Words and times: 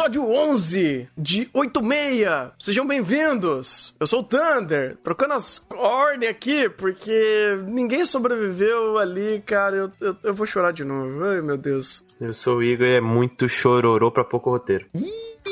Episódio 0.00 0.32
11 0.32 1.08
de 1.14 1.50
86. 1.52 2.52
Sejam 2.58 2.86
bem-vindos. 2.86 3.94
Eu 4.00 4.06
sou 4.06 4.20
o 4.20 4.22
Thunder, 4.22 4.96
trocando 5.04 5.34
as 5.34 5.62
ordens 5.76 6.30
aqui, 6.30 6.70
porque 6.70 7.58
ninguém 7.66 8.06
sobreviveu 8.06 8.96
ali, 8.96 9.42
cara. 9.44 9.76
Eu, 9.76 9.92
eu, 10.00 10.16
eu 10.24 10.32
vou 10.32 10.46
chorar 10.46 10.72
de 10.72 10.84
novo. 10.84 11.22
Ai, 11.24 11.42
meu 11.42 11.58
Deus. 11.58 12.02
Eu 12.18 12.32
sou 12.32 12.56
o 12.56 12.62
Igor 12.62 12.86
e 12.86 12.94
é 12.94 13.00
muito 13.02 13.46
chororô 13.46 14.10
pra 14.10 14.24
pouco 14.24 14.48
roteiro. 14.48 14.86
Ih! 14.94 15.49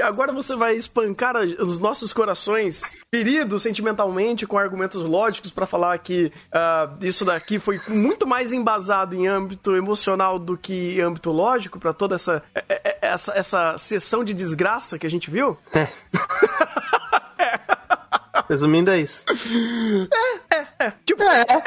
Agora 0.00 0.32
você 0.32 0.56
vai 0.56 0.76
espancar 0.76 1.36
os 1.36 1.78
nossos 1.78 2.12
corações 2.12 2.90
feridos 3.14 3.62
sentimentalmente 3.62 4.46
com 4.46 4.58
argumentos 4.58 5.02
lógicos 5.02 5.50
para 5.50 5.66
falar 5.66 5.98
que 5.98 6.32
uh, 6.48 7.04
isso 7.04 7.24
daqui 7.24 7.58
foi 7.58 7.80
muito 7.88 8.26
mais 8.26 8.52
embasado 8.52 9.14
em 9.14 9.26
âmbito 9.26 9.76
emocional 9.76 10.38
do 10.38 10.56
que 10.56 10.98
em 10.98 11.00
âmbito 11.00 11.30
lógico 11.30 11.78
para 11.78 11.92
toda 11.92 12.14
essa, 12.14 12.42
é, 12.54 12.64
é, 12.68 12.98
essa 13.02 13.32
essa 13.32 13.78
sessão 13.78 14.24
de 14.24 14.34
desgraça 14.34 14.98
que 14.98 15.06
a 15.06 15.10
gente 15.10 15.30
viu? 15.30 15.56
É. 15.72 15.88
Resumindo, 18.48 18.90
é 18.90 19.00
isso. 19.00 19.24
É, 20.50 20.56
é, 20.56 20.86
é. 20.86 20.92
Tipo, 21.04 21.22
é. 21.22 21.42
é 21.42 21.62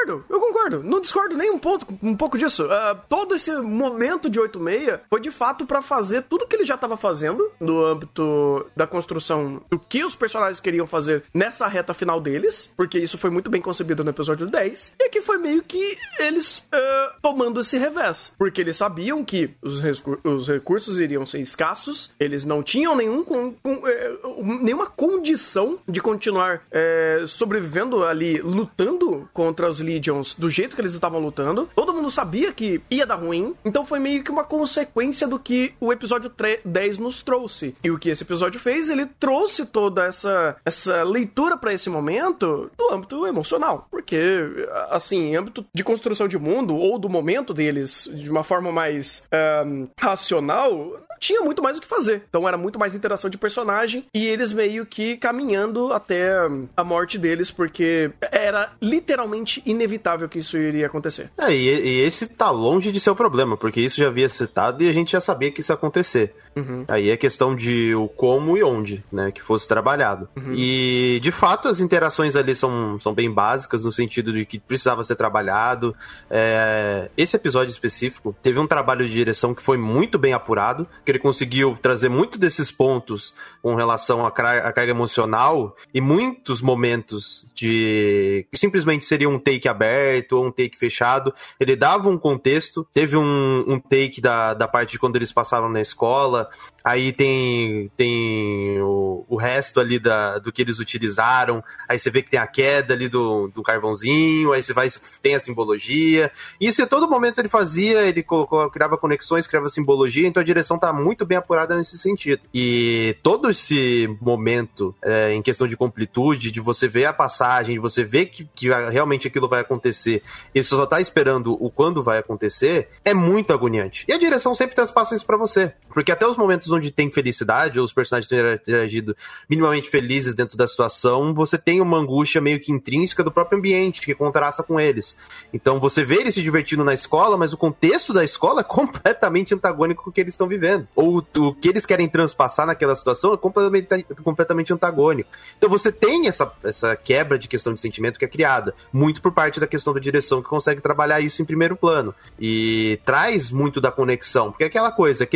concordo, 0.00 0.24
eu 0.28 0.40
concordo. 0.40 0.82
Não 0.82 1.00
discordo 1.00 1.36
nem 1.36 1.50
um, 1.50 1.58
ponto, 1.58 1.86
um 2.02 2.16
pouco 2.16 2.38
disso. 2.38 2.64
Uh, 2.64 2.98
todo 3.08 3.34
esse 3.34 3.52
momento 3.56 4.28
de 4.28 4.40
8-6 4.40 5.00
foi 5.08 5.20
de 5.20 5.30
fato 5.30 5.66
para 5.66 5.82
fazer 5.82 6.22
tudo 6.22 6.46
que 6.46 6.56
ele 6.56 6.64
já 6.64 6.74
estava 6.74 6.96
fazendo 6.96 7.50
no 7.60 7.84
âmbito 7.84 8.66
da 8.76 8.86
construção 8.86 9.62
do 9.70 9.78
que 9.78 10.04
os 10.04 10.14
personagens 10.14 10.60
queriam 10.60 10.86
fazer 10.86 11.24
nessa 11.32 11.66
reta 11.66 11.94
final 11.94 12.20
deles, 12.20 12.72
porque 12.76 12.98
isso 12.98 13.18
foi 13.18 13.30
muito 13.30 13.50
bem 13.50 13.60
concebido 13.60 14.04
no 14.04 14.10
episódio 14.10 14.46
10, 14.46 14.94
e 14.98 15.04
aqui 15.04 15.20
foi 15.20 15.38
meio 15.38 15.62
que 15.62 15.96
eles 16.18 16.58
uh, 16.58 17.20
tomando 17.22 17.60
esse 17.60 17.78
revés, 17.78 18.32
porque 18.38 18.60
eles 18.60 18.76
sabiam 18.76 19.24
que 19.24 19.50
os, 19.62 19.82
os, 20.24 20.48
recursos 20.48 20.98
iriam 20.98 21.26
ser 21.26 21.40
escassos, 21.40 22.12
eles 22.18 22.44
não 22.44 22.62
tinham 22.62 22.94
nenhum 22.96 23.24
com, 23.24 23.52
com, 23.54 23.74
uh, 23.74 24.60
nenhuma 24.62 24.86
condição 24.86 25.78
de 25.88 26.00
continuar 26.00 26.62
eh, 26.70 27.24
sobrevivendo 27.26 28.04
ali, 28.04 28.40
lutando 28.40 29.28
contra 29.32 29.68
os 29.68 29.80
Legions 29.90 30.34
do 30.34 30.48
jeito 30.48 30.74
que 30.74 30.80
eles 30.80 30.94
estavam 30.94 31.20
lutando. 31.20 31.68
Todo 31.74 31.92
mundo 31.92 32.10
sabia 32.10 32.52
que 32.52 32.80
ia 32.90 33.06
dar 33.06 33.16
ruim. 33.16 33.54
Então 33.64 33.84
foi 33.84 33.98
meio 33.98 34.22
que 34.22 34.30
uma 34.30 34.44
consequência 34.44 35.26
do 35.26 35.38
que 35.38 35.74
o 35.80 35.92
episódio 35.92 36.32
10 36.64 36.98
nos 36.98 37.22
trouxe. 37.22 37.74
E 37.82 37.90
o 37.90 37.98
que 37.98 38.10
esse 38.10 38.22
episódio 38.22 38.60
fez, 38.60 38.88
ele 38.88 39.06
trouxe 39.06 39.66
toda 39.66 40.04
essa, 40.04 40.56
essa 40.64 41.02
leitura 41.02 41.56
para 41.56 41.72
esse 41.72 41.90
momento 41.90 42.70
do 42.76 42.92
âmbito 42.92 43.26
emocional. 43.26 43.86
Porque, 43.90 44.66
assim, 44.90 45.36
âmbito 45.36 45.64
de 45.74 45.84
construção 45.84 46.28
de 46.28 46.38
mundo, 46.38 46.74
ou 46.74 46.98
do 46.98 47.08
momento 47.08 47.52
deles, 47.52 48.08
de 48.12 48.30
uma 48.30 48.42
forma 48.42 48.70
mais 48.70 49.24
um, 49.66 49.88
racional, 49.98 51.00
tinha 51.20 51.40
muito 51.42 51.62
mais 51.62 51.78
o 51.78 51.80
que 51.80 51.86
fazer. 51.86 52.22
Então 52.28 52.48
era 52.48 52.56
muito 52.56 52.78
mais 52.78 52.94
interação 52.94 53.30
de 53.30 53.38
personagem 53.38 54.06
e 54.12 54.26
eles 54.26 54.52
meio 54.52 54.86
que 54.86 55.16
caminhando 55.18 55.92
até 55.92 56.32
a 56.76 56.82
morte 56.82 57.18
deles, 57.18 57.50
porque 57.50 58.10
era 58.32 58.72
literalmente 58.80 59.62
inevitável 59.66 59.79
que 60.28 60.38
isso 60.38 60.56
iria 60.56 60.86
acontecer. 60.86 61.30
É, 61.38 61.52
e, 61.54 61.68
e 61.68 62.00
esse 62.00 62.26
tá 62.26 62.50
longe 62.50 62.92
de 62.92 63.00
ser 63.00 63.10
o 63.10 63.16
problema, 63.16 63.56
porque 63.56 63.80
isso 63.80 63.98
já 63.98 64.08
havia 64.08 64.28
citado 64.28 64.82
e 64.82 64.88
a 64.88 64.92
gente 64.92 65.12
já 65.12 65.20
sabia 65.20 65.50
que 65.50 65.60
isso 65.60 65.72
ia 65.72 65.76
acontecer. 65.76 66.34
Uhum. 66.56 66.84
Aí 66.88 67.10
é 67.10 67.16
questão 67.16 67.54
de 67.54 67.94
o 67.94 68.08
como 68.08 68.56
e 68.56 68.62
onde, 68.62 69.04
né, 69.10 69.30
que 69.30 69.40
fosse 69.40 69.68
trabalhado. 69.68 70.28
Uhum. 70.36 70.52
E, 70.54 71.20
de 71.22 71.30
fato, 71.30 71.68
as 71.68 71.80
interações 71.80 72.34
ali 72.34 72.54
são, 72.54 72.98
são 73.00 73.14
bem 73.14 73.32
básicas, 73.32 73.84
no 73.84 73.92
sentido 73.92 74.32
de 74.32 74.44
que 74.44 74.58
precisava 74.58 75.04
ser 75.04 75.14
trabalhado. 75.14 75.94
É, 76.28 77.08
esse 77.16 77.36
episódio 77.36 77.70
específico 77.70 78.34
teve 78.42 78.58
um 78.58 78.66
trabalho 78.66 79.06
de 79.06 79.12
direção 79.12 79.54
que 79.54 79.62
foi 79.62 79.78
muito 79.78 80.18
bem 80.18 80.32
apurado, 80.32 80.86
que 81.04 81.12
ele 81.12 81.18
conseguiu 81.18 81.78
trazer 81.80 82.08
muito 82.08 82.38
desses 82.38 82.70
pontos 82.70 83.34
com 83.62 83.74
relação 83.74 84.24
à, 84.24 84.30
carga 84.30 84.90
emocional 84.90 85.76
e 85.92 86.00
muitos 86.00 86.62
momentos 86.62 87.46
de 87.54 88.46
que 88.50 88.58
simplesmente 88.58 89.04
seria 89.04 89.28
um 89.28 89.38
take 89.38 89.68
aberto 89.68 90.32
ou 90.32 90.46
um 90.46 90.50
take 90.50 90.78
fechado. 90.78 91.32
Ele 91.58 91.76
dava 91.76 92.08
um 92.08 92.18
contexto, 92.18 92.86
teve 92.92 93.16
um, 93.16 93.64
um 93.66 93.78
take 93.78 94.20
da, 94.20 94.54
da 94.54 94.66
parte 94.66 94.92
de 94.92 94.98
quando 94.98 95.16
eles 95.16 95.32
passavam 95.32 95.68
na 95.68 95.80
escola, 95.80 96.48
Aí 96.84 97.12
tem, 97.12 97.90
tem 97.96 98.80
o, 98.80 99.24
o 99.28 99.36
resto 99.36 99.80
ali 99.80 99.98
da, 99.98 100.38
do 100.38 100.52
que 100.52 100.62
eles 100.62 100.78
utilizaram. 100.78 101.62
Aí 101.88 101.98
você 101.98 102.10
vê 102.10 102.22
que 102.22 102.30
tem 102.30 102.40
a 102.40 102.46
queda 102.46 102.94
ali 102.94 103.08
do, 103.08 103.48
do 103.48 103.62
carvãozinho. 103.62 104.52
Aí 104.52 104.62
você 104.62 104.72
vai, 104.72 104.88
tem 105.22 105.34
a 105.34 105.40
simbologia. 105.40 106.30
Isso 106.60 106.82
a 106.82 106.86
todo 106.86 107.08
momento 107.08 107.40
ele 107.40 107.48
fazia, 107.48 108.02
ele 108.02 108.22
colocou, 108.22 108.68
criava 108.70 108.96
conexões, 108.96 109.46
criava 109.46 109.68
simbologia. 109.68 110.26
Então 110.26 110.40
a 110.40 110.44
direção 110.44 110.78
tá 110.78 110.92
muito 110.92 111.26
bem 111.26 111.38
apurada 111.38 111.76
nesse 111.76 111.98
sentido. 111.98 112.42
E 112.52 113.16
todo 113.22 113.50
esse 113.50 114.08
momento 114.20 114.94
é, 115.02 115.32
em 115.32 115.42
questão 115.42 115.66
de 115.66 115.76
completude, 115.76 116.50
de 116.50 116.60
você 116.60 116.88
ver 116.88 117.06
a 117.06 117.12
passagem, 117.12 117.74
de 117.74 117.80
você 117.80 118.02
ver 118.04 118.26
que, 118.26 118.44
que 118.44 118.68
realmente 118.68 119.26
aquilo 119.26 119.48
vai 119.48 119.60
acontecer, 119.60 120.22
e 120.54 120.62
você 120.62 120.70
só 120.70 120.86
tá 120.86 121.00
esperando 121.00 121.52
o 121.52 121.70
quando 121.70 122.02
vai 122.02 122.18
acontecer, 122.18 122.88
é 123.04 123.14
muito 123.14 123.52
agoniante. 123.52 124.04
E 124.08 124.12
a 124.12 124.18
direção 124.18 124.54
sempre 124.54 124.74
transpassa 124.74 125.14
isso 125.14 125.26
para 125.26 125.36
você. 125.36 125.72
Porque 125.92 126.12
até 126.12 126.26
os 126.26 126.36
momentos 126.36 126.69
onde 126.72 126.90
tem 126.90 127.10
felicidade, 127.10 127.78
ou 127.78 127.84
os 127.84 127.92
personagens 127.92 128.28
têm 128.28 128.54
interagido 128.54 129.16
minimamente 129.48 129.90
felizes 129.90 130.34
dentro 130.34 130.56
da 130.56 130.66
situação, 130.66 131.34
você 131.34 131.58
tem 131.58 131.80
uma 131.80 131.98
angústia 131.98 132.40
meio 132.40 132.60
que 132.60 132.72
intrínseca 132.72 133.22
do 133.22 133.30
próprio 133.30 133.58
ambiente, 133.58 134.00
que 134.00 134.14
contrasta 134.14 134.62
com 134.62 134.78
eles. 134.78 135.16
Então 135.52 135.80
você 135.80 136.04
vê 136.04 136.16
eles 136.16 136.34
se 136.34 136.42
divertindo 136.42 136.84
na 136.84 136.94
escola, 136.94 137.36
mas 137.36 137.52
o 137.52 137.56
contexto 137.56 138.12
da 138.12 138.24
escola 138.24 138.60
é 138.60 138.64
completamente 138.64 139.54
antagônico 139.54 140.04
com 140.04 140.10
o 140.10 140.12
que 140.12 140.20
eles 140.20 140.34
estão 140.34 140.46
vivendo. 140.46 140.86
Ou 140.94 141.24
o 141.36 141.54
que 141.54 141.68
eles 141.68 141.86
querem 141.86 142.08
transpassar 142.08 142.66
naquela 142.66 142.94
situação 142.94 143.32
é 143.32 143.36
completamente, 143.36 144.04
completamente 144.22 144.72
antagônico. 144.72 145.30
Então 145.56 145.68
você 145.68 145.90
tem 145.92 146.26
essa, 146.26 146.50
essa 146.62 146.96
quebra 146.96 147.38
de 147.38 147.48
questão 147.48 147.74
de 147.74 147.80
sentimento 147.80 148.18
que 148.18 148.24
é 148.24 148.28
criada, 148.28 148.74
muito 148.92 149.20
por 149.20 149.32
parte 149.32 149.60
da 149.60 149.66
questão 149.66 149.92
da 149.92 150.00
direção, 150.00 150.42
que 150.42 150.48
consegue 150.48 150.80
trabalhar 150.80 151.20
isso 151.20 151.42
em 151.42 151.44
primeiro 151.44 151.76
plano. 151.76 152.14
E 152.38 152.98
traz 153.04 153.50
muito 153.50 153.80
da 153.80 153.90
conexão, 153.90 154.50
porque 154.50 154.64
é 154.64 154.66
aquela 154.66 154.92
coisa, 154.92 155.28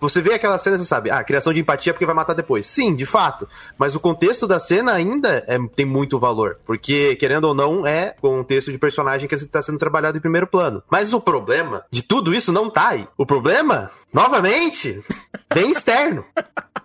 você 0.00 0.20
vê 0.20 0.34
aquela 0.34 0.58
cena 0.58 0.73
você 0.78 0.84
sabe, 0.84 1.10
ah, 1.10 1.22
criação 1.22 1.52
de 1.52 1.60
empatia 1.60 1.92
porque 1.92 2.06
vai 2.06 2.14
matar 2.14 2.34
depois. 2.34 2.66
Sim, 2.66 2.94
de 2.94 3.06
fato. 3.06 3.48
Mas 3.78 3.94
o 3.94 4.00
contexto 4.00 4.46
da 4.46 4.58
cena 4.58 4.92
ainda 4.92 5.44
é, 5.46 5.58
tem 5.74 5.86
muito 5.86 6.18
valor. 6.18 6.58
Porque, 6.64 7.16
querendo 7.16 7.44
ou 7.44 7.54
não, 7.54 7.86
é 7.86 8.14
contexto 8.20 8.72
de 8.72 8.78
personagem 8.78 9.28
que 9.28 9.34
está 9.34 9.62
sendo 9.62 9.78
trabalhado 9.78 10.18
em 10.18 10.20
primeiro 10.20 10.46
plano. 10.46 10.82
Mas 10.90 11.12
o 11.12 11.20
problema 11.20 11.84
de 11.90 12.02
tudo 12.02 12.34
isso 12.34 12.52
não 12.52 12.70
tá 12.70 12.88
aí. 12.88 13.06
O 13.16 13.26
problema, 13.26 13.90
novamente, 14.12 15.02
vem 15.52 15.70
externo. 15.70 16.24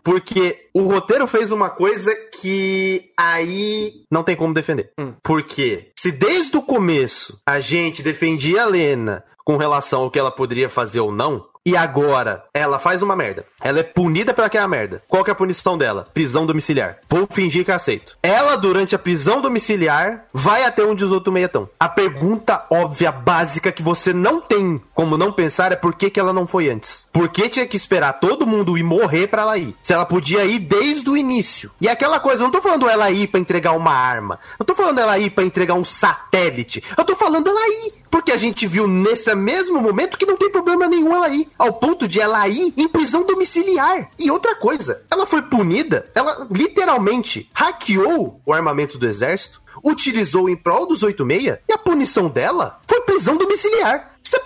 Porque 0.03 0.69
o 0.73 0.83
roteiro 0.83 1.27
fez 1.27 1.51
uma 1.51 1.69
coisa 1.69 2.15
que 2.15 3.11
aí 3.17 4.03
não 4.09 4.23
tem 4.23 4.35
como 4.35 4.53
defender. 4.53 4.91
Hum. 4.99 5.13
Porque 5.23 5.91
se 5.97 6.11
desde 6.11 6.57
o 6.57 6.61
começo 6.61 7.39
a 7.45 7.59
gente 7.59 8.01
defendia 8.01 8.63
a 8.63 8.65
Lena 8.65 9.23
com 9.43 9.57
relação 9.57 10.01
ao 10.01 10.11
que 10.11 10.19
ela 10.19 10.31
poderia 10.31 10.69
fazer 10.69 10.99
ou 10.99 11.11
não, 11.11 11.45
e 11.69 11.77
agora 11.77 12.45
ela 12.51 12.79
faz 12.79 13.03
uma 13.03 13.15
merda. 13.15 13.45
Ela 13.61 13.81
é 13.81 13.83
punida 13.83 14.33
pelaquela 14.33 14.67
merda. 14.67 15.03
Qual 15.07 15.23
que 15.23 15.29
é 15.29 15.33
a 15.33 15.35
punição 15.35 15.77
dela? 15.77 16.07
Prisão 16.11 16.47
domiciliar. 16.47 16.97
Vou 17.07 17.27
fingir 17.29 17.63
que 17.63 17.71
aceito. 17.71 18.17
Ela, 18.23 18.55
durante 18.55 18.95
a 18.95 18.99
prisão 18.99 19.39
domiciliar, 19.39 20.25
vai 20.33 20.63
até 20.63 20.83
onde 20.83 21.05
os 21.05 21.11
outros 21.11 21.35
estão. 21.35 21.69
A 21.79 21.87
pergunta 21.87 22.65
óbvia, 22.71 23.11
básica, 23.11 23.71
que 23.71 23.83
você 23.83 24.11
não 24.11 24.41
tem 24.41 24.81
como 24.95 25.15
não 25.15 25.31
pensar 25.31 25.71
é 25.71 25.75
por 25.75 25.93
que, 25.93 26.09
que 26.09 26.19
ela 26.19 26.33
não 26.33 26.47
foi 26.47 26.71
antes. 26.71 27.07
Por 27.13 27.29
que 27.29 27.47
tinha 27.47 27.67
que 27.67 27.77
esperar 27.77 28.13
todo 28.13 28.47
mundo 28.47 28.75
ir 28.75 28.83
morrer 28.83 29.27
para 29.27 29.43
ela 29.43 29.57
ir? 29.59 29.75
Se 29.83 29.93
ela 29.93 30.07
podia 30.07 30.45
ir 30.45 30.57
desde 30.57 31.07
o 31.07 31.15
início. 31.15 31.69
E 31.79 31.87
aquela 31.87 32.19
coisa, 32.19 32.43
não 32.43 32.49
tô 32.49 32.63
falando 32.63 32.89
ela 32.89 33.11
ir 33.11 33.27
para 33.27 33.39
entregar 33.39 33.73
uma 33.73 33.93
arma. 33.93 34.39
Não 34.57 34.65
tô 34.65 34.73
falando 34.73 34.99
ela 34.99 35.19
ir 35.19 35.29
para 35.29 35.43
entregar 35.43 35.75
um 35.75 35.85
satélite. 35.85 36.83
Eu 36.97 37.05
tô 37.05 37.15
falando 37.15 37.47
ela 37.47 37.67
ir. 37.85 38.08
Porque 38.09 38.31
a 38.31 38.37
gente 38.37 38.67
viu 38.67 38.87
nesse 38.87 39.33
mesmo 39.35 39.79
momento 39.79 40.17
que 40.17 40.25
não 40.25 40.37
tem 40.37 40.51
problema 40.51 40.87
nenhum 40.87 41.15
ela 41.15 41.29
ir 41.29 41.49
ao 41.57 41.73
ponto 41.73 42.07
de 42.07 42.19
ela 42.19 42.47
ir 42.47 42.73
em 42.75 42.87
prisão 42.87 43.25
domiciliar. 43.25 44.09
E 44.17 44.31
outra 44.31 44.55
coisa, 44.55 45.03
ela 45.09 45.25
foi 45.25 45.41
punida, 45.41 46.09
ela 46.15 46.47
literalmente 46.51 47.49
hackeou 47.53 48.41
o 48.45 48.53
armamento 48.53 48.97
do 48.97 49.07
exército, 49.07 49.61
utilizou 49.83 50.49
em 50.49 50.55
prol 50.55 50.87
dos 50.87 51.03
86 51.03 51.59
e 51.67 51.73
a 51.73 51.77
punição 51.77 52.29
dela 52.29 52.79
foi 52.87 53.01
prisão 53.01 53.37
domiciliar. 53.37 54.15
Se, 54.23 54.39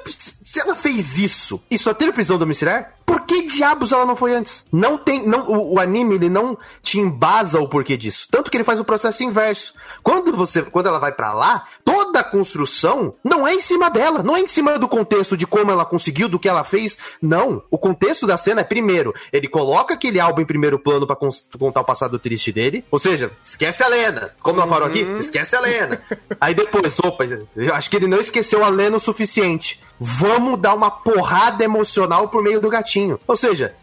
se 0.46 0.60
ela 0.60 0.76
fez 0.76 1.18
isso 1.18 1.62
e 1.70 1.78
só 1.78 1.94
teve 1.94 2.12
prisão 2.12 2.38
domiciliar, 2.38 2.94
por 3.24 3.26
que 3.26 3.48
diabos 3.48 3.92
ela 3.92 4.06
não 4.06 4.16
foi 4.16 4.34
antes? 4.36 4.66
Não 4.72 4.98
tem, 4.98 5.26
não, 5.26 5.48
o, 5.48 5.76
o, 5.76 5.80
anime 5.80 6.16
ele 6.16 6.30
não 6.30 6.58
te 6.82 7.00
embasa 7.00 7.60
o 7.60 7.68
porquê 7.68 7.96
disso. 7.96 8.28
Tanto 8.30 8.52
que 8.52 8.58
ele 8.58 8.64
faz 8.64 8.80
o 8.80 8.84
processo 8.84 9.24
inverso. 9.24 9.74
Quando 10.04 10.34
você, 10.34 10.62
quando 10.62 10.88
ela 10.88 11.00
vai 11.00 11.12
para 11.12 11.34
lá, 11.34 11.66
toda 11.86 12.20
a 12.20 12.24
construção 12.24 13.16
não 13.24 13.48
é 13.48 13.54
em 13.54 13.62
cima 13.62 13.90
dela, 13.90 14.22
não 14.22 14.36
é 14.36 14.42
em 14.42 14.48
cima 14.48 14.78
do 14.78 14.88
contexto 14.88 15.38
de 15.38 15.48
como 15.48 15.72
ela 15.72 15.86
conseguiu, 15.86 16.28
do 16.28 16.38
que 16.38 16.50
ela 16.50 16.64
fez. 16.64 16.98
Não, 17.22 17.64
o 17.72 17.78
contexto 17.78 18.28
da 18.28 18.36
cena 18.36 18.62
é 18.62 18.66
primeiro, 18.66 19.14
ele 19.32 19.48
coloca 19.48 19.94
aquele 19.94 20.20
álbum 20.20 20.42
em 20.42 20.46
primeiro 20.46 20.78
plano 20.78 21.08
para 21.08 21.16
contar 21.16 21.82
o 21.82 21.86
passado 21.86 22.20
triste 22.20 22.52
dele. 22.52 22.84
Ou 22.92 23.00
seja, 23.00 23.32
esquece 23.44 23.84
a 23.84 23.88
Lena. 23.88 24.32
Como 24.42 24.60
ela 24.60 24.70
parou 24.70 24.88
aqui? 24.88 25.04
Uhum. 25.04 25.18
Esquece 25.18 25.56
a 25.56 25.62
Lena. 25.62 26.02
Aí 26.42 26.54
depois, 26.54 27.00
opa, 27.00 27.24
eu 27.56 27.74
acho 27.74 27.90
que 27.90 27.96
ele 27.96 28.08
não 28.08 28.20
esqueceu 28.20 28.66
a 28.66 28.70
Lena 28.70 28.98
o 28.98 29.00
suficiente 29.00 29.82
vamos 30.06 30.60
dar 30.60 30.74
uma 30.74 30.92
porrada 30.92 31.64
emocional 31.64 32.28
por 32.28 32.44
meio 32.44 32.60
do 32.60 32.70
gatinho. 32.70 33.18
Ou 33.26 33.38
seja, 33.38 33.74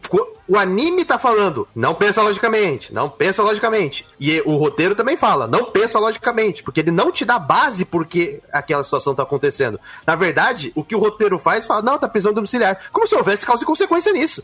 o 0.50 0.58
anime 0.58 1.04
tá 1.04 1.16
falando, 1.16 1.68
não 1.72 1.94
pensa 1.94 2.20
logicamente, 2.20 2.92
não 2.92 3.08
pensa 3.08 3.40
logicamente. 3.40 4.04
E 4.18 4.42
o 4.44 4.56
roteiro 4.56 4.96
também 4.96 5.16
fala, 5.16 5.46
não 5.46 5.66
pensa 5.66 5.96
logicamente, 6.00 6.60
porque 6.60 6.80
ele 6.80 6.90
não 6.90 7.12
te 7.12 7.24
dá 7.24 7.38
base 7.38 7.84
porque 7.84 8.42
aquela 8.52 8.82
situação 8.82 9.14
tá 9.14 9.22
acontecendo. 9.22 9.78
Na 10.04 10.16
verdade, 10.16 10.72
o 10.74 10.82
que 10.82 10.96
o 10.96 10.98
roteiro 10.98 11.38
faz, 11.38 11.66
fala, 11.66 11.82
não, 11.82 11.96
tá 11.96 12.08
prisão 12.08 12.32
domiciliar. 12.32 12.80
Como 12.90 13.06
se 13.06 13.14
houvesse 13.14 13.46
causa 13.46 13.62
e 13.62 13.66
consequência 13.66 14.12
nisso. 14.12 14.42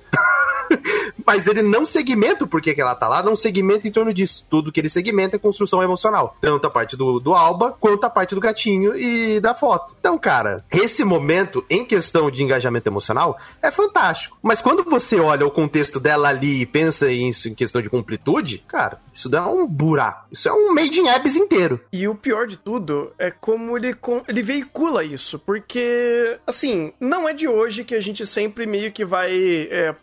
Mas 1.26 1.48
ele 1.48 1.62
não 1.62 1.84
segmenta 1.84 2.44
o 2.44 2.46
porquê 2.46 2.72
que 2.72 2.80
ela 2.80 2.94
tá 2.94 3.08
lá, 3.08 3.20
não 3.20 3.34
segmenta 3.34 3.88
em 3.88 3.90
torno 3.90 4.14
disso. 4.14 4.46
Tudo 4.48 4.70
que 4.70 4.80
ele 4.80 4.88
segmenta 4.88 5.34
é 5.34 5.38
construção 5.38 5.82
emocional. 5.82 6.36
Tanto 6.40 6.66
a 6.68 6.70
parte 6.70 6.96
do, 6.96 7.18
do 7.18 7.34
Alba, 7.34 7.76
quanto 7.80 8.04
a 8.04 8.10
parte 8.10 8.34
do 8.34 8.40
gatinho 8.40 8.96
e 8.96 9.40
da 9.40 9.54
foto. 9.54 9.96
Então, 9.98 10.16
cara, 10.18 10.64
esse 10.70 11.04
momento, 11.04 11.64
em 11.68 11.84
questão 11.84 12.30
de 12.30 12.44
engajamento 12.44 12.88
emocional, 12.88 13.38
é 13.60 13.70
fantástico. 13.72 14.38
Mas 14.40 14.60
quando 14.60 14.84
você 14.84 15.18
olha 15.18 15.46
o 15.46 15.50
contexto 15.50 15.95
dela 16.00 16.28
ali 16.28 16.62
e 16.62 16.66
pensa 16.66 17.10
isso 17.10 17.48
em 17.48 17.54
questão 17.54 17.82
de 17.82 17.90
completude, 17.90 18.64
cara, 18.66 19.00
isso 19.12 19.28
dá 19.28 19.46
um 19.48 19.66
buraco. 19.66 20.26
Isso 20.30 20.48
é 20.48 20.52
um 20.52 20.72
made 20.74 21.00
in 21.00 21.08
apps 21.08 21.36
inteiro. 21.36 21.80
E 21.92 22.06
o 22.06 22.14
pior 22.14 22.46
de 22.46 22.56
tudo 22.56 23.12
é 23.18 23.30
como 23.30 23.76
ele, 23.76 23.96
ele 24.28 24.42
veicula 24.42 25.04
isso. 25.04 25.38
Porque, 25.38 26.38
assim, 26.46 26.92
não 27.00 27.28
é 27.28 27.32
de 27.32 27.48
hoje 27.48 27.84
que 27.84 27.94
a 27.94 28.00
gente 28.00 28.26
sempre 28.26 28.66
meio 28.66 28.92
que 28.92 29.04
vai 29.04 29.32
é, 29.70 29.94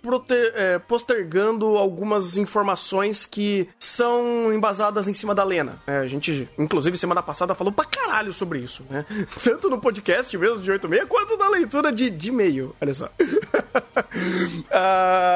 é, 0.55 0.79
postergando 0.79 1.77
algumas 1.77 2.37
informações 2.37 3.25
que 3.25 3.67
são 3.77 4.51
embasadas 4.53 5.07
em 5.07 5.13
cima 5.13 5.35
da 5.35 5.43
Lena. 5.43 5.81
É, 5.85 5.97
a 5.97 6.07
gente, 6.07 6.49
inclusive, 6.57 6.97
semana 6.97 7.21
passada 7.21 7.55
falou 7.55 7.71
pra 7.71 7.85
caralho 7.85 8.33
sobre 8.33 8.59
isso, 8.59 8.83
né? 8.89 9.05
Tanto 9.43 9.69
no 9.69 9.79
podcast 9.79 10.35
mesmo 10.37 10.61
de 10.61 10.71
86, 10.71 11.07
quanto 11.07 11.37
na 11.37 11.49
leitura 11.49 11.91
de, 11.91 12.09
de 12.09 12.29
e-mail. 12.29 12.75
Olha 12.81 12.93
só. 12.93 13.05
uh, 13.05 13.09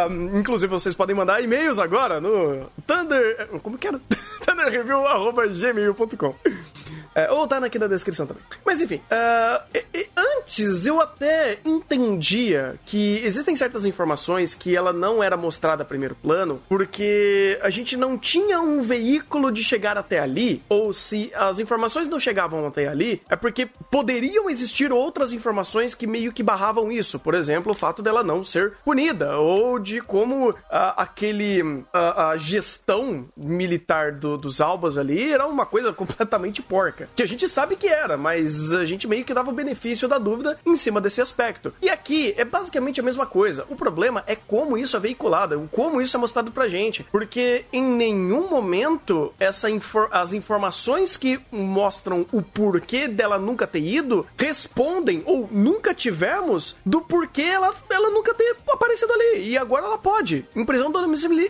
inclusive, 0.48 0.72
vocês 0.72 0.96
podem 0.96 1.14
mandar 1.14 1.44
e-mails 1.44 1.78
agora 1.78 2.22
no 2.22 2.72
Thunder. 2.88 3.50
Como 3.62 3.78
que 3.78 3.88
era? 3.88 4.00
thunderreview.gmail.com. 4.46 6.36
É, 7.18 7.32
ou 7.32 7.48
tá 7.48 7.58
aqui 7.58 7.80
na 7.80 7.88
descrição 7.88 8.28
também. 8.28 8.44
Mas 8.64 8.80
enfim, 8.80 9.02
uh, 9.12 9.80
antes 10.16 10.86
eu 10.86 11.02
até 11.02 11.58
entendia 11.66 12.76
que 12.86 13.20
existem 13.26 13.56
certas 13.56 13.86
informações 13.86 14.54
que 14.54 14.76
ela 14.76 14.94
não 14.94 15.24
era 15.24 15.36
mostrada 15.36 15.82
a 15.82 15.86
primeiro 15.86 16.14
plano, 16.14 16.62
porque 16.70 17.58
a 17.64 17.72
gente 17.72 17.98
não 17.98 18.20
tinha 18.20 18.62
um 18.62 18.84
veículo 18.84 19.52
de 19.52 19.64
chegar 19.64 19.98
até 19.98 20.20
ali, 20.20 20.62
ou 20.70 20.94
se 20.94 21.32
as 21.34 21.58
informações 21.58 22.06
não 22.06 22.20
chegavam 22.20 22.68
até 22.68 22.88
ali, 22.88 23.20
é 23.28 23.36
porque 23.36 23.68
poderiam 23.90 24.48
existir 24.48 24.92
outras 24.92 25.34
informações 25.34 25.96
que 25.96 26.06
meio 26.06 26.32
que 26.32 26.44
barravam 26.44 26.92
isso. 26.92 27.18
Por 27.18 27.34
exemplo, 27.34 27.72
o 27.72 27.76
fato 27.76 28.04
dela 28.04 28.24
não 28.24 28.44
ser 28.44 28.74
punida, 28.86 29.40
ou 29.40 29.80
de 29.80 30.02
como 30.02 30.54
aquele 30.70 31.64
uh, 31.64 31.88
a 31.94 32.38
gestão 32.38 33.28
militar 33.36 34.12
do, 34.12 34.38
dos 34.38 34.62
albas 34.62 35.00
ali 35.00 35.34
era 35.34 35.48
uma 35.48 35.66
coisa 35.66 35.92
completamente 35.92 36.62
porca. 36.62 37.07
Que 37.16 37.24
a 37.24 37.28
gente 37.28 37.48
sabe 37.48 37.76
que 37.76 37.88
era, 37.88 38.18
mas 38.18 38.74
a 38.74 38.86
gente 38.86 39.08
meio 39.08 39.26
que 39.26 39.34
dava 39.34 39.50
o 39.50 39.54
benefício 39.54 40.08
da 40.08 40.18
dúvida 40.18 40.58
em 40.66 40.76
cima 40.76 41.02
desse 41.02 41.22
aspecto. 41.22 41.74
E 41.82 41.90
aqui 41.90 42.34
é 42.38 42.46
basicamente 42.46 43.00
a 43.00 43.04
mesma 43.04 43.26
coisa. 43.26 43.66
O 43.70 43.76
problema 43.76 44.24
é 44.28 44.36
como 44.36 44.78
isso 44.78 44.96
é 44.96 45.00
veiculado, 45.00 45.68
como 45.72 46.02
isso 46.02 46.16
é 46.16 46.20
mostrado 46.20 46.52
pra 46.52 46.68
gente. 46.68 47.04
Porque 47.12 47.66
em 47.72 47.84
nenhum 47.84 48.50
momento 48.50 49.34
essa 49.40 49.70
infor 49.70 50.10
as 50.12 50.34
informações 50.34 51.18
que 51.18 51.40
mostram 51.52 52.26
o 52.32 52.42
porquê 52.42 53.08
dela 53.08 53.38
nunca 53.38 53.68
ter 53.68 53.80
ido 53.80 54.26
respondem 54.38 55.24
ou 55.26 55.48
nunca 55.52 55.94
tivemos 55.94 56.76
do 56.86 57.02
porquê 57.02 57.42
ela, 57.42 57.74
ela 57.90 58.10
nunca 58.10 58.34
ter 58.34 58.56
aparecido 58.70 59.12
ali. 59.14 59.50
E 59.50 59.58
agora 59.58 59.86
ela 59.86 59.98
pode, 59.98 60.46
em 60.56 60.66
prisão 60.66 60.92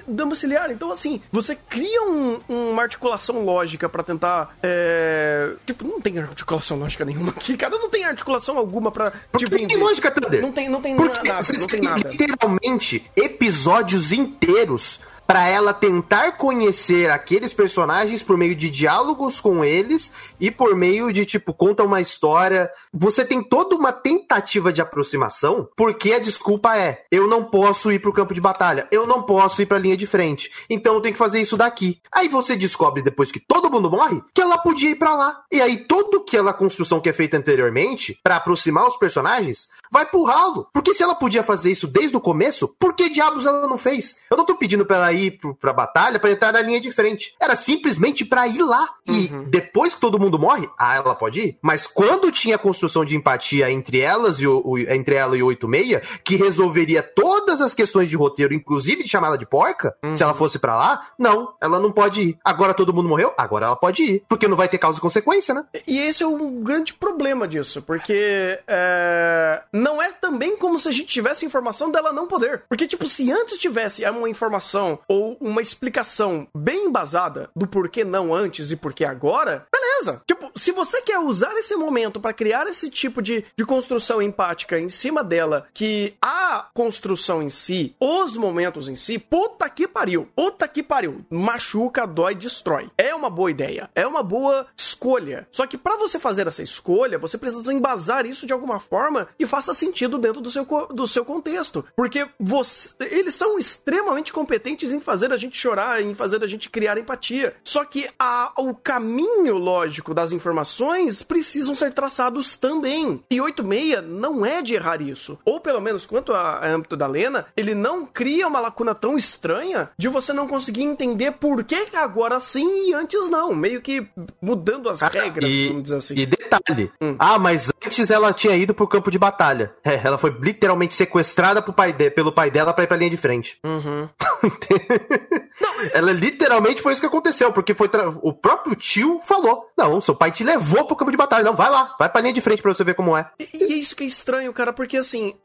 domiciliar. 0.08 0.72
Então, 0.72 0.92
assim, 0.92 1.22
você 1.32 1.56
cria 1.56 2.04
um, 2.04 2.40
uma 2.48 2.82
articulação 2.82 3.44
lógica 3.44 3.88
para 3.88 4.04
tentar 4.04 4.56
é, 4.62 5.47
Tipo, 5.66 5.86
não 5.86 6.02
tem 6.02 6.18
articulação 6.20 6.78
lógica 6.78 7.06
nenhuma 7.06 7.32
aqui, 7.32 7.56
cara. 7.56 7.78
Não 7.78 7.90
tem 7.90 8.04
articulação 8.04 8.58
alguma 8.58 8.92
pra. 8.92 9.12
Porque 9.32 9.46
tipo, 9.46 9.60
não 9.60 9.68
tem 9.68 9.78
lógica, 9.78 10.12
Thunder. 10.12 10.42
Não 10.42 10.52
tem, 10.52 10.70
não 10.70 10.82
tem 10.82 10.96
Porque 10.96 11.28
nada. 11.28 11.54
Não 11.58 11.68
tem 11.68 11.82
nada. 11.82 12.10
Literalmente, 12.10 13.06
episódios 13.16 14.12
inteiros 14.12 15.00
para 15.28 15.46
ela 15.46 15.74
tentar 15.74 16.38
conhecer 16.38 17.12
aqueles 17.12 17.54
personagens 17.54 18.24
por 18.24 18.38
meio 18.38 18.56
de 18.56 18.70
diálogos 18.70 19.42
com 19.42 19.64
eles 19.64 20.14
e 20.40 20.50
por 20.50 20.74
meio 20.74 21.12
de 21.12 21.26
tipo 21.26 21.54
conta 21.54 21.84
uma 21.84 22.00
história. 22.00 22.72
Você 22.94 23.26
tem 23.26 23.44
toda 23.44 23.76
uma 23.76 23.92
tentativa 23.92 24.72
de 24.72 24.82
aproximação, 24.82 25.68
porque 25.76 26.14
a 26.14 26.20
desculpa 26.20 26.78
é: 26.78 27.06
eu 27.12 27.28
não 27.28 27.44
posso 27.44 27.92
ir 27.92 28.00
pro 28.00 28.14
campo 28.14 28.34
de 28.34 28.40
batalha, 28.40 28.88
eu 28.90 29.06
não 29.06 29.22
posso 29.22 29.62
ir 29.62 29.66
pra 29.66 29.78
linha 29.78 29.98
de 29.98 30.08
frente. 30.08 30.50
Então 30.70 30.96
eu 30.96 31.02
tenho 31.02 31.14
que 31.14 31.20
fazer 31.20 31.42
isso 31.42 31.58
daqui. 31.58 32.00
Aí 32.12 32.30
você 32.30 32.56
descobre 32.56 33.02
depois 33.02 33.32
que 33.32 33.40
todo 33.40 33.70
mundo 33.70 33.92
morre 33.92 34.24
que 34.34 34.42
ela 34.42 34.58
podia 34.58 34.92
ir 34.92 34.96
para 34.96 35.14
lá. 35.14 35.44
E 35.52 35.60
aí 35.60 35.78
todo 35.78 36.24
aquela 36.28 36.54
construção 36.54 37.02
que 37.02 37.10
é 37.10 37.14
feita 37.14 37.38
anteriormente 37.38 38.18
para 38.24 38.38
aproximar 38.38 38.88
os 38.88 38.96
personagens 38.96 39.68
vai 39.92 40.06
pro 40.06 40.24
ralo. 40.24 40.68
Porque 40.74 40.94
se 40.94 41.04
ela 41.04 41.16
podia 41.16 41.44
fazer 41.44 41.72
isso 41.72 41.88
desde 41.88 42.16
o 42.16 42.22
começo, 42.22 42.68
por 42.80 42.94
que 42.94 43.10
diabos 43.10 43.46
ela 43.46 43.68
não 43.68 43.78
fez? 43.78 44.16
Eu 44.30 44.38
não 44.38 44.46
tô 44.46 44.56
pedindo 44.56 44.86
pra 44.86 44.98
ela 44.98 45.17
ir 45.18 45.38
pro, 45.40 45.56
pra 45.56 45.74
batalha 45.74 46.20
para 46.20 46.32
entrar 46.32 46.54
na 46.54 46.62
linha 46.62 46.80
de 46.80 46.92
frente. 46.92 47.34
Era 47.40 47.56
simplesmente 47.56 48.26
para 48.26 48.48
ir 48.48 48.62
lá. 48.62 48.88
E 49.06 49.28
uhum. 49.28 49.46
depois 49.50 49.96
que 49.96 50.02
todo 50.02 50.20
mundo 50.20 50.40
morre, 50.40 50.70
ah, 50.78 50.96
ela 50.96 51.16
pode 51.16 51.42
ir. 51.42 51.58
Mas 51.62 51.88
quando 51.88 52.32
tinha 52.32 52.58
construção 52.58 53.06
de 53.06 53.16
empatia 53.16 53.70
entre 53.72 54.00
elas 54.00 54.40
e 54.40 54.48
o, 54.48 54.62
o 54.64 54.78
entre 54.78 55.16
ela 55.16 55.38
e 55.38 55.44
o 55.44 55.48
86, 55.48 56.20
que 56.24 56.36
resolveria 56.36 57.02
todas 57.02 57.62
as 57.62 57.74
questões 57.74 58.10
de 58.10 58.16
roteiro, 58.16 58.54
inclusive 58.54 59.04
de 59.04 59.10
chamar 59.10 59.28
ela 59.28 59.38
de 59.38 59.46
porca, 59.46 59.96
uhum. 60.04 60.16
se 60.16 60.24
ela 60.24 60.34
fosse 60.34 60.60
para 60.60 60.76
lá, 60.76 61.08
não, 61.18 61.54
ela 61.62 61.80
não 61.80 61.92
pode 61.92 62.22
ir. 62.22 62.38
Agora 62.44 62.74
todo 62.74 62.94
mundo 62.94 63.10
morreu? 63.10 63.34
Agora 63.38 63.68
ela 63.68 63.76
pode 63.76 64.04
ir. 64.04 64.24
Porque 64.28 64.48
não 64.48 64.58
vai 64.58 64.68
ter 64.68 64.78
causa 64.78 64.98
e 64.98 65.02
consequência, 65.02 65.54
né? 65.54 65.66
E 65.86 66.00
esse 66.00 66.24
é 66.24 66.28
um 66.28 66.62
grande 66.62 66.94
problema 66.94 67.48
disso, 67.48 67.82
porque 67.82 68.60
é, 68.68 69.62
não 69.72 70.02
é 70.02 70.12
também 70.12 70.58
como 70.58 70.80
se 70.80 70.90
a 70.90 70.92
gente 70.92 71.08
tivesse 71.08 71.46
informação 71.46 71.92
dela 71.92 72.12
não 72.12 72.28
poder. 72.28 72.64
Porque, 72.68 72.88
tipo, 72.88 73.08
se 73.08 73.32
antes 73.32 73.58
tivesse 73.58 74.04
uma 74.10 74.30
informação 74.30 75.00
ou 75.08 75.38
uma 75.40 75.62
explicação 75.62 76.48
bem 76.56 76.88
embasada 76.88 77.50
do 77.56 77.68
porquê 77.68 78.04
não 78.04 78.34
antes 78.34 78.72
e 78.72 78.76
porquê 78.76 79.06
agora, 79.06 79.66
beleza. 79.72 79.87
Tipo, 80.26 80.52
se 80.56 80.72
você 80.72 81.02
quer 81.02 81.20
usar 81.20 81.54
esse 81.58 81.76
momento 81.76 82.20
para 82.20 82.34
criar 82.34 82.68
esse 82.68 82.90
tipo 82.90 83.22
de, 83.22 83.44
de 83.56 83.66
construção 83.66 84.22
empática 84.22 84.80
em 84.80 84.90
cima 84.90 85.24
dela, 85.24 85.68
que 85.74 86.14
a 86.22 86.68
construção 86.74 87.42
em 87.42 87.50
si, 87.50 87.96
os 88.00 88.38
momentos 88.38 88.88
em 88.88 88.96
si, 88.96 89.18
puta 89.18 89.70
que 89.70 89.88
pariu. 89.88 90.28
Puta 90.36 90.68
que 90.68 90.84
pariu. 90.84 91.26
Machuca, 91.30 92.06
dói, 92.06 92.36
destrói. 92.36 92.90
É 92.98 93.14
uma 93.14 93.30
boa 93.30 93.50
ideia. 93.52 93.90
É 93.96 94.06
uma 94.06 94.22
boa 94.22 94.68
escolha. 94.76 95.48
Só 95.52 95.66
que 95.66 95.78
para 95.78 95.98
você 95.98 96.20
fazer 96.20 96.48
essa 96.48 96.62
escolha, 96.62 97.18
você 97.18 97.38
precisa 97.38 97.74
embasar 97.74 98.26
isso 98.26 98.46
de 98.46 98.54
alguma 98.54 98.80
forma 98.80 99.28
que 99.38 99.46
faça 99.46 99.74
sentido 99.74 100.18
dentro 100.18 100.42
do 100.42 100.52
seu, 100.52 100.66
do 100.94 101.08
seu 101.08 101.26
contexto. 101.26 101.84
Porque 101.96 102.28
você, 102.40 102.94
eles 103.00 103.36
são 103.36 103.58
extremamente 103.58 104.32
competentes 104.32 104.92
em 104.92 105.00
fazer 105.00 105.34
a 105.34 105.38
gente 105.38 105.58
chorar, 105.58 106.02
em 106.02 106.14
fazer 106.14 106.44
a 106.44 106.48
gente 106.48 106.70
criar 106.70 106.98
empatia. 106.98 107.56
Só 107.64 107.84
que 107.84 108.10
a, 108.20 108.54
o 108.58 108.76
caminho 108.76 109.58
lógico 109.58 109.87
das 110.14 110.32
informações 110.32 111.24
precisam 111.24 111.74
ser 111.74 111.94
traçados 111.94 112.56
também. 112.56 113.24
E 113.30 113.40
86 113.40 114.04
não 114.08 114.46
é 114.46 114.62
de 114.62 114.76
errar 114.76 115.02
isso. 115.02 115.40
Ou 115.46 115.60
pelo 115.60 115.82
menos 115.82 116.06
quanto 116.06 116.34
a, 116.34 116.58
a 116.58 116.68
âmbito 116.68 116.98
da 116.98 117.08
Lena, 117.08 117.46
ele 117.56 117.74
não 117.74 118.06
cria 118.06 118.48
uma 118.48 118.60
lacuna 118.60 118.94
tão 118.94 119.16
estranha 119.16 119.90
de 119.98 120.08
você 120.08 120.34
não 120.34 120.48
conseguir 120.48 120.84
entender 120.84 121.32
por 121.32 121.64
que 121.64 121.88
agora 121.94 122.40
sim 122.40 122.90
e 122.90 122.94
antes 122.94 123.30
não. 123.30 123.54
Meio 123.54 123.82
que 123.82 124.08
mudando 124.42 124.90
as 124.90 125.02
ah, 125.02 125.08
regras, 125.08 125.50
e, 125.50 125.68
vamos 125.68 125.84
dizer 125.84 125.96
assim. 125.96 126.16
E 126.16 126.26
detalhe: 126.26 126.92
hum. 127.02 127.16
ah, 127.18 127.40
mas 127.40 127.72
antes 127.86 128.12
ela 128.12 128.34
tinha 128.34 128.56
ido 128.56 128.74
pro 128.74 128.88
campo 128.88 129.12
de 129.12 129.18
batalha. 129.18 129.74
É, 129.84 130.02
ela 130.04 130.18
foi 130.18 130.36
literalmente 130.40 130.94
sequestrada 130.94 131.62
pai 131.78 131.94
de, 131.94 132.10
pelo 132.10 132.32
pai 132.32 132.50
dela 132.50 132.74
pra 132.74 132.84
ir 132.84 132.88
pra 132.88 132.98
linha 132.98 133.12
de 133.12 133.18
frente. 133.18 133.60
Uhum. 133.64 134.10
Não, 135.62 135.74
ela 135.94 136.12
literalmente 136.12 136.82
foi 136.82 136.92
isso 136.92 137.02
que 137.02 137.08
aconteceu, 137.08 137.52
porque 137.54 137.74
foi 137.74 137.90
o 138.22 138.34
próprio 138.34 138.76
tio 138.76 139.20
falou: 139.20 139.70
Não, 139.78 140.02
seu 140.02 140.16
pai 140.16 140.32
te 140.32 140.44
levou 140.44 140.86
pro 140.86 140.96
campo 140.96 141.12
de 141.12 141.18
batalha. 141.18 141.44
Não, 141.44 141.54
vai 141.54 141.70
lá, 141.70 141.96
vai 142.00 142.10
pra 142.10 142.22
linha 142.22 142.34
de 142.34 142.42
frente 142.42 142.62
pra 142.62 142.74
você 142.74 142.84
ver 142.84 142.96
como 142.96 143.16
é. 143.16 143.30
E, 143.40 143.50
e 143.54 143.74
é 143.74 143.76
isso 143.76 143.96
que 143.96 144.04
é 144.04 144.08
estranho, 144.08 144.52
cara, 144.52 144.74
porque 144.74 144.98
assim, 144.98 145.36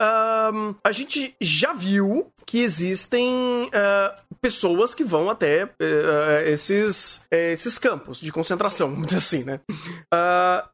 um, 0.55 0.75
a 0.83 0.91
gente 0.91 1.35
já 1.41 1.73
viu 1.73 2.33
que 2.47 2.61
existem 2.61 3.65
uh, 3.67 4.37
pessoas 4.41 4.95
que 4.95 5.05
vão 5.05 5.29
até 5.29 5.65
uh, 5.65 6.47
esses, 6.47 7.19
uh, 7.31 7.53
esses 7.53 7.79
campos 7.79 8.21
de 8.21 8.33
concentração, 8.33 8.97
assim, 9.17 9.45
né? 9.45 9.61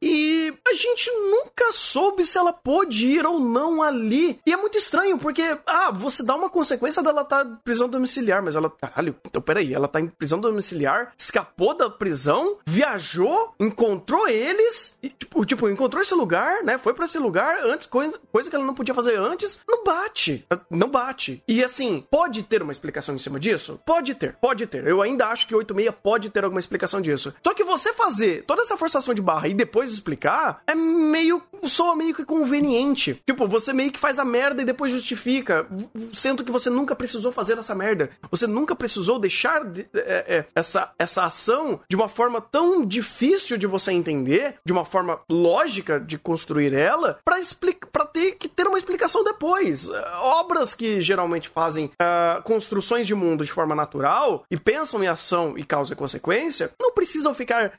e 0.00 0.55
a 0.68 0.75
gente 0.75 1.10
nunca 1.10 1.72
soube 1.72 2.25
se 2.26 2.38
ela 2.38 2.52
pôde 2.52 3.10
ir 3.10 3.26
ou 3.26 3.38
não 3.38 3.82
ali. 3.82 4.40
E 4.46 4.52
é 4.52 4.56
muito 4.56 4.78
estranho, 4.78 5.18
porque, 5.18 5.58
ah, 5.66 5.90
você 5.90 6.22
dá 6.22 6.34
uma 6.34 6.50
consequência 6.50 7.02
dela 7.02 7.22
estar 7.22 7.44
tá 7.44 7.50
em 7.50 7.56
prisão 7.56 7.88
domiciliar, 7.88 8.42
mas 8.42 8.56
ela, 8.56 8.70
caralho, 8.70 9.16
então 9.26 9.42
peraí, 9.42 9.72
ela 9.72 9.88
tá 9.88 10.00
em 10.00 10.08
prisão 10.08 10.40
domiciliar, 10.40 11.12
escapou 11.16 11.75
da 11.75 11.88
prisão, 11.88 12.58
viajou, 12.66 13.54
encontrou 13.58 14.28
eles, 14.28 14.96
e, 15.02 15.08
tipo, 15.08 15.44
tipo, 15.44 15.68
encontrou 15.68 16.02
esse 16.02 16.14
lugar, 16.14 16.62
né? 16.62 16.78
Foi 16.78 16.94
para 16.94 17.06
esse 17.06 17.18
lugar 17.18 17.64
antes, 17.64 17.87
coisa, 17.87 18.18
coisa 18.30 18.50
que 18.50 18.56
ela 18.56 18.64
não 18.64 18.75
podia 18.75 18.94
fazer 18.94 19.18
antes, 19.18 19.58
não 19.66 19.84
bate. 19.84 20.46
Não 20.70 20.88
bate. 20.88 21.42
E 21.48 21.64
assim, 21.64 22.04
pode 22.10 22.42
ter 22.42 22.62
uma 22.62 22.72
explicação 22.72 23.14
em 23.14 23.18
cima 23.18 23.40
disso? 23.40 23.80
Pode 23.84 24.14
ter, 24.14 24.34
pode 24.34 24.66
ter. 24.66 24.87
Eu 24.87 25.02
ainda 25.02 25.28
acho 25.28 25.46
que 25.46 25.54
86 25.54 25.94
pode 26.02 26.30
ter 26.30 26.44
alguma 26.44 26.60
explicação 26.60 27.00
disso. 27.00 27.34
Só 27.44 27.54
que 27.54 27.64
você 27.64 27.92
fazer 27.92 28.44
toda 28.44 28.62
essa 28.62 28.76
forçação 28.76 29.14
de 29.14 29.22
barra 29.22 29.48
e 29.48 29.54
depois 29.54 29.90
explicar 29.90 30.58
é 30.67 30.75
meio. 30.75 31.43
soa 31.65 31.95
meio 31.97 32.15
que 32.15 32.25
conveniente. 32.25 33.23
Tipo, 33.27 33.47
você 33.47 33.73
meio 33.73 33.93
que 33.93 33.99
faz 33.99 34.19
a 34.19 34.25
merda 34.25 34.62
e 34.62 34.65
depois 34.65 34.93
justifica. 34.93 35.67
Sendo 36.12 36.45
que 36.45 36.53
você 36.53 36.71
nunca 36.71 36.95
precisou 36.95 37.33
fazer 37.33 37.59
essa 37.59 37.75
merda. 37.75 38.11
Você 38.31 38.47
nunca 38.47 38.75
precisou 38.75 39.19
deixar 39.19 39.65
de, 39.65 39.87
é, 39.95 40.25
é, 40.37 40.45
essa, 40.55 40.93
essa 40.99 41.25
ação 41.25 41.81
de 41.88 41.97
uma 41.97 42.09
forma 42.09 42.41
tão 42.41 42.85
difícil 42.85 43.57
de 43.57 43.67
você 43.67 43.93
entender, 43.93 44.57
de 44.65 44.73
uma 44.73 44.85
forma 44.85 45.21
lógica 45.31 46.00
de 46.00 46.19
construir 46.19 46.73
ela, 46.75 47.19
pra, 47.25 47.38
explica, 47.38 47.88
pra 47.93 48.05
ter 48.05 48.33
que 48.33 48.49
ter 48.49 48.67
uma 48.67 48.79
explicação 48.79 49.25
depois. 49.25 49.88
Obras 50.21 50.75
que 50.75 51.00
geralmente 51.00 51.49
fazem 51.49 51.87
uh, 51.87 52.43
construções 52.43 53.07
de 53.07 53.15
mundo 53.15 53.45
de 53.45 53.53
forma 53.53 53.75
natural 53.75 54.45
e 54.50 54.57
pensam 54.57 55.03
em 55.03 55.09
ação 55.09 55.57
e 55.57 55.65
causa 55.65 55.93
e 55.93 55.97
consequência, 55.97 56.71
não 56.81 56.93
precisam 56.93 57.35
ficar 57.35 57.73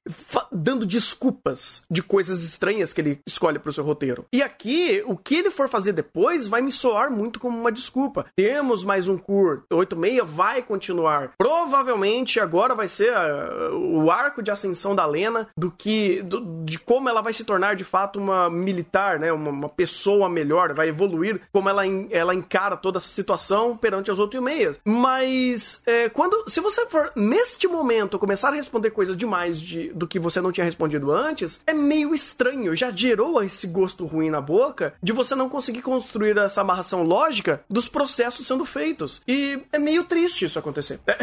dando 0.51 0.85
desculpas 0.85 1.83
de 1.89 2.01
coisas 2.01 2.43
estranhas 2.43 2.68
que 2.93 3.01
ele 3.01 3.19
escolhe 3.25 3.59
pro 3.59 3.71
seu 3.71 3.83
roteiro. 3.83 4.25
E 4.33 4.41
aqui, 4.41 5.03
o 5.05 5.17
que 5.17 5.35
ele 5.35 5.49
for 5.49 5.67
fazer 5.67 5.93
depois 5.93 6.47
vai 6.47 6.61
me 6.61 6.71
soar 6.71 7.11
muito 7.11 7.39
como 7.39 7.57
uma 7.57 7.71
desculpa. 7.71 8.25
Temos 8.35 8.83
mais 8.83 9.07
um 9.07 9.17
cur, 9.17 9.63
86 9.71 10.21
vai 10.25 10.61
continuar. 10.61 11.33
Provavelmente 11.37 12.39
agora 12.39 12.75
vai 12.75 12.87
ser 12.87 13.11
uh, 13.11 13.75
o 13.75 14.11
arco 14.11 14.41
de 14.41 14.51
ascensão 14.51 14.95
da 14.95 15.05
Lena 15.05 15.47
do 15.57 15.71
que 15.71 16.21
do, 16.21 16.63
de 16.63 16.79
como 16.79 17.09
ela 17.09 17.21
vai 17.21 17.33
se 17.33 17.43
tornar 17.43 17.75
de 17.75 17.83
fato 17.83 18.19
uma 18.19 18.49
militar, 18.49 19.19
né, 19.19 19.31
uma, 19.31 19.49
uma 19.49 19.69
pessoa 19.69 20.29
melhor, 20.29 20.73
vai 20.73 20.89
evoluir 20.89 21.41
como 21.51 21.69
ela, 21.69 21.83
ela 22.09 22.35
encara 22.35 22.77
toda 22.77 22.97
essa 22.97 23.07
situação 23.07 23.75
perante 23.75 24.11
as 24.11 24.19
8 24.19 24.37
e 24.37 24.41
meias. 24.41 24.79
Mas 24.85 25.81
é, 25.85 26.09
quando 26.09 26.49
se 26.49 26.59
você 26.59 26.85
for 26.85 27.11
neste 27.15 27.67
momento 27.67 28.19
começar 28.19 28.49
a 28.49 28.55
responder 28.55 28.91
coisas 28.91 29.15
demais 29.15 29.59
de, 29.59 29.89
do 29.89 30.07
que 30.07 30.19
você 30.19 30.41
não 30.41 30.51
tinha 30.51 30.65
respondido 30.65 31.11
antes, 31.11 31.61
é 31.65 31.73
meio 31.73 32.13
estranho, 32.13 32.58
já 32.75 32.91
gerou 32.91 33.41
esse 33.43 33.67
gosto 33.67 34.05
ruim 34.05 34.29
na 34.29 34.41
boca 34.41 34.93
de 35.01 35.11
você 35.11 35.35
não 35.35 35.49
conseguir 35.49 35.81
construir 35.81 36.37
essa 36.37 36.61
amarração 36.61 37.03
lógica 37.03 37.63
dos 37.69 37.89
processos 37.89 38.47
sendo 38.47 38.65
feitos. 38.65 39.21
E 39.27 39.59
é 39.71 39.79
meio 39.79 40.03
triste 40.03 40.45
isso 40.45 40.59
acontecer. 40.59 40.99
É, 41.07 41.17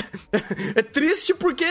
é 0.81 0.83
triste 0.83 1.35
porque 1.35 1.67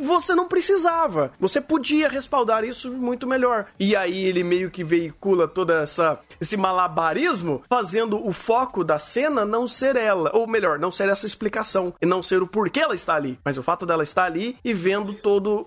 você 0.00 0.34
não 0.34 0.48
precisava. 0.48 1.32
Você 1.38 1.60
podia 1.60 2.08
respaldar 2.08 2.64
isso 2.64 2.90
muito 2.92 3.26
melhor. 3.26 3.66
E 3.78 3.96
aí 3.96 4.24
ele 4.24 4.42
meio 4.42 4.70
que 4.70 4.84
veicula 4.84 5.48
toda 5.48 5.82
essa 5.82 6.20
esse 6.40 6.56
malabarismo 6.56 7.62
fazendo 7.68 8.24
o 8.24 8.32
foco 8.32 8.84
da 8.84 8.98
cena 8.98 9.44
não 9.44 9.66
ser 9.66 9.96
ela, 9.96 10.30
ou 10.34 10.46
melhor, 10.46 10.78
não 10.78 10.90
ser 10.90 11.08
essa 11.08 11.26
explicação 11.26 11.92
e 12.00 12.06
não 12.06 12.22
ser 12.22 12.42
o 12.42 12.46
porquê 12.46 12.80
ela 12.80 12.94
está 12.94 13.14
ali, 13.14 13.38
mas 13.44 13.58
o 13.58 13.62
fato 13.62 13.84
dela 13.84 14.02
estar 14.02 14.24
ali 14.24 14.56
e 14.64 14.72
vendo 14.72 15.14
todo 15.14 15.66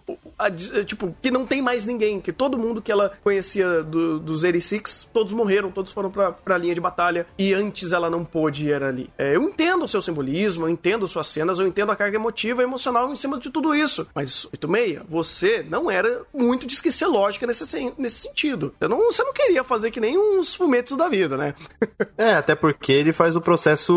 tipo 0.85 1.15
que 1.21 1.29
não 1.29 1.45
tem 1.45 1.61
mais 1.61 1.85
ninguém, 1.85 2.21
que 2.21 2.31
todo 2.31 2.57
mundo 2.57 2.81
que 2.81 2.91
ela 2.91 3.11
conhecia 3.23 3.83
do, 3.83 4.19
dos 4.19 4.43
86, 4.43 5.09
todos 5.13 5.33
morreram, 5.33 5.71
todos 5.71 5.91
foram 5.91 6.09
pra, 6.09 6.31
pra 6.31 6.57
linha 6.57 6.75
de 6.75 6.81
batalha 6.81 7.25
e 7.37 7.53
antes 7.53 7.93
ela 7.93 8.09
não 8.09 8.23
pôde 8.23 8.67
ir 8.67 8.83
ali. 8.83 9.09
É, 9.17 9.35
eu 9.35 9.43
entendo 9.43 9.85
o 9.85 9.87
seu 9.87 10.01
simbolismo, 10.01 10.65
eu 10.65 10.69
entendo 10.69 11.07
suas 11.07 11.27
cenas, 11.27 11.59
eu 11.59 11.67
entendo 11.67 11.91
a 11.91 11.95
carga 11.95 12.17
emotiva 12.17 12.61
e 12.61 12.65
emocional 12.65 13.11
em 13.11 13.15
cima 13.15 13.39
de 13.39 13.49
tudo 13.49 13.75
isso, 13.75 14.07
mas 14.13 14.45
86, 14.45 15.01
você 15.09 15.65
não 15.67 15.89
era 15.89 16.21
muito 16.33 16.65
de 16.65 16.73
esquecer 16.73 17.07
lógica 17.07 17.45
nesse, 17.45 17.93
nesse 17.97 18.21
sentido. 18.21 18.73
Você 18.79 18.87
não, 18.87 18.97
você 18.97 19.23
não 19.23 19.33
queria 19.33 19.63
fazer 19.63 19.91
que 19.91 19.99
nem 19.99 20.17
uns 20.17 20.53
fumetos 20.53 20.97
da 20.97 21.09
vida, 21.09 21.37
né? 21.37 21.53
é, 22.17 22.33
até 22.33 22.55
porque 22.55 22.91
ele 22.91 23.13
faz 23.13 23.35
o 23.35 23.41
processo 23.41 23.91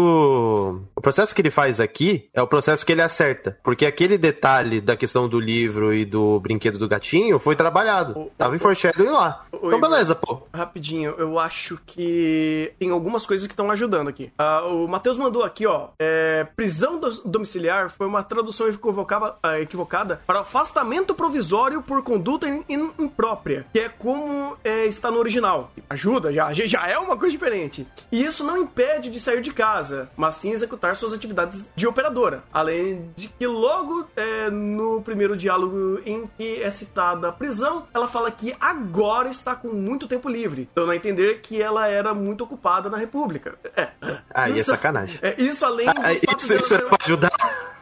o 0.95 1.01
processo 1.01 1.35
que 1.35 1.41
ele 1.41 1.51
faz 1.51 1.81
aqui 1.81 2.29
é 2.33 2.41
o 2.43 2.47
processo 2.47 2.85
que 2.85 2.93
ele 2.93 3.03
acerta. 3.03 3.59
Porque 3.63 3.87
aquele 3.87 4.17
detalhe 4.17 4.81
da 4.81 4.97
questão 4.97 5.29
do 5.29 5.39
livro 5.39 5.93
e 5.93 6.05
do 6.05 6.41
brinquedo 6.41 6.79
do 6.79 6.89
gatinho 6.89 7.39
foi 7.39 7.57
trabalhado. 7.57 8.19
O, 8.19 8.31
Tava 8.37 8.53
o, 8.53 8.57
em 8.57 8.59
foreshadowing 8.59 9.09
lá. 9.15 9.45
O, 9.53 9.69
então, 9.69 9.81
beleza, 9.81 10.15
pô. 10.15 10.43
Rapidinho, 10.53 11.15
eu 11.19 11.39
acho 11.39 11.79
que 11.87 12.73
tem 12.79 12.91
algumas 12.91 13.27
coisas 13.27 13.47
que 13.47 13.53
estão 13.53 13.71
ajudando 13.71 14.09
aqui. 14.09 14.33
Uh, 14.39 14.85
o 14.85 14.89
Matheus 14.89 15.19
mandou 15.19 15.43
aqui, 15.43 15.67
ó. 15.67 15.89
É, 15.99 16.45
prisão 16.57 16.99
do, 16.99 17.11
domiciliar 17.23 17.91
foi 17.91 18.07
uma 18.07 18.23
tradução 18.23 18.69
equivocada, 18.69 19.35
uh, 19.45 19.61
equivocada 19.61 20.21
para 20.27 20.41
afastamento 20.41 21.15
provisório 21.15 21.83
por 21.83 22.03
conduta 22.03 22.47
imprópria, 22.69 23.67
que 23.73 23.81
é 23.81 23.89
como 23.89 24.57
é, 24.65 24.87
está 24.87 25.11
no 25.11 25.19
original. 25.19 25.71
Ajuda, 25.89 26.33
já, 26.33 26.53
já 26.53 26.87
é 26.89 26.99
uma 26.99 27.17
coisa 27.17 27.33
diferente. 27.33 27.87
E 28.11 28.25
isso 28.25 28.45
não 28.45 28.57
impede 28.57 29.11
de 29.11 29.21
sair 29.21 29.41
de 29.41 29.53
casa 29.53 30.09
mas 30.17 30.37
sim 30.37 30.53
executar 30.53 30.97
suas 30.97 31.13
atividades 31.13 31.65
de 31.75 31.87
operadora. 31.87 32.43
Além 32.53 33.11
de 33.17 33.29
que 33.29 33.47
logo 33.47 34.07
é, 34.17 34.51
no 34.51 35.03
primeiro 35.03 35.37
diálogo 35.37 36.01
em 36.05 36.27
que 36.37 36.63
é 36.63 36.71
citada 36.71 37.29
a 37.29 37.33
prisão, 37.33 37.87
ela 37.93 38.09
fala 38.09 38.31
que 38.31 38.55
agora 38.61 39.04
está 39.31 39.55
com 39.55 39.69
muito 39.69 40.07
tempo 40.07 40.29
livre, 40.29 40.69
dando 40.75 40.93
a 40.93 40.97
entender 40.97 41.41
que 41.41 41.61
ela 41.61 41.89
era 41.89 42.15
muito 42.15 42.45
ocupada 42.45 42.89
na 42.89 42.97
República. 42.97 43.57
É. 43.77 43.89
Aí 44.33 44.53
é 44.53 44.55
isso, 44.57 44.71
é 44.71 44.75
sacanagem. 44.75 45.19
É, 45.23 45.41
isso 45.41 45.65
além 45.65 45.87
do 45.87 46.01
ah, 46.01 46.13
isso, 46.13 46.55
isso 46.55 46.75
é 46.75 46.79
pra 46.79 46.99
ajudar? 47.03 47.33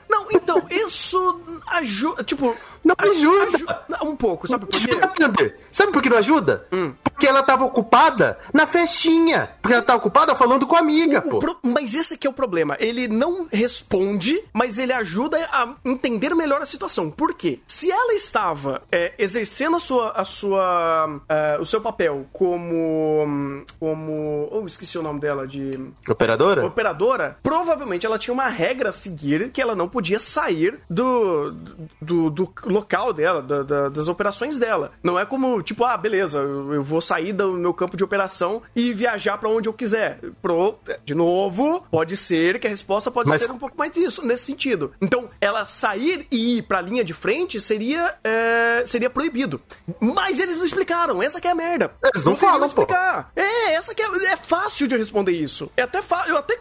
Não, 0.08 0.26
então, 0.30 0.66
isso 0.70 1.40
ajuda. 1.68 2.24
Tipo, 2.24 2.54
não 2.84 2.94
ajuda. 2.98 3.56
ajuda. 3.56 3.84
Um 4.02 4.16
pouco, 4.16 4.48
sabe 4.48 4.66
por 4.66 4.78
quê? 4.78 5.54
Sabe 5.70 5.92
por 5.92 6.02
que 6.02 6.10
não 6.10 6.18
ajuda? 6.18 6.66
Hum. 6.72 6.92
Porque 7.02 7.26
ela 7.26 7.42
tava 7.42 7.64
ocupada 7.64 8.38
na 8.52 8.66
festinha. 8.66 9.50
Porque 9.60 9.74
ela 9.74 9.82
tava 9.82 9.98
ocupada 9.98 10.34
falando 10.34 10.66
com 10.66 10.74
a 10.74 10.80
amiga, 10.80 11.20
o, 11.20 11.30
pô. 11.30 11.36
O 11.36 11.40
pro... 11.40 11.56
Mas 11.62 11.94
esse 11.94 12.14
aqui 12.14 12.26
é 12.26 12.30
o 12.30 12.32
problema. 12.32 12.76
Ele 12.80 13.06
não 13.06 13.46
responde, 13.50 14.42
mas 14.52 14.78
ele 14.78 14.92
ajuda 14.92 15.38
a 15.52 15.74
entender 15.84 16.34
melhor 16.34 16.60
a 16.60 16.66
situação. 16.66 17.10
Por 17.10 17.34
quê? 17.34 17.60
Se 17.66 17.90
ela 17.90 18.14
estava 18.14 18.82
é, 18.90 19.12
exercendo 19.18 19.76
a 19.76 19.80
sua, 19.80 20.10
a 20.10 20.24
sua, 20.24 21.06
uh, 21.06 21.60
o 21.60 21.64
seu 21.64 21.80
papel 21.80 22.26
como, 22.32 23.64
como, 23.78 24.48
oh, 24.50 24.66
esqueci 24.66 24.98
o 24.98 25.02
nome 25.02 25.20
dela 25.20 25.46
de 25.46 25.78
operadora. 26.08 26.66
Operadora. 26.66 27.38
Provavelmente 27.42 28.04
ela 28.06 28.18
tinha 28.18 28.34
uma 28.34 28.48
regra 28.48 28.90
a 28.90 28.92
seguir 28.92 29.50
que 29.50 29.60
ela 29.60 29.74
não 29.74 29.88
podia 29.88 30.18
sair 30.18 30.80
do, 30.90 31.52
do, 32.00 32.30
do 32.30 32.46
local 32.72 33.12
dela, 33.12 33.42
da, 33.42 33.62
da, 33.62 33.88
das 33.88 34.08
operações 34.08 34.58
dela. 34.58 34.92
Não 35.02 35.18
é 35.18 35.24
como, 35.24 35.62
tipo, 35.62 35.84
ah, 35.84 35.96
beleza, 35.96 36.38
eu 36.38 36.82
vou 36.82 37.00
sair 37.00 37.32
do 37.32 37.52
meu 37.52 37.74
campo 37.74 37.96
de 37.96 38.04
operação 38.04 38.62
e 38.74 38.92
viajar 38.92 39.38
para 39.38 39.48
onde 39.48 39.68
eu 39.68 39.72
quiser. 39.72 40.18
Pro, 40.40 40.78
de 41.04 41.14
novo, 41.14 41.84
pode 41.90 42.16
ser 42.16 42.58
que 42.58 42.66
a 42.66 42.70
resposta 42.70 43.10
pode 43.10 43.28
Mas... 43.28 43.42
ser 43.42 43.50
um 43.50 43.58
pouco 43.58 43.76
mais 43.76 43.92
disso, 43.92 44.24
nesse 44.26 44.44
sentido. 44.44 44.92
Então, 45.00 45.28
ela 45.40 45.66
sair 45.66 46.26
e 46.30 46.58
ir 46.58 46.62
pra 46.62 46.80
linha 46.80 47.04
de 47.04 47.12
frente 47.12 47.60
seria, 47.60 48.14
é, 48.24 48.82
seria 48.86 49.10
proibido. 49.10 49.60
Mas 50.00 50.38
eles 50.38 50.58
não 50.58 50.64
explicaram, 50.64 51.22
essa 51.22 51.40
que 51.40 51.48
é 51.48 51.50
a 51.50 51.54
merda. 51.54 51.92
Eles 52.02 52.24
não, 52.24 52.32
não 52.32 52.38
falam, 52.38 52.66
explicar. 52.66 53.30
Pô. 53.34 53.40
É, 53.40 53.74
essa 53.74 53.94
que 53.94 54.02
é, 54.02 54.06
é 54.26 54.36
fácil 54.36 54.86
de 54.86 54.96
responder 54.96 55.32
isso. 55.32 55.70
É 55.76 55.82
até 55.82 56.00
eu 56.28 56.36
até 56.36 56.56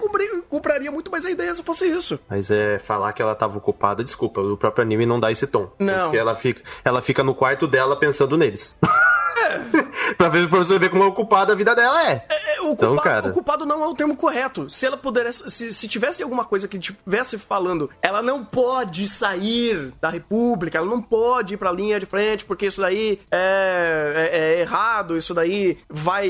compraria 0.49 0.91
muito 0.91 1.11
mais 1.11 1.25
a 1.25 1.31
ideia 1.31 1.53
se 1.53 1.63
fosse 1.63 1.85
isso. 1.87 2.19
Mas 2.29 2.49
é 2.49 2.79
falar 2.79 3.13
que 3.13 3.21
ela 3.21 3.35
tava 3.35 3.57
ocupada, 3.57 4.03
desculpa, 4.03 4.41
o 4.41 4.57
próprio 4.57 4.83
anime 4.83 5.05
não 5.05 5.19
dá 5.19 5.31
esse 5.31 5.47
tom. 5.47 5.71
Não. 5.79 6.00
Porque 6.03 6.17
ela 6.17 6.35
fica, 6.35 6.61
ela 6.83 7.01
fica 7.01 7.23
no 7.23 7.35
quarto 7.35 7.67
dela 7.67 7.95
pensando 7.95 8.37
neles. 8.37 8.77
pra, 10.17 10.29
ver, 10.29 10.49
pra 10.49 10.59
você 10.59 10.77
ver 10.77 10.89
como 10.89 11.05
ocupada 11.05 11.53
a 11.53 11.55
vida 11.55 11.75
dela 11.75 12.09
é. 12.09 12.25
é, 12.29 12.57
é 12.57 12.61
o, 12.61 12.71
então, 12.71 12.89
culpado, 12.89 13.01
cara... 13.01 13.27
o 13.29 13.33
culpado 13.33 13.65
não 13.65 13.83
é 13.83 13.87
o 13.87 13.93
termo 13.93 14.15
correto. 14.15 14.69
Se 14.69 14.85
ela 14.85 14.97
pudesse. 14.97 15.49
Se, 15.49 15.73
se 15.73 15.87
tivesse 15.87 16.23
alguma 16.23 16.45
coisa 16.45 16.67
que 16.67 16.79
tivesse 16.79 17.37
falando, 17.37 17.89
ela 18.01 18.21
não 18.21 18.43
pode 18.43 19.07
sair 19.07 19.91
da 19.99 20.09
República, 20.09 20.77
ela 20.77 20.87
não 20.87 21.01
pode 21.01 21.53
ir 21.53 21.57
pra 21.57 21.71
linha 21.71 21.99
de 21.99 22.05
frente, 22.05 22.45
porque 22.45 22.67
isso 22.67 22.81
daí 22.81 23.19
é, 23.31 24.29
é, 24.31 24.39
é 24.39 24.61
errado, 24.61 25.17
isso 25.17 25.33
daí 25.33 25.77
vai. 25.89 26.29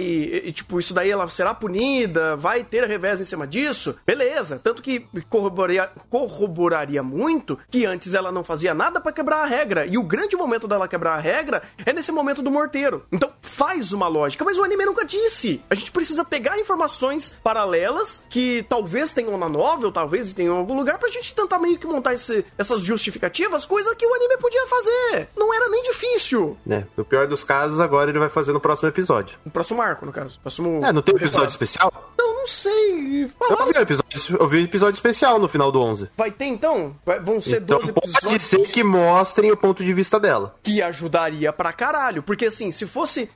Tipo, 0.53 0.79
isso 0.79 0.93
daí 0.93 1.09
ela 1.09 1.27
será 1.29 1.53
punida, 1.53 2.35
vai 2.35 2.63
ter 2.63 2.83
revés 2.85 3.21
em 3.21 3.25
cima 3.25 3.45
disso. 3.45 3.95
Beleza. 4.05 4.59
Tanto 4.63 4.81
que 4.81 5.05
corroboraria, 5.29 5.89
corroboraria 6.09 7.03
muito 7.03 7.57
que 7.69 7.85
antes 7.85 8.13
ela 8.13 8.31
não 8.31 8.43
fazia 8.43 8.73
nada 8.73 8.99
para 8.99 9.11
quebrar 9.11 9.43
a 9.43 9.45
regra. 9.45 9.60
E 9.87 9.97
o 9.97 10.03
grande 10.03 10.35
momento 10.35 10.67
dela 10.67 10.87
quebrar 10.87 11.15
a 11.15 11.19
regra 11.19 11.61
é 11.85 11.93
nesse 11.93 12.11
momento 12.11 12.41
do 12.41 12.49
morteiro. 12.49 13.05
Então 13.11 13.31
faz 13.41 13.93
uma 13.93 14.07
lógica, 14.07 14.43
mas 14.43 14.57
o 14.57 14.63
anime 14.63 14.85
nunca 14.85 15.05
disse. 15.05 15.61
A 15.69 15.75
gente 15.75 15.91
precisa 15.91 16.25
pegar 16.25 16.59
informações 16.59 17.33
paralelas 17.43 18.23
que 18.29 18.65
talvez 18.67 19.13
tenham 19.13 19.37
na 19.37 19.49
novel, 19.49 19.91
talvez 19.91 20.33
tenham 20.33 20.55
em 20.55 20.57
algum 20.57 20.75
lugar, 20.75 20.97
pra 20.97 21.09
gente 21.09 21.35
tentar 21.35 21.59
meio 21.59 21.77
que 21.77 21.85
montar 21.85 22.13
esse, 22.13 22.45
essas 22.57 22.81
justificativas, 22.81 23.65
coisa 23.65 23.95
que 23.95 24.05
o 24.05 24.13
anime 24.13 24.37
podia 24.37 24.65
fazer. 24.67 25.29
Não 25.37 25.53
era 25.53 25.69
nem 25.69 25.83
difícil. 25.83 26.57
É, 26.69 26.83
no 26.95 27.05
pior 27.05 27.27
dos 27.27 27.43
casos, 27.43 27.79
agora 27.79 28.09
ele 28.09 28.19
vai 28.19 28.29
fazer 28.29 28.53
no 28.53 28.59
próximo 28.59 28.89
episódio. 28.89 29.37
No 29.45 29.51
próximo 29.51 29.81
arco, 29.81 30.05
no 30.05 30.11
caso. 30.11 30.39
Próximo... 30.41 30.83
É, 30.83 30.91
não 30.91 31.01
tem 31.01 31.15
episódio 31.15 31.49
especial? 31.49 31.91
Não, 32.17 32.33
não 32.39 32.47
sei. 32.47 33.23
Eu 33.23 33.65
vi, 33.65 33.79
episódio, 33.79 34.37
eu 34.39 34.47
vi 34.47 34.63
episódio 34.63 34.97
especial 34.97 35.37
no 35.39 35.47
final 35.47 35.71
do 35.71 35.79
11. 35.79 36.09
Vai 36.17 36.31
ter 36.31 36.45
então? 36.45 36.95
Vai, 37.05 37.19
vão 37.19 37.41
ser 37.41 37.61
então, 37.61 37.77
12 37.77 37.91
episódios. 37.91 38.19
Pode 38.23 38.43
ser 38.43 38.67
que 38.67 38.83
mostrem 38.83 39.50
o 39.53 39.57
ponto 39.57 39.83
de 39.83 39.93
vista 39.93 40.19
dela. 40.19 40.55
Que 40.63 40.81
ajudaria 40.81 41.51
pra 41.51 41.73
caralho. 41.73 42.23
Porque 42.23 42.45
assim, 42.45 42.71
se 42.71 42.85
fosse. 42.85 43.29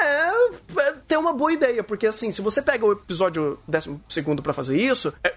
É, 0.00 0.80
é, 0.80 0.94
tem 1.06 1.18
uma 1.18 1.32
boa 1.32 1.52
ideia. 1.52 1.82
Porque 1.82 2.06
assim, 2.06 2.30
se 2.30 2.40
você 2.40 2.62
pega 2.62 2.84
o 2.84 2.92
episódio 2.92 3.58
12 3.66 4.00
para 4.42 4.52
fazer 4.52 4.78
isso, 4.78 5.12
é, 5.24 5.34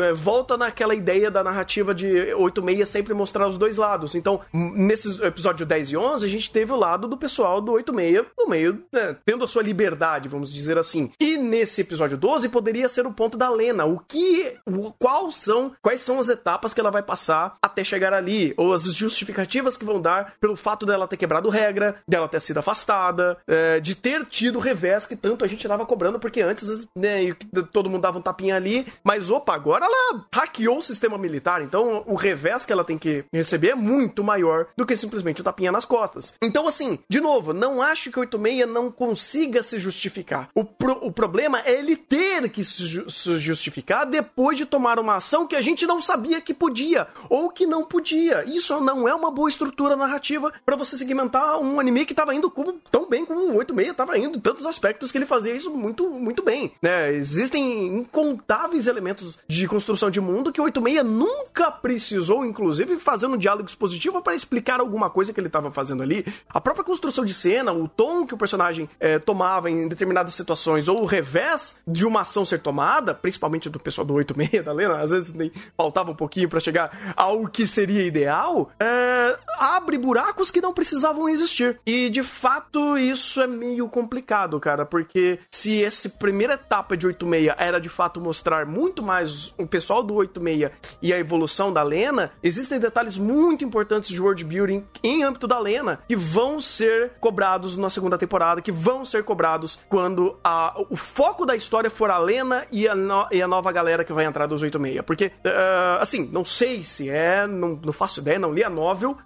é, 0.00 0.12
volta 0.12 0.56
naquela 0.56 0.94
ideia 0.94 1.30
da 1.30 1.44
narrativa 1.44 1.94
de 1.94 2.34
86 2.34 2.88
sempre 2.88 3.14
mostrar 3.14 3.46
os 3.46 3.58
dois 3.58 3.76
lados. 3.76 4.14
Então, 4.14 4.40
nesses 4.52 5.20
episódio 5.20 5.66
10 5.66 5.90
e 5.90 5.96
11, 5.96 6.24
a 6.24 6.28
gente 6.28 6.50
teve 6.50 6.72
o 6.72 6.76
lado 6.76 7.08
do 7.08 7.16
pessoal 7.16 7.60
do 7.60 7.72
86 7.72 8.26
no 8.38 8.46
meio, 8.46 8.82
né, 8.92 9.16
tendo 9.24 9.44
a 9.44 9.48
sua 9.48 9.62
liberdade, 9.62 10.28
vamos 10.28 10.52
dizer 10.52 10.78
assim. 10.78 11.10
E 11.18 11.36
nesse 11.36 11.80
episódio 11.80 12.16
12 12.16 12.48
poderia 12.48 12.88
ser 12.88 13.06
o 13.06 13.12
ponto 13.12 13.36
da 13.36 13.50
Lena. 13.50 13.84
O 13.84 13.98
que. 13.98 14.56
O, 14.66 14.92
qual 14.92 15.30
são. 15.32 15.72
Quais 15.82 16.02
são 16.02 16.18
as 16.18 16.28
etapas 16.28 16.72
que 16.72 16.80
ela 16.80 16.90
vai 16.90 17.02
passar 17.02 17.56
até 17.60 17.82
chegar 17.82 18.12
ali? 18.12 18.54
Ou 18.56 18.72
as 18.72 18.84
justificativas 18.84 19.33
que 19.76 19.84
vão 19.84 20.00
dar 20.00 20.34
pelo 20.40 20.56
fato 20.56 20.86
dela 20.86 21.08
ter 21.08 21.16
quebrado 21.16 21.48
regra, 21.48 21.96
dela 22.08 22.28
ter 22.28 22.40
sido 22.40 22.58
afastada, 22.58 23.36
é, 23.46 23.80
de 23.80 23.94
ter 23.94 24.24
tido 24.26 24.56
o 24.56 24.60
revés 24.60 25.06
que 25.06 25.16
tanto 25.16 25.44
a 25.44 25.48
gente 25.48 25.66
tava 25.66 25.86
cobrando, 25.86 26.18
porque 26.18 26.40
antes, 26.40 26.86
né, 26.96 27.34
todo 27.72 27.90
mundo 27.90 28.02
dava 28.02 28.18
um 28.18 28.22
tapinha 28.22 28.56
ali, 28.56 28.86
mas 29.02 29.30
opa, 29.30 29.54
agora 29.54 29.84
ela 29.84 30.26
hackeou 30.32 30.78
o 30.78 30.82
sistema 30.82 31.18
militar, 31.18 31.62
então 31.62 32.04
o 32.06 32.14
revés 32.14 32.64
que 32.64 32.72
ela 32.72 32.84
tem 32.84 32.98
que 32.98 33.24
receber 33.32 33.70
é 33.70 33.74
muito 33.74 34.22
maior 34.22 34.66
do 34.76 34.86
que 34.86 34.96
simplesmente 34.96 35.40
o 35.40 35.44
tapinha 35.44 35.72
nas 35.72 35.84
costas. 35.84 36.34
Então, 36.40 36.66
assim, 36.66 36.98
de 37.08 37.20
novo, 37.20 37.52
não 37.52 37.82
acho 37.82 38.10
que 38.10 38.18
o 38.18 38.20
86 38.20 38.68
não 38.68 38.90
consiga 38.90 39.62
se 39.62 39.78
justificar. 39.78 40.48
O, 40.54 40.64
pro, 40.64 40.98
o 41.04 41.12
problema 41.12 41.60
é 41.64 41.72
ele 41.72 41.96
ter 41.96 42.48
que 42.48 42.64
se, 42.64 43.04
se 43.08 43.36
justificar 43.36 44.06
depois 44.06 44.56
de 44.58 44.66
tomar 44.66 44.98
uma 44.98 45.16
ação 45.16 45.46
que 45.46 45.56
a 45.56 45.62
gente 45.62 45.86
não 45.86 46.00
sabia 46.00 46.40
que 46.40 46.54
podia 46.54 47.06
ou 47.28 47.50
que 47.50 47.66
não 47.66 47.84
podia. 47.84 48.44
Isso 48.44 48.78
não 48.80 49.08
é 49.08 49.14
uma 49.14 49.23
boa 49.30 49.48
estrutura 49.48 49.96
narrativa 49.96 50.52
para 50.64 50.76
você 50.76 50.96
segmentar 50.96 51.58
um 51.58 51.80
anime 51.80 52.04
que 52.04 52.14
tava 52.14 52.34
indo 52.34 52.50
como, 52.50 52.74
tão 52.90 53.08
bem 53.08 53.24
como 53.24 53.40
o 53.40 53.56
86 53.56 53.96
tava 53.96 54.18
indo 54.18 54.40
tantos 54.40 54.66
aspectos 54.66 55.10
que 55.10 55.18
ele 55.18 55.26
fazia 55.26 55.54
isso 55.54 55.70
muito, 55.70 56.08
muito 56.10 56.42
bem, 56.42 56.72
né? 56.80 57.12
Existem 57.12 57.86
incontáveis 57.86 58.86
elementos 58.86 59.38
de 59.48 59.66
construção 59.66 60.10
de 60.10 60.20
mundo 60.20 60.52
que 60.52 60.60
o 60.60 60.64
86 60.64 61.04
nunca 61.04 61.70
precisou, 61.70 62.44
inclusive, 62.44 62.96
fazer 62.96 63.26
um 63.26 63.36
diálogo 63.36 63.68
expositivo 63.68 64.22
para 64.22 64.34
explicar 64.34 64.80
alguma 64.80 65.10
coisa 65.10 65.32
que 65.32 65.40
ele 65.40 65.46
estava 65.46 65.70
fazendo 65.70 66.02
ali. 66.02 66.24
A 66.48 66.60
própria 66.60 66.84
construção 66.84 67.24
de 67.24 67.34
cena, 67.34 67.72
o 67.72 67.88
tom 67.88 68.26
que 68.26 68.34
o 68.34 68.38
personagem 68.38 68.88
é, 68.98 69.18
tomava 69.18 69.70
em 69.70 69.88
determinadas 69.88 70.34
situações, 70.34 70.88
ou 70.88 71.02
o 71.02 71.06
revés 71.06 71.80
de 71.86 72.06
uma 72.06 72.22
ação 72.22 72.44
ser 72.44 72.60
tomada, 72.60 73.14
principalmente 73.14 73.68
do 73.68 73.78
pessoal 73.78 74.06
do 74.06 74.14
86 74.14 74.64
da 74.64 74.72
Lena, 74.72 74.98
às 74.98 75.10
vezes 75.10 75.32
nem 75.32 75.50
faltava 75.76 76.10
um 76.10 76.14
pouquinho 76.14 76.48
para 76.48 76.60
chegar 76.60 77.14
ao 77.16 77.46
que 77.46 77.66
seria 77.66 78.04
ideal, 78.04 78.70
é, 78.78 79.13
abre 79.58 79.98
buracos 79.98 80.50
que 80.50 80.60
não 80.60 80.72
precisavam 80.72 81.28
existir. 81.28 81.80
E 81.86 82.10
de 82.10 82.22
fato, 82.22 82.96
isso 82.98 83.40
é 83.40 83.46
meio 83.46 83.88
complicado, 83.88 84.58
cara, 84.60 84.84
porque 84.84 85.38
se 85.50 85.82
essa 85.82 86.08
primeira 86.08 86.54
etapa 86.54 86.96
de 86.96 87.06
86 87.06 87.54
era 87.58 87.80
de 87.80 87.88
fato 87.88 88.20
mostrar 88.20 88.66
muito 88.66 89.02
mais 89.02 89.52
o 89.58 89.66
pessoal 89.66 90.02
do 90.02 90.14
86 90.14 90.70
e 91.02 91.12
a 91.12 91.18
evolução 91.18 91.72
da 91.72 91.82
Lena, 91.82 92.32
existem 92.42 92.78
detalhes 92.78 93.18
muito 93.18 93.64
importantes 93.64 94.10
de 94.10 94.20
world 94.20 94.44
building 94.44 94.84
em 95.02 95.22
âmbito 95.22 95.46
da 95.46 95.58
Lena 95.58 96.00
que 96.08 96.16
vão 96.16 96.60
ser 96.60 97.12
cobrados 97.20 97.76
na 97.76 97.90
segunda 97.90 98.18
temporada, 98.18 98.60
que 98.60 98.72
vão 98.72 99.04
ser 99.04 99.24
cobrados 99.24 99.78
quando 99.88 100.36
a, 100.42 100.74
o 100.90 100.96
foco 100.96 101.46
da 101.46 101.56
história 101.56 101.90
for 101.90 102.10
a 102.10 102.18
Lena 102.18 102.66
e 102.70 102.88
a, 102.88 102.94
no, 102.94 103.26
e 103.30 103.40
a 103.40 103.48
nova 103.48 103.70
galera 103.72 104.04
que 104.04 104.12
vai 104.12 104.24
entrar 104.24 104.46
dos 104.46 104.62
86. 104.62 105.04
Porque, 105.04 105.26
uh, 105.26 106.00
assim, 106.00 106.28
não 106.32 106.44
sei 106.44 106.82
se 106.82 107.10
é, 107.10 107.46
não, 107.46 107.78
não 107.82 107.92
faço 107.92 108.20
ideia, 108.20 108.38
não 108.38 108.52
li 108.52 108.64
a 108.64 108.70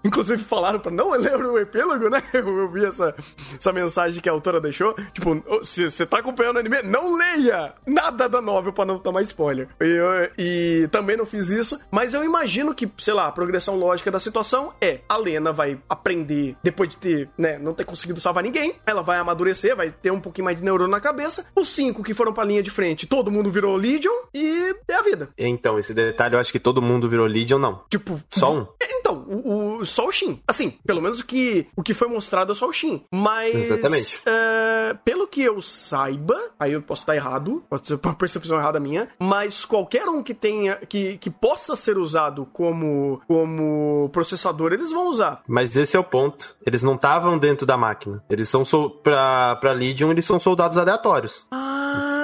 Inclusive 0.04 0.42
falaram 0.42 0.80
pra 0.80 0.90
não 0.90 1.10
ler 1.10 1.36
o 1.36 1.58
epílogo, 1.58 2.08
né? 2.08 2.22
Eu, 2.32 2.70
vi 2.70 2.84
essa, 2.84 3.14
essa 3.58 3.72
mensagem 3.72 4.20
que 4.20 4.28
a 4.28 4.32
autora 4.32 4.60
deixou. 4.60 4.94
Tipo, 5.12 5.42
se 5.62 5.90
você 5.90 6.06
tá 6.06 6.18
acompanhando 6.18 6.56
o 6.56 6.60
anime, 6.60 6.82
não 6.82 7.14
leia 7.16 7.74
nada 7.86 8.28
da 8.28 8.40
novel 8.40 8.72
pra 8.72 8.84
não 8.84 8.98
tomar 8.98 9.22
spoiler. 9.22 9.68
E, 9.80 9.84
eu, 9.84 10.30
e 10.38 10.88
também 10.90 11.16
não 11.16 11.26
fiz 11.26 11.50
isso, 11.50 11.78
mas 11.90 12.14
eu 12.14 12.24
imagino 12.24 12.74
que, 12.74 12.90
sei 12.98 13.14
lá, 13.14 13.26
a 13.26 13.32
progressão 13.32 13.76
lógica 13.76 14.10
da 14.10 14.18
situação 14.18 14.72
é 14.80 15.00
a 15.08 15.16
Lena 15.16 15.52
vai 15.52 15.78
aprender 15.88 16.56
depois 16.62 16.88
de 16.90 16.96
ter, 16.96 17.28
né, 17.36 17.58
não 17.58 17.74
ter 17.74 17.84
conseguido 17.84 18.20
salvar 18.20 18.42
ninguém, 18.42 18.76
ela 18.86 19.02
vai 19.02 19.18
amadurecer, 19.18 19.76
vai 19.76 19.90
ter 19.90 20.10
um 20.10 20.20
pouquinho 20.20 20.46
mais 20.46 20.56
de 20.56 20.64
neurônio 20.64 20.90
na 20.90 21.00
cabeça. 21.00 21.46
Os 21.54 21.68
cinco 21.68 22.02
que 22.02 22.14
foram 22.14 22.32
pra 22.32 22.44
linha 22.44 22.62
de 22.62 22.70
frente, 22.70 23.06
todo 23.06 23.30
mundo 23.30 23.50
virou 23.50 23.76
Legion 23.76 24.12
e 24.32 24.74
é 24.88 24.94
a 24.94 25.02
vida. 25.02 25.28
Então, 25.36 25.78
esse 25.78 25.92
detalhe 25.92 26.34
eu 26.34 26.40
acho 26.40 26.52
que 26.52 26.58
todo 26.58 26.82
mundo 26.82 27.08
virou 27.08 27.26
Legion, 27.26 27.58
não. 27.58 27.82
Tipo, 27.88 28.20
só 28.30 28.52
um. 28.52 28.66
Então, 28.82 29.24
o, 29.26 29.52
o, 29.52 29.67
só 29.84 30.06
o 30.06 30.12
Shin. 30.12 30.40
Assim, 30.46 30.70
pelo 30.86 31.00
menos 31.00 31.20
o 31.20 31.26
que, 31.26 31.66
o 31.76 31.82
que 31.82 31.94
foi 31.94 32.08
mostrado 32.08 32.52
é 32.52 32.54
só 32.54 32.68
o 32.68 32.72
Shin. 32.72 33.02
Mas. 33.12 33.54
Exatamente. 33.54 34.20
É, 34.26 34.96
pelo 35.04 35.26
que 35.26 35.42
eu 35.42 35.60
saiba, 35.60 36.38
aí 36.58 36.72
eu 36.72 36.82
posso 36.82 37.02
estar 37.02 37.16
errado, 37.16 37.62
pode 37.68 37.86
ser 37.86 37.98
uma 38.02 38.14
percepção 38.14 38.58
errada 38.58 38.80
minha, 38.80 39.08
mas 39.18 39.64
qualquer 39.64 40.06
um 40.08 40.22
que 40.22 40.34
tenha. 40.34 40.76
que, 40.76 41.18
que 41.18 41.30
possa 41.30 41.76
ser 41.76 41.98
usado 41.98 42.46
como, 42.52 43.20
como 43.26 44.08
processador, 44.12 44.72
eles 44.72 44.92
vão 44.92 45.08
usar. 45.08 45.42
Mas 45.46 45.76
esse 45.76 45.96
é 45.96 46.00
o 46.00 46.04
ponto. 46.04 46.56
Eles 46.64 46.82
não 46.82 46.94
estavam 46.94 47.38
dentro 47.38 47.66
da 47.66 47.76
máquina. 47.76 48.22
Eles 48.28 48.48
são. 48.48 48.64
So 48.64 48.90
pra, 48.90 49.56
pra 49.56 49.72
Legion, 49.72 50.10
eles 50.10 50.24
são 50.24 50.38
soldados 50.38 50.76
aleatórios. 50.76 51.46
Ah! 51.50 52.18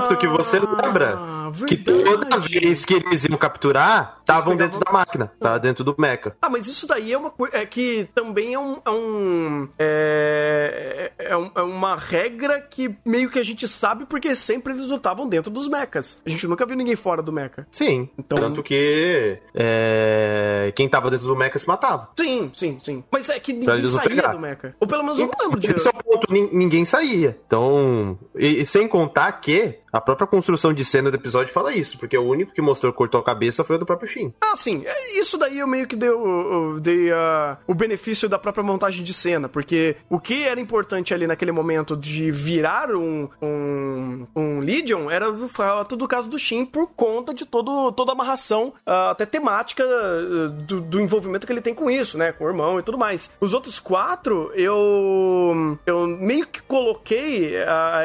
Tanto 0.00 0.16
que 0.16 0.26
você 0.26 0.58
lembra 0.58 1.33
verdade. 1.54 1.76
Que 1.76 1.82
toda 1.82 2.38
vez 2.40 2.84
que 2.84 2.94
eles 2.94 3.24
iam 3.24 3.38
capturar, 3.38 4.18
estavam 4.20 4.56
dentro 4.56 4.78
da 4.78 4.90
máquina, 4.90 5.32
tá 5.38 5.58
dentro 5.58 5.84
do 5.84 5.94
mecha. 5.98 6.34
Ah, 6.40 6.50
mas 6.50 6.66
isso 6.66 6.86
daí 6.86 7.12
é 7.12 7.18
uma 7.18 7.30
coisa. 7.30 7.56
É 7.56 7.66
que 7.66 8.08
também 8.14 8.54
é 8.54 8.58
um. 8.58 8.80
É, 8.84 8.90
um 8.90 9.68
é, 9.78 11.12
é, 11.18 11.36
um, 11.36 11.50
é, 11.54 11.62
uma 11.62 11.96
regra 11.96 12.60
que 12.60 12.94
meio 13.04 13.30
que 13.30 13.38
a 13.38 13.42
gente 13.42 13.66
sabe 13.68 14.06
porque 14.06 14.34
sempre 14.34 14.72
eles 14.72 14.88
lutavam 14.88 15.28
dentro 15.28 15.50
dos 15.50 15.68
mechas. 15.68 16.20
A 16.26 16.30
gente 16.30 16.46
nunca 16.46 16.66
viu 16.66 16.76
ninguém 16.76 16.96
fora 16.96 17.22
do 17.22 17.32
mecha. 17.32 17.66
Sim. 17.70 18.08
Então... 18.18 18.38
Tanto 18.38 18.62
que 18.62 19.38
é, 19.54 20.72
quem 20.74 20.88
tava 20.88 21.10
dentro 21.10 21.26
do 21.26 21.36
mecha 21.36 21.58
se 21.58 21.68
matava. 21.68 22.10
Sim, 22.18 22.50
sim, 22.54 22.78
sim. 22.80 23.04
Mas 23.10 23.28
é 23.28 23.38
que 23.38 23.52
ninguém 23.52 23.90
saía 23.90 24.28
do 24.28 24.38
mecha. 24.38 24.74
Ou 24.80 24.86
pelo 24.86 25.02
menos 25.02 25.18
eu 25.18 25.26
não 25.26 25.44
lembro 25.44 25.60
disso. 25.60 25.74
Esse 25.76 25.88
é 25.88 25.90
o 25.90 25.94
ponto, 25.94 26.32
ninguém 26.32 26.84
saía. 26.84 27.38
Então, 27.46 28.18
e, 28.34 28.60
e 28.60 28.66
sem 28.66 28.88
contar 28.88 29.32
que 29.32 29.78
a 29.94 30.00
própria 30.00 30.26
construção 30.26 30.74
de 30.74 30.84
cena 30.84 31.08
do 31.08 31.16
episódio 31.16 31.52
fala 31.52 31.72
isso, 31.72 31.96
porque 31.96 32.18
o 32.18 32.24
único 32.24 32.52
que 32.52 32.60
mostrou 32.60 32.90
que 32.90 32.98
cortou 32.98 33.20
a 33.20 33.24
cabeça 33.24 33.62
foi 33.62 33.76
o 33.76 33.78
do 33.78 33.86
próprio 33.86 34.08
Shin. 34.08 34.34
Ah, 34.40 34.56
sim. 34.56 34.82
É, 34.84 35.20
isso 35.20 35.38
daí 35.38 35.60
eu 35.60 35.68
meio 35.68 35.86
que 35.86 35.94
dei, 35.94 36.08
eu 36.08 36.80
dei 36.80 37.12
uh, 37.12 37.56
o 37.64 37.74
benefício 37.74 38.28
da 38.28 38.36
própria 38.36 38.64
montagem 38.64 39.04
de 39.04 39.14
cena, 39.14 39.48
porque 39.48 39.96
o 40.10 40.18
que 40.18 40.42
era 40.42 40.60
importante 40.60 41.14
ali 41.14 41.28
naquele 41.28 41.52
momento 41.52 41.96
de 41.96 42.32
virar 42.32 42.90
um, 42.90 43.28
um, 43.40 44.26
um 44.34 44.58
Legion 44.58 45.08
era 45.08 45.30
do 45.30 45.48
fato 45.48 45.94
do 45.94 46.08
caso 46.08 46.28
do 46.28 46.40
Shin 46.40 46.66
por 46.66 46.88
conta 46.88 47.32
de 47.32 47.46
todo, 47.46 47.92
toda 47.92 48.10
a 48.10 48.14
amarração, 48.14 48.74
uh, 48.84 49.10
até 49.10 49.24
temática 49.24 49.84
uh, 49.84 50.48
do, 50.48 50.80
do, 50.80 51.00
envolvimento 51.00 51.46
que 51.46 51.52
ele 51.52 51.60
tem 51.60 51.72
com 51.72 51.88
isso, 51.88 52.18
né? 52.18 52.32
Com 52.32 52.46
o 52.46 52.48
irmão 52.48 52.80
e 52.80 52.82
tudo 52.82 52.98
mais. 52.98 53.30
Os 53.40 53.54
outros 53.54 53.78
quatro, 53.78 54.50
eu, 54.56 55.78
eu 55.86 56.08
meio 56.08 56.48
que 56.48 56.60
coloquei 56.62 57.54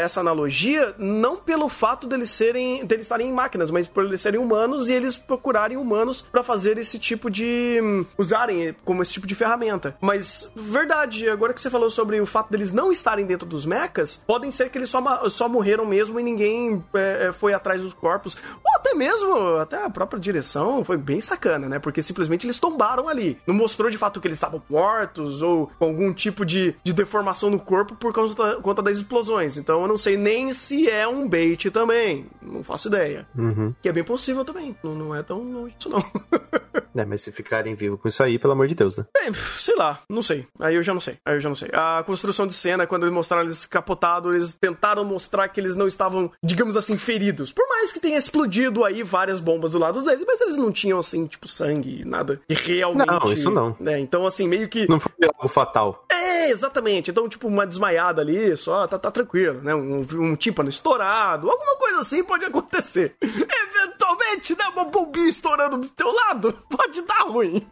essa 0.04 0.19
analogia 0.19 0.93
não 0.99 1.36
pelo 1.36 1.67
fato 1.80 2.08
deles 2.08 2.30
serem 2.30 2.86
deles 2.86 3.06
estarem 3.06 3.30
em 3.30 3.34
máquinas, 3.34 3.72
mas 3.72 3.88
por 3.88 4.04
eles 4.04 4.20
serem 4.20 4.39
humanos 4.39 4.89
e 4.89 4.94
eles 4.94 5.15
procurarem 5.15 5.78
humanos 5.78 6.22
para 6.22 6.44
fazer 6.44 6.78
esse 6.78 7.00
tipo 7.00 7.30
de 7.30 7.80
hum, 7.82 8.06
usarem 8.18 8.76
como 8.84 9.02
esse 9.02 9.13
tipo 9.13 9.26
de 9.26 9.34
ferramenta. 9.34 9.96
Mas 10.02 10.52
verdade, 10.54 11.30
agora 11.30 11.54
que 11.54 11.62
você 11.62 11.70
falou 11.70 11.89
sobre 11.89 12.20
o 12.20 12.26
fato 12.26 12.52
deles 12.52 12.74
não 12.74 12.92
estarem 12.92 13.26
dentro 13.26 13.48
dos 13.48 13.65
mechas, 13.65 14.22
podem 14.28 14.52
ser 14.52 14.70
que 14.70 14.78
eles 14.78 14.89
só, 14.89 15.30
só 15.30 15.48
morreram 15.48 15.86
mesmo 15.86 16.20
e 16.20 16.24
ninguém 16.24 16.84
é, 16.94 17.32
foi 17.32 17.54
atrás 17.54 17.82
dos 17.82 17.94
corpos. 17.94 18.36
Ou 18.63 18.76
até 18.76 18.94
mesmo, 18.94 19.34
até 19.56 19.82
a 19.82 19.89
própria 19.89 20.20
direção 20.20 20.84
foi 20.84 20.98
bem 20.98 21.22
sacana, 21.22 21.70
né? 21.70 21.80
Porque 21.80 22.04
simplesmente 22.04 22.46
eles 22.46 22.60
tombaram 22.60 23.08
ali. 23.08 23.38
Não 23.48 23.56
mostrou 23.56 23.89
de 23.89 23.98
fato 23.98 24.20
que 24.20 24.28
eles 24.28 24.38
estavam 24.38 24.62
mortos 24.70 25.42
ou 25.42 25.72
com 25.80 25.86
algum 25.86 26.12
tipo 26.13 26.46
de, 26.46 26.76
de 26.84 26.92
deformação 26.92 27.50
no 27.50 27.60
corpo 27.60 27.96
por 27.96 28.12
da, 28.36 28.58
conta 28.58 28.82
das 28.82 28.98
explosões. 28.98 29.58
Então 29.58 29.82
eu 29.82 29.88
não 29.88 29.98
sei 29.98 30.18
nem 30.18 30.52
se 30.52 30.89
é 30.89 31.08
um 31.08 31.28
bait 31.28 31.68
também. 31.71 32.27
Não 32.41 32.63
faço 32.63 32.88
ideia. 32.88 33.27
Uhum. 33.38 33.73
Que 33.82 33.89
é 33.89 33.93
bem 33.93 34.03
possível 34.03 34.43
também. 34.45 34.75
Não, 34.84 34.95
não 34.95 35.15
é 35.15 35.23
tão 35.23 35.41
longe 35.41 35.75
isso, 35.79 35.89
não. 35.89 36.03
É, 36.95 37.05
mas 37.05 37.21
se 37.21 37.32
ficarem 37.32 37.75
vivos 37.75 37.99
com 38.01 38.08
isso 38.10 38.21
aí, 38.21 38.38
pelo 38.38 38.53
amor 38.53 38.67
de 38.67 38.75
Deus, 38.75 38.97
né? 38.97 39.05
É, 39.15 39.32
sei 39.58 39.75
lá, 39.75 40.01
não 40.10 40.21
sei. 40.21 40.45
Aí 40.60 40.75
eu 40.75 40.84
já 40.84 40.93
não 40.93 40.99
sei. 40.99 41.17
Aí 41.25 41.36
eu 41.36 41.39
já 41.39 41.47
não 41.47 41.55
sei. 41.55 41.69
A 41.71 42.03
construção 42.05 42.45
de 42.45 42.53
cena, 42.53 42.86
quando 42.86 43.03
eles 43.03 43.13
mostraram 43.13 43.45
eles 43.45 43.65
capotados, 43.65 44.34
eles 44.34 44.53
tentaram 44.53 45.05
mostrar 45.05 45.47
que 45.47 45.62
eles 45.62 45.75
não 45.75 45.88
estavam, 45.88 46.32
digamos 46.43 46.75
assim, 46.75 46.97
feridos. 46.97 47.53
Por 47.53 47.67
mais 47.69 47.91
que 47.91 47.99
tenha 47.99 48.17
explodido 48.17 48.84
aí 48.84 49.01
várias 49.01 49.39
bombas 49.39 49.71
do 49.71 49.79
lado 49.79 50.03
deles, 50.03 50.25
mas 50.27 50.41
eles 50.41 50.58
não 50.58 50.71
tinham, 50.71 50.99
assim, 50.99 51.25
tipo, 51.25 51.47
sangue, 51.47 52.03
nada. 52.03 52.41
E 52.49 52.53
realmente. 52.53 53.08
Não, 53.08 53.32
isso 53.32 53.49
não. 53.49 53.77
É, 53.86 53.97
então, 53.99 54.25
assim, 54.25 54.47
meio 54.47 54.67
que. 54.67 54.89
Não 54.89 54.99
foi 54.99 55.12
algo 55.25 55.47
fatal. 55.47 56.05
É, 56.12 56.49
exatamente. 56.51 57.12
Então, 57.12 57.29
tipo, 57.29 57.47
uma 57.47 57.65
desmaiada 57.65 58.21
ali, 58.21 58.58
só 58.58 58.88
tá, 58.88 58.99
tá 58.99 59.12
tranquilo, 59.12 59.62
né? 59.62 59.73
Um, 59.73 60.05
um 60.13 60.36
tímpano 60.36 60.69
estourado, 60.69 61.47
alguma 61.60 61.78
coisa 61.78 62.00
assim 62.00 62.24
pode 62.24 62.45
acontecer. 62.45 63.15
Eventualmente, 63.22 64.56
né? 64.58 64.65
Uma 64.69 64.86
bombinha 64.86 65.30
estourando 65.30 65.78
do 65.78 65.89
teu 65.89 66.12
lado 66.12 66.54
pode 66.69 67.02
dar 67.02 67.24
ruim. 67.24 67.67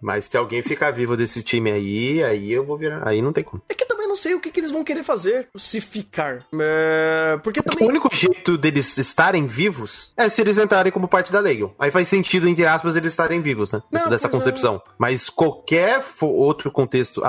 Mas 0.00 0.24
se 0.26 0.36
alguém 0.36 0.62
ficar 0.62 0.90
vivo 0.90 1.16
desse 1.16 1.42
time 1.42 1.70
aí, 1.70 2.22
aí 2.22 2.52
eu 2.52 2.64
vou 2.64 2.76
virar. 2.76 3.06
Aí 3.06 3.20
não 3.22 3.32
tem 3.32 3.44
como. 3.44 3.62
É 3.68 3.74
que 3.74 3.84
também 3.84 4.01
não 4.12 4.16
sei 4.16 4.34
o 4.34 4.40
que, 4.40 4.50
que 4.50 4.60
eles 4.60 4.70
vão 4.70 4.84
querer 4.84 5.02
fazer 5.02 5.48
se 5.56 5.80
ficar. 5.80 6.46
É... 6.60 7.38
Porque 7.42 7.62
também. 7.62 7.86
O 7.86 7.90
único 7.90 8.14
jeito 8.14 8.58
deles 8.58 8.96
estarem 8.98 9.46
vivos 9.46 10.12
é 10.16 10.28
se 10.28 10.42
eles 10.42 10.58
entrarem 10.58 10.92
como 10.92 11.08
parte 11.08 11.32
da 11.32 11.40
Legion. 11.40 11.70
Aí 11.78 11.90
faz 11.90 12.08
sentido, 12.08 12.46
entre 12.46 12.66
aspas, 12.66 12.94
eles 12.94 13.12
estarem 13.12 13.40
vivos, 13.40 13.72
né? 13.72 13.82
Dentro 13.90 14.04
Não, 14.06 14.10
dessa 14.10 14.26
é. 14.26 14.30
concepção. 14.30 14.82
Mas 14.98 15.30
qualquer 15.30 16.04
outro 16.20 16.70
contexto 16.70 17.22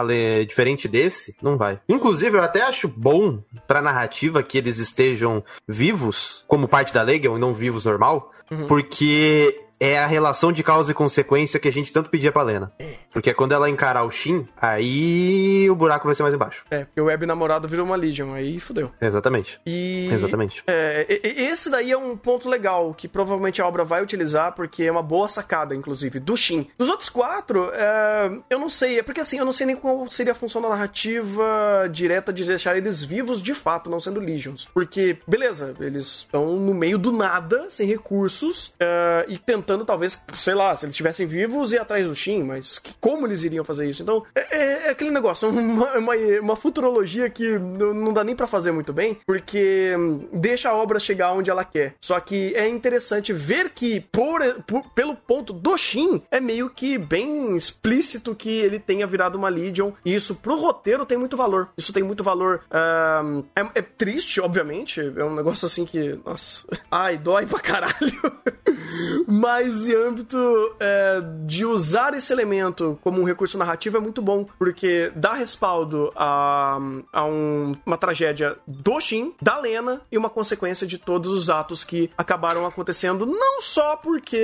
diferente 0.45 0.87
desse, 0.89 1.35
não 1.41 1.57
vai. 1.57 1.79
Inclusive, 1.87 2.37
eu 2.37 2.41
até 2.41 2.61
acho 2.61 2.87
bom 2.89 3.41
pra 3.65 3.81
narrativa 3.81 4.43
que 4.43 4.57
eles 4.57 4.77
estejam 4.77 5.41
vivos, 5.65 6.43
como 6.47 6.67
parte 6.67 6.93
da 6.93 7.01
Legion, 7.01 7.37
e 7.37 7.39
não 7.39 7.53
vivos 7.53 7.85
normal, 7.85 8.31
Uhum. 8.51 8.67
porque. 8.67 9.57
É 9.79 9.99
a 9.99 10.07
relação 10.07 10.51
de 10.51 10.63
causa 10.63 10.91
e 10.91 10.93
consequência 10.93 11.59
que 11.59 11.67
a 11.67 11.71
gente 11.71 11.91
tanto 11.91 12.09
pedia 12.09 12.31
pra 12.31 12.43
Lena. 12.43 12.71
É. 12.79 12.93
Porque 13.11 13.33
quando 13.33 13.53
ela 13.53 13.69
encarar 13.69 14.03
o 14.03 14.11
Shin, 14.11 14.47
aí 14.59 15.69
o 15.69 15.75
buraco 15.75 16.05
vai 16.05 16.15
ser 16.15 16.23
mais 16.23 16.33
embaixo. 16.33 16.65
É, 16.69 16.85
porque 16.85 17.01
o 17.01 17.05
web 17.05 17.25
namorado 17.25 17.67
virou 17.67 17.85
uma 17.85 17.95
Legion, 17.95 18.33
aí 18.33 18.59
fudeu. 18.59 18.91
Exatamente. 19.01 19.59
E. 19.65 20.09
Exatamente. 20.11 20.63
É, 20.67 21.05
esse 21.23 21.69
daí 21.69 21.91
é 21.91 21.97
um 21.97 22.15
ponto 22.15 22.47
legal 22.47 22.93
que 22.93 23.07
provavelmente 23.07 23.61
a 23.61 23.67
obra 23.67 23.83
vai 23.83 24.01
utilizar, 24.01 24.53
porque 24.53 24.83
é 24.83 24.91
uma 24.91 25.03
boa 25.03 25.27
sacada, 25.27 25.75
inclusive, 25.75 26.19
do 26.19 26.35
Shin. 26.35 26.67
Dos 26.77 26.89
outros 26.89 27.09
quatro, 27.09 27.69
é, 27.73 28.31
eu 28.49 28.59
não 28.59 28.69
sei, 28.69 28.99
é 28.99 29.03
porque 29.03 29.21
assim, 29.21 29.37
eu 29.37 29.45
não 29.45 29.53
sei 29.53 29.65
nem 29.67 29.75
qual 29.75 30.09
seria 30.09 30.31
a 30.31 30.35
função 30.35 30.61
da 30.61 30.69
narrativa 30.69 31.89
direta 31.91 32.31
de 32.31 32.45
deixar 32.45 32.77
eles 32.77 33.03
vivos 33.03 33.41
de 33.41 33.53
fato, 33.53 33.89
não 33.89 33.99
sendo 33.99 34.19
Legions. 34.19 34.67
Porque, 34.73 35.17
beleza, 35.27 35.75
eles 35.79 36.07
estão 36.19 36.57
no 36.57 36.73
meio 36.73 36.97
do 36.97 37.11
nada, 37.11 37.69
sem 37.69 37.87
recursos, 37.87 38.73
é, 38.79 39.25
e 39.27 39.37
tentando, 39.37 39.72
talvez, 39.85 40.21
sei 40.37 40.53
lá, 40.53 40.75
se 40.77 40.85
eles 40.85 40.93
estivessem 40.93 41.25
vivos, 41.25 41.73
ir 41.73 41.79
atrás 41.79 42.05
do 42.05 42.13
Shin, 42.15 42.43
mas 42.43 42.79
que- 42.79 42.93
como 43.01 43.25
eles 43.27 43.43
iriam 43.43 43.63
fazer 43.65 43.89
isso? 43.89 44.03
Então, 44.03 44.23
é, 44.35 44.57
é- 44.57 44.87
é 44.87 44.89
aquele 44.91 45.11
negócio, 45.11 45.49
uma, 45.49 45.97
uma, 45.97 46.13
uma 46.41 46.55
futurologia 46.55 47.29
que 47.29 47.57
não 47.57 48.13
dá 48.13 48.23
nem 48.23 48.35
pra 48.35 48.47
fazer 48.47 48.71
muito 48.71 48.93
bem, 48.93 49.17
porque 49.25 49.95
hum, 49.97 50.27
deixa 50.31 50.69
a 50.69 50.75
obra 50.75 50.99
chegar 50.99 51.33
onde 51.33 51.49
ela 51.49 51.63
quer. 51.65 51.95
Só 52.01 52.19
que 52.19 52.53
é 52.55 52.67
interessante 52.67 53.33
ver 53.33 53.69
que, 53.71 53.99
por, 54.11 54.41
por- 54.67 54.83
pelo 54.93 55.15
ponto 55.15 55.51
do 55.53 55.75
Shin, 55.77 56.21
é 56.29 56.39
meio 56.39 56.69
que 56.69 56.97
bem 56.97 57.55
explícito 57.55 58.35
que 58.35 58.49
ele 58.49 58.79
tenha 58.79 59.07
virado 59.07 59.37
uma 59.37 59.49
Legion, 59.49 59.91
e 60.05 60.13
isso 60.13 60.35
pro 60.35 60.55
roteiro 60.55 61.05
tem 61.05 61.17
muito 61.17 61.35
valor. 61.37 61.69
Isso 61.77 61.91
tem 61.93 62.03
muito 62.03 62.23
valor. 62.23 62.61
ahn, 62.71 63.43
é, 63.55 63.79
é 63.79 63.81
triste, 63.81 64.39
obviamente, 64.41 64.99
é 65.15 65.23
um 65.23 65.33
negócio 65.35 65.65
assim 65.65 65.85
que, 65.85 66.19
nossa, 66.25 66.63
ai, 66.91 67.17
dói 67.17 67.45
pra 67.45 67.59
caralho. 67.59 67.93
Mas 69.27 69.52
em 69.61 69.93
âmbito 69.95 70.37
é, 70.79 71.21
de 71.45 71.65
usar 71.65 72.13
esse 72.13 72.31
elemento 72.31 72.97
como 73.01 73.21
um 73.21 73.23
recurso 73.25 73.57
narrativo 73.57 73.97
é 73.97 73.99
muito 73.99 74.21
bom, 74.21 74.45
porque 74.57 75.11
dá 75.15 75.33
respaldo 75.33 76.11
a, 76.15 76.77
a 77.11 77.25
um- 77.25 77.75
uma 77.85 77.97
tragédia 77.97 78.55
do 78.67 78.99
Shin, 78.99 79.33
da 79.41 79.59
Lena 79.59 80.01
e 80.11 80.17
uma 80.17 80.29
consequência 80.29 80.85
de 80.87 80.97
todos 80.97 81.31
os 81.31 81.49
atos 81.49 81.83
que 81.83 82.09
acabaram 82.17 82.65
acontecendo, 82.65 83.25
não 83.25 83.61
só 83.61 83.95
porque 83.95 84.39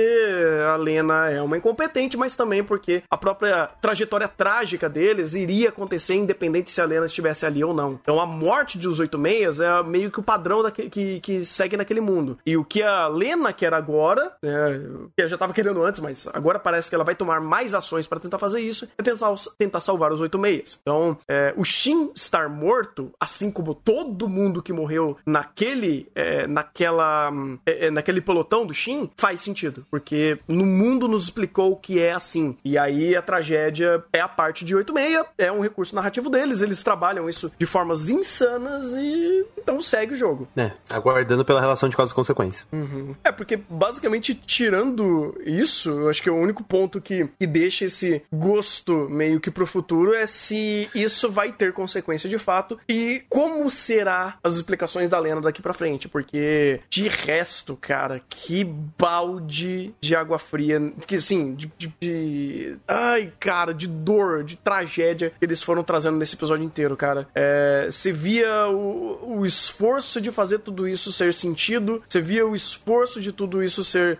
a 0.72 0.76
Lena 0.76 1.30
é 1.30 1.40
uma 1.42 1.56
incompetente, 1.56 2.16
mas 2.16 2.36
também 2.36 2.62
porque 2.62 3.02
a 3.10 3.16
própria 3.16 3.68
trajetória 3.80 4.28
trágica 4.28 4.88
deles 4.88 5.34
iria 5.34 5.68
acontecer 5.70 6.14
independente 6.14 6.70
se 6.70 6.80
a 6.80 6.84
Lena 6.84 7.06
estivesse 7.06 7.46
ali 7.46 7.62
ou 7.64 7.72
não. 7.74 7.98
Então 8.00 8.20
a 8.20 8.26
morte 8.26 8.78
dos 8.78 8.98
oito 8.98 9.18
meias 9.18 9.60
é 9.60 9.82
meio 9.82 10.10
que 10.10 10.20
o 10.20 10.22
padrão 10.22 10.60
que, 10.70 11.20
que 11.20 11.44
segue 11.44 11.76
naquele 11.76 12.00
mundo. 12.00 12.38
E 12.44 12.56
o 12.56 12.64
que 12.64 12.82
a 12.82 13.06
Lena 13.08 13.52
quer 13.52 13.72
agora, 13.72 14.32
né, 14.42 14.80
que 15.16 15.22
eu 15.22 15.28
já 15.28 15.38
tava 15.38 15.52
querendo 15.52 15.82
antes, 15.82 16.00
mas 16.00 16.26
agora 16.32 16.58
parece 16.58 16.88
que 16.88 16.94
ela 16.94 17.04
vai 17.04 17.14
tomar 17.14 17.40
mais 17.40 17.74
ações 17.74 18.06
para 18.06 18.20
tentar 18.20 18.38
fazer 18.38 18.60
isso, 18.60 18.88
é 18.98 19.02
tentar, 19.02 19.34
tentar 19.58 19.80
salvar 19.80 20.12
os 20.12 20.20
oito 20.20 20.38
meias. 20.38 20.78
Então, 20.82 21.16
é, 21.28 21.52
o 21.56 21.64
Shin 21.64 22.10
estar 22.14 22.48
morto, 22.48 23.12
assim 23.18 23.50
como 23.50 23.74
todo 23.74 24.28
mundo 24.28 24.62
que 24.62 24.72
morreu 24.72 25.16
naquele, 25.26 26.10
é, 26.14 26.46
naquela, 26.46 27.32
é, 27.66 27.86
é, 27.86 27.90
naquele 27.90 28.20
pelotão 28.20 28.66
do 28.66 28.74
Shin, 28.74 29.10
faz 29.16 29.40
sentido, 29.40 29.86
porque 29.90 30.38
no 30.46 30.64
mundo 30.64 31.08
nos 31.08 31.24
explicou 31.24 31.76
que 31.76 32.00
é 32.00 32.12
assim. 32.12 32.56
E 32.64 32.76
aí 32.76 33.16
a 33.16 33.22
tragédia 33.22 34.02
é 34.12 34.20
a 34.20 34.28
parte 34.28 34.64
de 34.64 34.74
86, 34.74 35.24
é 35.38 35.50
um 35.50 35.60
recurso 35.60 35.94
narrativo 35.94 36.28
deles, 36.28 36.62
eles 36.62 36.82
trabalham 36.82 37.28
isso 37.28 37.50
de 37.58 37.66
formas 37.66 38.10
insanas 38.10 38.92
e 38.94 39.46
então 39.58 39.80
segue 39.80 40.14
o 40.14 40.16
jogo. 40.16 40.48
É, 40.56 40.72
aguardando 40.90 41.44
pela 41.44 41.60
relação 41.60 41.88
de 41.88 41.96
causa 41.96 42.12
e 42.12 42.14
consequência. 42.14 42.66
É, 43.24 43.30
porque 43.30 43.56
basicamente 43.56 44.34
tirando 44.34 44.89
isso, 45.44 45.90
eu 45.90 46.08
acho 46.08 46.22
que 46.22 46.30
o 46.30 46.36
único 46.36 46.62
ponto 46.64 47.00
que, 47.00 47.28
que 47.38 47.46
deixa 47.46 47.84
esse 47.84 48.22
gosto 48.32 49.08
meio 49.08 49.40
que 49.40 49.50
pro 49.50 49.66
futuro 49.66 50.14
é 50.14 50.26
se 50.26 50.88
isso 50.94 51.30
vai 51.30 51.52
ter 51.52 51.72
consequência 51.72 52.28
de 52.28 52.38
fato 52.38 52.78
e 52.88 53.22
como 53.28 53.70
será 53.70 54.38
as 54.42 54.56
explicações 54.56 55.08
da 55.08 55.18
Lena 55.18 55.40
daqui 55.40 55.62
pra 55.62 55.72
frente, 55.72 56.08
porque 56.08 56.80
de 56.88 57.08
resto, 57.08 57.76
cara, 57.76 58.20
que 58.28 58.64
balde 58.64 59.92
de 60.00 60.14
água 60.16 60.38
fria, 60.38 60.80
que 61.06 61.16
assim, 61.16 61.54
de, 61.54 61.70
de- 61.78 61.92
de- 62.00 62.76
ai, 62.86 63.32
cara, 63.40 63.72
de 63.74 63.86
dor, 63.88 64.44
de 64.44 64.56
tragédia 64.56 65.30
que 65.38 65.44
eles 65.44 65.62
foram 65.62 65.82
trazendo 65.82 66.16
nesse 66.16 66.34
episódio 66.34 66.64
inteiro, 66.64 66.96
cara. 66.96 67.28
É, 67.34 67.88
você 67.90 68.12
via 68.12 68.68
o, 68.68 69.38
o 69.40 69.46
esforço 69.46 70.20
de 70.20 70.30
fazer 70.30 70.58
tudo 70.60 70.86
isso 70.88 71.12
ser 71.12 71.32
sentido, 71.34 72.02
você 72.08 72.20
via 72.20 72.46
o 72.46 72.54
esforço 72.54 73.20
de 73.20 73.32
tudo 73.32 73.62
isso 73.62 73.82
ser. 73.84 74.18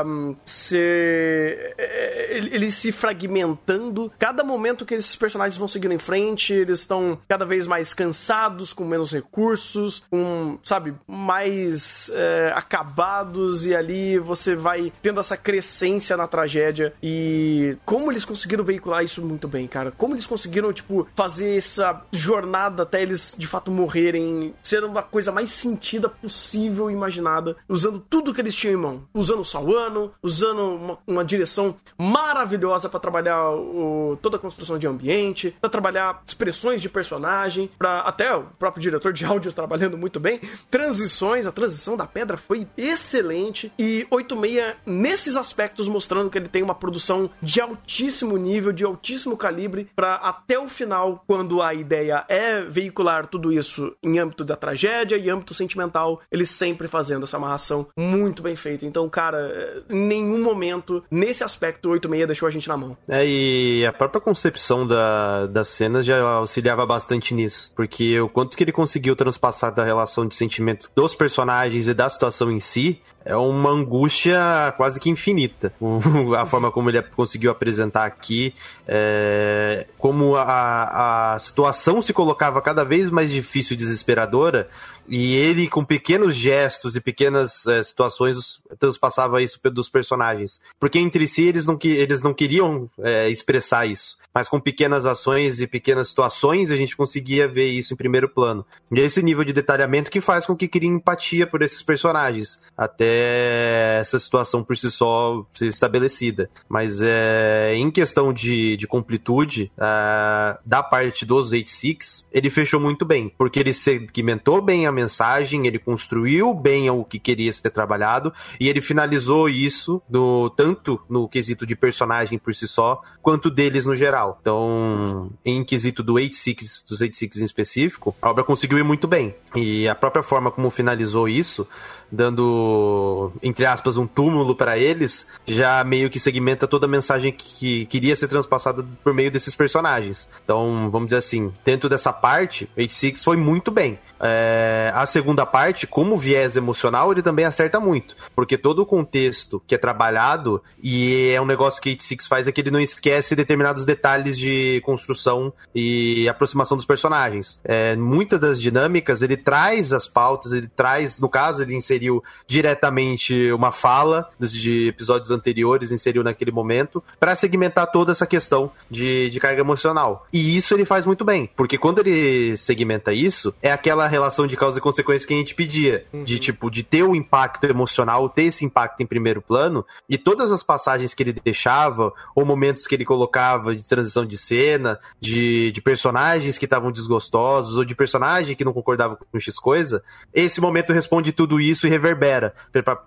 Ahm, 0.00 0.34
ser. 0.44 1.74
é, 1.78 2.36
ele, 2.36 2.54
ele 2.54 2.70
se 2.70 2.92
fragmentando. 2.92 4.12
Cada 4.18 4.44
momento 4.44 4.84
que 4.84 4.94
esses 4.94 5.16
personagens 5.16 5.56
vão 5.56 5.68
seguindo 5.68 5.92
em 5.92 5.98
frente, 5.98 6.52
eles 6.52 6.80
estão 6.80 7.18
cada 7.28 7.44
vez 7.44 7.66
mais 7.66 7.92
cansados, 7.94 8.72
com 8.72 8.84
menos 8.84 9.12
recursos, 9.12 10.02
com, 10.10 10.58
sabe, 10.62 10.94
mais 11.06 12.10
é, 12.14 12.52
acabados, 12.54 13.66
e 13.66 13.74
ali 13.74 14.18
você 14.18 14.54
vai 14.54 14.92
tendo 15.02 15.20
essa 15.20 15.36
crescência 15.36 16.16
na 16.16 16.26
tragédia. 16.26 16.92
E 17.02 17.76
como 17.84 18.10
eles 18.10 18.24
conseguiram 18.24 18.64
veicular 18.64 19.04
isso 19.04 19.22
muito 19.22 19.48
bem, 19.48 19.66
cara. 19.66 19.90
Como 19.90 20.14
eles 20.14 20.26
conseguiram, 20.26 20.72
tipo, 20.72 21.06
fazer 21.14 21.56
essa 21.56 22.02
jornada 22.12 22.82
até 22.82 23.02
eles 23.02 23.34
de 23.36 23.46
fato 23.46 23.70
morrerem, 23.70 24.54
ser 24.62 24.84
uma 24.84 25.02
coisa 25.02 25.32
mais 25.32 25.52
sentida 25.52 26.08
possível 26.08 26.90
imaginada, 26.90 27.56
usando 27.68 27.98
tudo 27.98 28.34
que 28.34 28.40
eles 28.40 28.54
tinham 28.54 28.74
em 28.74 28.82
mão. 28.82 29.02
Usando 29.14 29.40
o 29.40 29.44
Sawano, 29.88 30.12
usando 30.22 30.60
uma, 30.74 30.98
uma 31.06 31.24
direção 31.24 31.74
maravilhosa 31.98 32.88
pra 32.88 33.00
trabalhar 33.00 33.50
o- 33.52 34.18
toda 34.20 34.36
a 34.36 34.40
construção 34.40 34.78
de 34.78 34.86
ambiente, 34.86 35.54
pra 35.60 35.70
trabalhar 35.70 36.22
expressões 36.26 36.80
de 36.82 36.88
personagem, 36.88 37.70
para 37.78 38.00
até 38.00 38.34
o 38.34 38.44
próprio 38.58 38.82
diretor 38.82 39.12
de 39.12 39.24
áudio 39.26 39.52
trabalhando 39.52 39.96
muito 39.96 40.20
bem. 40.20 40.40
Transições, 40.70 41.46
a 41.46 41.52
transição 41.52 41.96
da 41.96 42.06
pedra 42.06 42.36
foi 42.36 42.66
excelente 42.76 43.72
e 43.78 44.06
86 44.10 44.76
nesses 44.86 45.36
aspectos 45.36 45.88
mostrando 45.88 46.30
que 46.30 46.38
ele 46.38 46.48
tem 46.48 46.62
uma 46.62 46.74
produção 46.74 47.30
de 47.42 47.60
altíssimo 47.60 48.36
nível, 48.36 48.72
de 48.72 48.84
altíssimo 48.84 49.36
calibre 49.36 49.88
para 49.96 50.16
até 50.16 50.58
o 50.58 50.68
final, 50.68 51.24
quando 51.26 51.62
a 51.62 51.72
ideia 51.74 52.24
é 52.28 52.60
veicular 52.60 53.26
tudo 53.26 53.52
isso 53.52 53.94
em 54.02 54.18
âmbito 54.18 54.44
da 54.44 54.56
tragédia 54.56 55.16
e 55.16 55.30
âmbito 55.30 55.54
sentimental, 55.54 56.20
ele 56.30 56.44
sempre 56.46 56.88
fazendo 56.88 57.24
essa 57.24 57.36
amarração 57.36 57.86
muito 57.98 58.42
bem 58.42 58.56
feita. 58.56 58.84
Então, 58.86 59.08
cara, 59.08 59.77
nenhum 59.88 60.42
momento 60.42 61.02
nesse 61.10 61.44
aspecto 61.44 61.88
o 61.88 61.92
86 61.92 62.26
deixou 62.26 62.48
a 62.48 62.50
gente 62.50 62.68
na 62.68 62.76
mão. 62.76 62.96
É, 63.08 63.26
e 63.26 63.84
a 63.86 63.92
própria 63.92 64.20
concepção 64.20 64.86
da, 64.86 65.46
das 65.46 65.68
cenas 65.68 66.04
já 66.04 66.20
auxiliava 66.20 66.84
bastante 66.86 67.34
nisso. 67.34 67.72
Porque 67.74 68.20
o 68.20 68.28
quanto 68.28 68.56
que 68.56 68.64
ele 68.64 68.72
conseguiu 68.72 69.14
transpassar 69.16 69.74
da 69.74 69.84
relação 69.84 70.26
de 70.26 70.34
sentimento 70.34 70.90
dos 70.94 71.14
personagens 71.14 71.88
e 71.88 71.94
da 71.94 72.08
situação 72.08 72.50
em 72.50 72.60
si 72.60 73.00
é 73.24 73.36
uma 73.36 73.70
angústia 73.70 74.72
quase 74.76 74.98
que 74.98 75.10
infinita. 75.10 75.72
A 76.38 76.46
forma 76.46 76.70
como 76.70 76.88
ele 76.88 77.02
conseguiu 77.02 77.50
apresentar 77.50 78.06
aqui, 78.06 78.54
é, 78.86 79.86
como 79.98 80.36
a, 80.36 81.34
a 81.34 81.38
situação 81.38 82.00
se 82.00 82.12
colocava 82.12 82.62
cada 82.62 82.84
vez 82.84 83.10
mais 83.10 83.30
difícil 83.30 83.74
e 83.74 83.76
desesperadora. 83.76 84.68
E 85.08 85.36
ele, 85.36 85.68
com 85.68 85.82
pequenos 85.82 86.34
gestos 86.34 86.94
e 86.94 87.00
pequenas 87.00 87.66
é, 87.66 87.82
situações, 87.82 88.60
transpassava 88.78 89.42
isso 89.42 89.58
dos 89.70 89.88
personagens. 89.88 90.60
Porque 90.78 90.98
entre 90.98 91.26
si 91.26 91.44
eles 91.44 91.66
não, 91.66 91.78
eles 91.82 92.22
não 92.22 92.34
queriam 92.34 92.90
é, 92.98 93.28
expressar 93.30 93.86
isso. 93.86 94.18
Mas 94.34 94.48
com 94.48 94.60
pequenas 94.60 95.06
ações 95.06 95.60
e 95.60 95.66
pequenas 95.66 96.08
situações 96.08 96.70
a 96.70 96.76
gente 96.76 96.94
conseguia 96.94 97.48
ver 97.48 97.68
isso 97.68 97.94
em 97.94 97.96
primeiro 97.96 98.28
plano. 98.28 98.64
E 98.92 99.00
esse 99.00 99.22
nível 99.22 99.44
de 99.44 99.52
detalhamento 99.52 100.10
que 100.10 100.20
faz 100.20 100.44
com 100.44 100.54
que 100.54 100.68
crie 100.68 100.88
empatia 100.88 101.46
por 101.46 101.62
esses 101.62 101.82
personagens. 101.82 102.60
Até 102.76 103.07
essa 103.08 104.18
situação 104.18 104.62
por 104.62 104.76
si 104.76 104.90
só 104.90 105.44
ser 105.52 105.68
estabelecida. 105.68 106.50
Mas 106.68 107.00
é, 107.00 107.74
em 107.74 107.90
questão 107.90 108.32
de, 108.32 108.76
de 108.76 108.86
completude, 108.86 109.70
uh, 109.76 110.58
da 110.64 110.82
parte 110.82 111.24
dos 111.24 111.52
86, 111.52 112.26
ele 112.32 112.50
fechou 112.50 112.80
muito 112.80 113.04
bem. 113.04 113.32
Porque 113.36 113.58
ele 113.58 113.72
segmentou 113.72 114.60
bem 114.60 114.86
a 114.86 114.92
mensagem, 114.92 115.66
ele 115.66 115.78
construiu 115.78 116.54
bem 116.54 116.90
o 116.90 117.04
que 117.04 117.18
queria 117.18 117.52
ser 117.52 117.70
trabalhado 117.70 118.32
e 118.60 118.68
ele 118.68 118.80
finalizou 118.80 119.48
isso 119.48 120.02
no, 120.08 120.50
tanto 120.50 121.00
no 121.08 121.28
quesito 121.28 121.66
de 121.66 121.76
personagem 121.76 122.38
por 122.38 122.54
si 122.54 122.66
só, 122.66 123.00
quanto 123.22 123.50
deles 123.50 123.84
no 123.84 123.96
geral. 123.96 124.38
Então, 124.40 125.30
em 125.44 125.64
quesito 125.64 126.02
do 126.02 126.14
86, 126.14 126.84
dos 126.88 127.00
86 127.00 127.42
em 127.42 127.44
específico, 127.44 128.14
a 128.20 128.30
obra 128.30 128.44
conseguiu 128.44 128.78
ir 128.78 128.84
muito 128.84 129.06
bem. 129.06 129.34
E 129.54 129.88
a 129.88 129.94
própria 129.94 130.22
forma 130.22 130.50
como 130.50 130.70
finalizou 130.70 131.28
isso 131.28 131.66
dando, 132.10 133.32
entre 133.42 133.66
aspas, 133.66 133.96
um 133.96 134.06
túmulo 134.06 134.54
para 134.54 134.78
eles, 134.78 135.26
já 135.46 135.82
meio 135.84 136.10
que 136.10 136.18
segmenta 136.18 136.66
toda 136.66 136.86
a 136.86 136.88
mensagem 136.88 137.32
que, 137.32 137.54
que, 137.54 137.86
queria 137.86 138.16
ser 138.16 138.28
transpassada 138.28 138.84
por 139.02 139.14
meio 139.14 139.30
desses 139.30 139.54
personagens. 139.54 140.28
Então, 140.44 140.90
vamos 140.90 141.08
dizer 141.08 141.18
assim, 141.18 141.52
dentro 141.64 141.88
dessa 141.88 142.12
parte, 142.12 142.68
86 142.76 143.24
foi 143.24 143.36
muito 143.36 143.70
bem. 143.70 143.98
É, 144.20 144.90
a 144.94 145.06
segunda 145.06 145.46
parte, 145.46 145.86
como 145.86 146.16
viés 146.16 146.56
emocional, 146.56 147.12
ele 147.12 147.22
também 147.22 147.44
acerta 147.44 147.78
muito, 147.78 148.16
porque 148.34 148.58
todo 148.58 148.82
o 148.82 148.86
contexto 148.86 149.62
que 149.66 149.74
é 149.74 149.78
trabalhado, 149.78 150.62
e 150.82 151.30
é 151.30 151.40
um 151.40 151.46
negócio 151.46 151.80
que 151.80 151.90
86 151.90 152.26
faz, 152.26 152.48
é 152.48 152.52
que 152.52 152.60
ele 152.60 152.70
não 152.70 152.80
esquece 152.80 153.36
determinados 153.36 153.84
detalhes 153.84 154.38
de 154.38 154.80
construção 154.84 155.52
e 155.74 156.28
aproximação 156.28 156.76
dos 156.76 156.86
personagens. 156.86 157.60
É, 157.64 157.94
muitas 157.96 158.40
das 158.40 158.60
dinâmicas, 158.60 159.22
ele 159.22 159.36
traz 159.36 159.92
as 159.92 160.08
pautas, 160.08 160.52
ele 160.52 160.68
traz, 160.68 161.20
no 161.20 161.28
caso, 161.28 161.62
ele 161.62 161.74
inseriu 161.74 161.97
inseriu 161.98 162.22
diretamente 162.46 163.50
uma 163.52 163.72
fala 163.72 164.28
de 164.38 164.88
episódios 164.88 165.30
anteriores, 165.30 165.90
inseriu 165.90 166.22
naquele 166.22 166.52
momento, 166.52 167.02
para 167.18 167.34
segmentar 167.34 167.90
toda 167.90 168.12
essa 168.12 168.26
questão 168.26 168.70
de, 168.90 169.28
de 169.30 169.40
carga 169.40 169.60
emocional. 169.60 170.26
E 170.32 170.56
isso 170.56 170.74
ele 170.74 170.84
faz 170.84 171.04
muito 171.04 171.24
bem, 171.24 171.50
porque 171.56 171.76
quando 171.76 171.98
ele 171.98 172.56
segmenta 172.56 173.12
isso, 173.12 173.52
é 173.60 173.72
aquela 173.72 174.06
relação 174.06 174.46
de 174.46 174.56
causa 174.56 174.78
e 174.78 174.82
consequência 174.82 175.26
que 175.26 175.34
a 175.34 175.36
gente 175.36 175.54
pedia, 175.54 176.06
uhum. 176.12 176.24
de 176.24 176.38
tipo, 176.38 176.70
de 176.70 176.82
ter 176.82 177.02
o 177.02 177.14
impacto 177.14 177.64
emocional, 177.64 178.28
ter 178.28 178.44
esse 178.44 178.64
impacto 178.64 179.02
em 179.02 179.06
primeiro 179.06 179.42
plano, 179.42 179.84
e 180.08 180.16
todas 180.16 180.52
as 180.52 180.62
passagens 180.62 181.12
que 181.12 181.22
ele 181.22 181.32
deixava, 181.32 182.12
ou 182.34 182.44
momentos 182.44 182.86
que 182.86 182.94
ele 182.94 183.04
colocava 183.04 183.74
de 183.74 183.84
transição 183.84 184.24
de 184.24 184.38
cena, 184.38 184.98
de, 185.20 185.72
de 185.72 185.82
personagens 185.82 186.56
que 186.56 186.64
estavam 186.64 186.92
desgostosos, 186.92 187.76
ou 187.76 187.84
de 187.84 187.94
personagem 187.94 188.54
que 188.54 188.64
não 188.64 188.72
concordava 188.72 189.16
com 189.16 189.38
X 189.38 189.58
coisa, 189.58 190.02
esse 190.32 190.60
momento 190.60 190.92
responde 190.92 191.32
tudo 191.32 191.60
isso 191.60 191.87
reverbera 191.88 192.54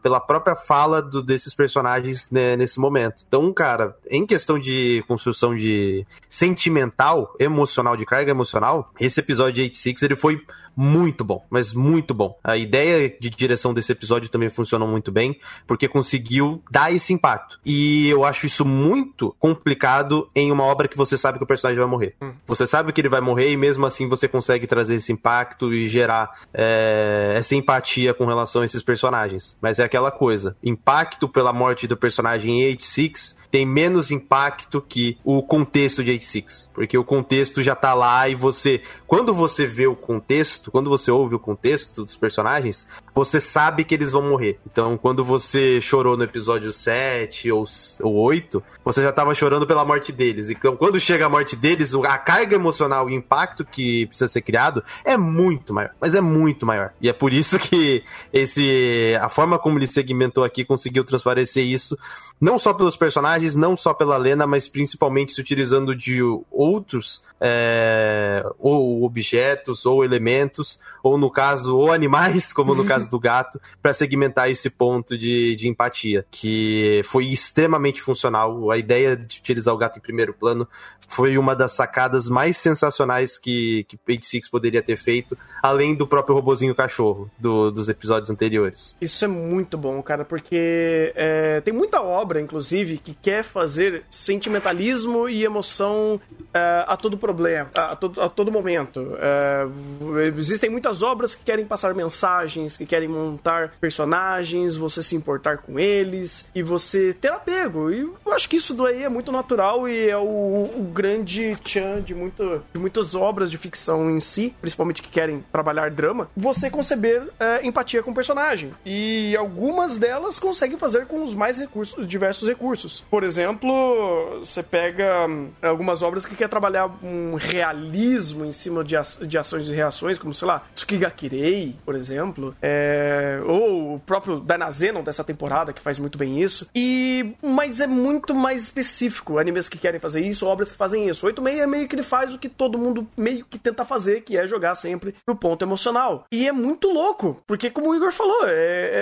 pela 0.02 0.20
própria 0.20 0.56
fala 0.56 1.02
do, 1.02 1.22
desses 1.22 1.54
personagens 1.54 2.30
né, 2.30 2.56
nesse 2.56 2.80
momento. 2.80 3.24
Então, 3.28 3.52
cara, 3.54 3.96
em 4.10 4.26
questão 4.26 4.60
de 4.60 5.04
construção 5.08 5.56
de 5.56 6.06
sentimental, 6.30 7.36
emocional, 7.40 7.96
de 7.96 8.06
carga 8.06 8.32
emocional, 8.32 8.92
esse 9.00 9.20
episódio 9.20 9.54
de 9.54 9.62
86 9.62 10.04
ele 10.04 10.16
foi 10.16 10.42
muito 10.76 11.24
bom, 11.24 11.46
mas 11.50 11.74
muito 11.74 12.14
bom. 12.14 12.38
A 12.44 12.58
ideia 12.58 13.14
de 13.20 13.30
direção 13.30 13.74
desse 13.74 13.92
episódio 13.92 14.30
também 14.30 14.50
funcionou 14.50 14.88
muito 14.88 15.12
bem, 15.12 15.40
porque 15.68 15.88
conseguiu 15.88 16.62
dar 16.70 16.94
esse 16.94 17.14
impacto. 17.14 17.60
E 17.66 18.10
eu 18.10 18.24
acho 18.24 18.46
isso 18.46 18.66
muito 18.66 19.36
complicado 19.40 20.28
em 20.36 20.52
uma 20.52 20.64
obra 20.64 20.88
que 20.88 20.98
você 20.98 21.18
sabe 21.18 21.38
que 21.38 21.44
o 21.44 21.48
personagem 21.48 21.80
vai 21.80 21.90
morrer. 21.90 22.16
Hum. 22.22 22.34
Você 22.48 22.66
sabe 22.66 22.92
que 22.92 23.02
ele 23.02 23.10
vai 23.10 23.22
morrer 23.22 23.52
e 23.52 23.58
mesmo 23.58 23.86
assim 23.86 24.08
você 24.08 24.28
consegue 24.28 24.68
trazer 24.68 24.96
esse 24.96 25.12
impacto 25.12 25.74
e 25.74 25.88
gerar 25.88 26.42
é, 26.54 27.34
essa 27.36 27.56
empatia 27.56 28.14
com 28.14 28.26
relação 28.26 28.62
a 28.62 28.66
esses 28.66 28.82
personagens. 28.82 29.58
Mas 29.62 29.80
é 29.80 29.84
aquela 29.84 30.12
coisa: 30.12 30.56
impacto 30.64 31.28
pela 31.28 31.54
morte 31.54 31.88
do 31.88 31.98
personagem 31.98 32.62
em 32.62 32.68
86 32.68 33.41
tem 33.52 33.66
menos 33.66 34.10
impacto 34.10 34.82
que 34.82 35.18
o 35.24 35.44
contexto 35.44 36.04
de 36.04 36.12
86. 36.12 36.72
Porque 36.74 36.98
o 36.98 37.04
contexto 37.04 37.62
já 37.62 37.76
tá 37.76 37.94
lá 37.94 38.28
e 38.30 38.34
você. 38.34 38.82
Quando 39.06 39.34
você 39.34 39.66
vê 39.66 39.86
o 39.86 39.96
contexto, 39.96 40.72
quando 40.72 40.90
você 40.90 41.12
ouve 41.12 41.36
o 41.36 41.40
contexto 41.40 42.06
dos 42.06 42.16
personagens, 42.16 42.88
você 43.14 43.42
sabe 43.42 43.84
que 43.84 43.94
eles 43.94 44.14
vão 44.14 44.22
morrer. 44.22 44.58
Então, 44.66 44.98
quando 44.98 45.24
você 45.24 45.82
chorou 45.82 46.16
no 46.16 46.24
episódio 46.24 46.72
7 46.72 47.52
ou, 47.52 47.66
ou 48.02 48.16
8, 48.16 48.64
você 48.86 49.04
já 49.04 49.12
tava 49.12 49.36
chorando 49.36 49.68
pela 49.68 49.84
morte 49.84 50.14
deles. 50.14 50.50
Então, 50.50 50.78
quando 50.78 51.00
chega 51.00 51.26
a 51.26 51.30
morte 51.30 51.56
deles, 51.58 51.94
a 51.94 52.18
carga 52.18 52.56
emocional 52.56 53.10
e 53.10 53.14
o 53.14 53.16
impacto 53.16 53.66
que 53.66 54.06
precisa 54.06 54.30
ser 54.30 54.42
criado 54.42 54.82
é 55.04 55.18
muito 55.18 55.74
maior. 55.74 55.92
Mas 56.00 56.16
é 56.16 56.22
muito 56.22 56.66
maior. 56.66 56.94
E 57.02 57.10
é 57.10 57.14
por 57.14 57.34
isso 57.34 57.60
que 57.60 58.04
esse. 58.32 59.18
A 59.20 59.28
forma 59.28 59.60
como 59.60 59.78
ele 59.78 59.88
segmentou 59.88 60.44
aqui 60.46 60.64
conseguiu 60.64 61.04
transparecer 61.04 61.66
isso 61.66 61.98
não 62.42 62.58
só 62.58 62.74
pelos 62.74 62.96
personagens, 62.96 63.56
não 63.56 63.76
só 63.76 63.94
pela 63.94 64.18
Lena, 64.18 64.48
mas 64.48 64.68
principalmente 64.68 65.32
se 65.32 65.40
utilizando 65.40 65.96
de 65.96 66.22
outros 66.50 67.22
é, 67.40 68.44
ou 68.58 69.04
objetos 69.04 69.86
ou 69.86 70.04
elementos, 70.04 70.80
ou 71.04 71.20
no 71.20 71.30
caso, 71.30 71.78
ou 71.78 71.92
animais, 71.92 72.52
como 72.54 72.74
no 72.74 72.84
caso 72.84 73.10
do 73.10 73.20
gato, 73.20 73.62
para 73.80 73.94
segmentar 73.94 74.50
esse 74.50 74.72
ponto 74.72 75.16
de, 75.16 75.56
de 75.56 75.68
empatia, 75.68 76.26
que 76.32 77.02
foi 77.06 77.26
extremamente 77.26 78.02
funcional. 78.02 78.72
A 78.72 78.78
ideia 78.78 79.16
de 79.16 79.38
utilizar 79.40 79.74
o 79.74 79.78
gato 79.78 80.00
em 80.00 80.02
primeiro 80.02 80.34
plano 80.34 80.68
foi 81.08 81.38
uma 81.38 81.56
das 81.56 81.74
sacadas 81.74 82.28
mais 82.28 82.58
sensacionais 82.58 83.38
que, 83.38 83.84
que 83.88 83.98
Page 83.98 84.26
Six 84.26 84.50
poderia 84.50 84.82
ter 84.82 84.98
feito, 84.98 85.38
além 85.62 85.94
do 85.94 86.08
próprio 86.08 86.36
robozinho 86.36 86.74
cachorro 86.74 87.30
do, 87.38 87.70
dos 87.70 87.88
episódios 87.88 88.30
anteriores. 88.30 88.96
Isso 89.00 89.24
é 89.26 89.28
muito 89.28 89.78
bom, 89.78 90.02
cara, 90.02 90.24
porque 90.26 91.12
é, 91.16 91.62
tem 91.62 91.74
muita 91.74 92.02
obra 92.02 92.31
obra, 92.32 92.40
inclusive, 92.40 92.98
que 92.98 93.14
quer 93.14 93.44
fazer 93.44 94.04
sentimentalismo 94.10 95.28
e 95.28 95.44
emoção 95.44 96.20
uh, 96.40 96.88
a 96.88 96.96
todo 96.96 97.18
problema, 97.18 97.70
a 97.76 97.96
todo, 97.96 98.22
a 98.22 98.30
todo 98.30 98.52
momento. 98.52 99.02
Uh, 99.02 100.20
existem 100.20 100.70
muitas 100.70 101.04
obras 101.04 101.36
que 101.36 101.44
querem 101.44 101.66
passar 101.66 101.94
mensagens, 101.94 102.78
que 102.78 102.86
querem 102.86 103.10
montar 103.10 103.74
personagens, 103.82 104.78
você 104.78 105.04
se 105.04 105.16
importar 105.16 105.58
com 105.58 105.78
eles 105.78 106.48
e 106.56 106.64
você 106.64 107.14
ter 107.14 107.32
apego. 107.32 107.92
E 107.92 108.00
eu 108.00 108.34
acho 108.34 108.48
que 108.48 108.56
isso 108.56 108.74
daí 108.74 109.04
é 109.04 109.10
muito 109.10 109.32
natural 109.32 109.90
e 109.90 110.10
é 110.10 110.18
o, 110.18 110.22
o 110.22 110.92
grande 110.94 111.58
tchan 111.64 112.02
de, 112.02 112.16
muito, 112.16 112.64
de 112.74 112.80
muitas 112.80 113.14
obras 113.14 113.52
de 113.52 113.58
ficção 113.58 114.10
em 114.10 114.22
si, 114.22 114.56
principalmente 114.62 115.02
que 115.02 115.10
querem 115.10 115.44
trabalhar 115.52 115.92
drama, 115.92 116.30
você 116.36 116.70
conceber 116.70 117.24
uh, 117.24 117.66
empatia 117.66 118.02
com 118.02 118.12
o 118.12 118.16
personagem. 118.16 118.72
E 118.86 119.36
algumas 119.36 119.98
delas 119.98 120.40
conseguem 120.40 120.78
fazer 120.78 121.06
com 121.08 121.24
os 121.24 121.34
mais 121.34 121.60
recursos, 121.60 122.08
diversos 122.22 122.48
recursos. 122.48 123.04
Por 123.10 123.24
exemplo, 123.24 124.40
você 124.40 124.62
pega 124.62 125.28
hum, 125.28 125.50
algumas 125.60 126.04
obras 126.04 126.24
que 126.24 126.36
quer 126.36 126.48
trabalhar 126.48 126.88
um 127.04 127.34
realismo 127.34 128.46
em 128.46 128.52
cima 128.52 128.84
de, 128.84 128.96
de 129.26 129.38
ações 129.40 129.68
e 129.68 129.74
reações, 129.74 130.20
como, 130.20 130.32
sei 130.32 130.48
lá, 130.48 130.64
Tsukigakirei, 130.76 131.76
por 131.84 131.96
exemplo, 131.96 132.56
é, 132.62 133.42
ou 133.44 133.96
o 133.96 134.00
próprio 134.00 134.40
Dainazenon 134.40 135.02
dessa 135.04 135.24
temporada, 135.24 135.74
que 135.74 135.82
faz 135.82 135.98
muito 135.98 136.18
bem 136.18 136.42
isso. 136.42 136.68
E 136.76 137.34
mas 137.42 137.80
é 137.80 137.88
muito 137.88 138.36
mais 138.36 138.64
específico, 138.64 139.40
animes 139.40 139.68
que 139.68 139.80
querem 139.80 140.00
fazer 140.00 140.22
isso, 140.22 140.46
obras 140.46 140.72
que 140.72 140.78
fazem 140.78 141.10
isso. 141.10 141.26
86 141.26 141.64
é 141.64 141.68
meio 141.68 141.88
que 141.88 141.96
ele 141.96 142.04
faz 142.04 142.36
o 142.36 142.40
que 142.40 142.48
todo 142.48 142.78
mundo 142.78 143.08
meio 143.18 143.46
que 143.46 143.58
tenta 143.58 143.84
fazer, 143.84 144.22
que 144.22 144.38
é 144.38 144.46
jogar 144.46 144.76
sempre 144.76 145.16
pro 145.26 145.36
ponto 145.36 145.66
emocional. 145.66 146.26
E 146.32 146.48
é 146.48 146.52
muito 146.52 146.88
louco, 146.88 147.42
porque 147.48 147.72
como 147.72 147.90
o 147.90 147.96
Igor 147.96 148.12
falou, 148.12 148.48
é, 148.48 148.52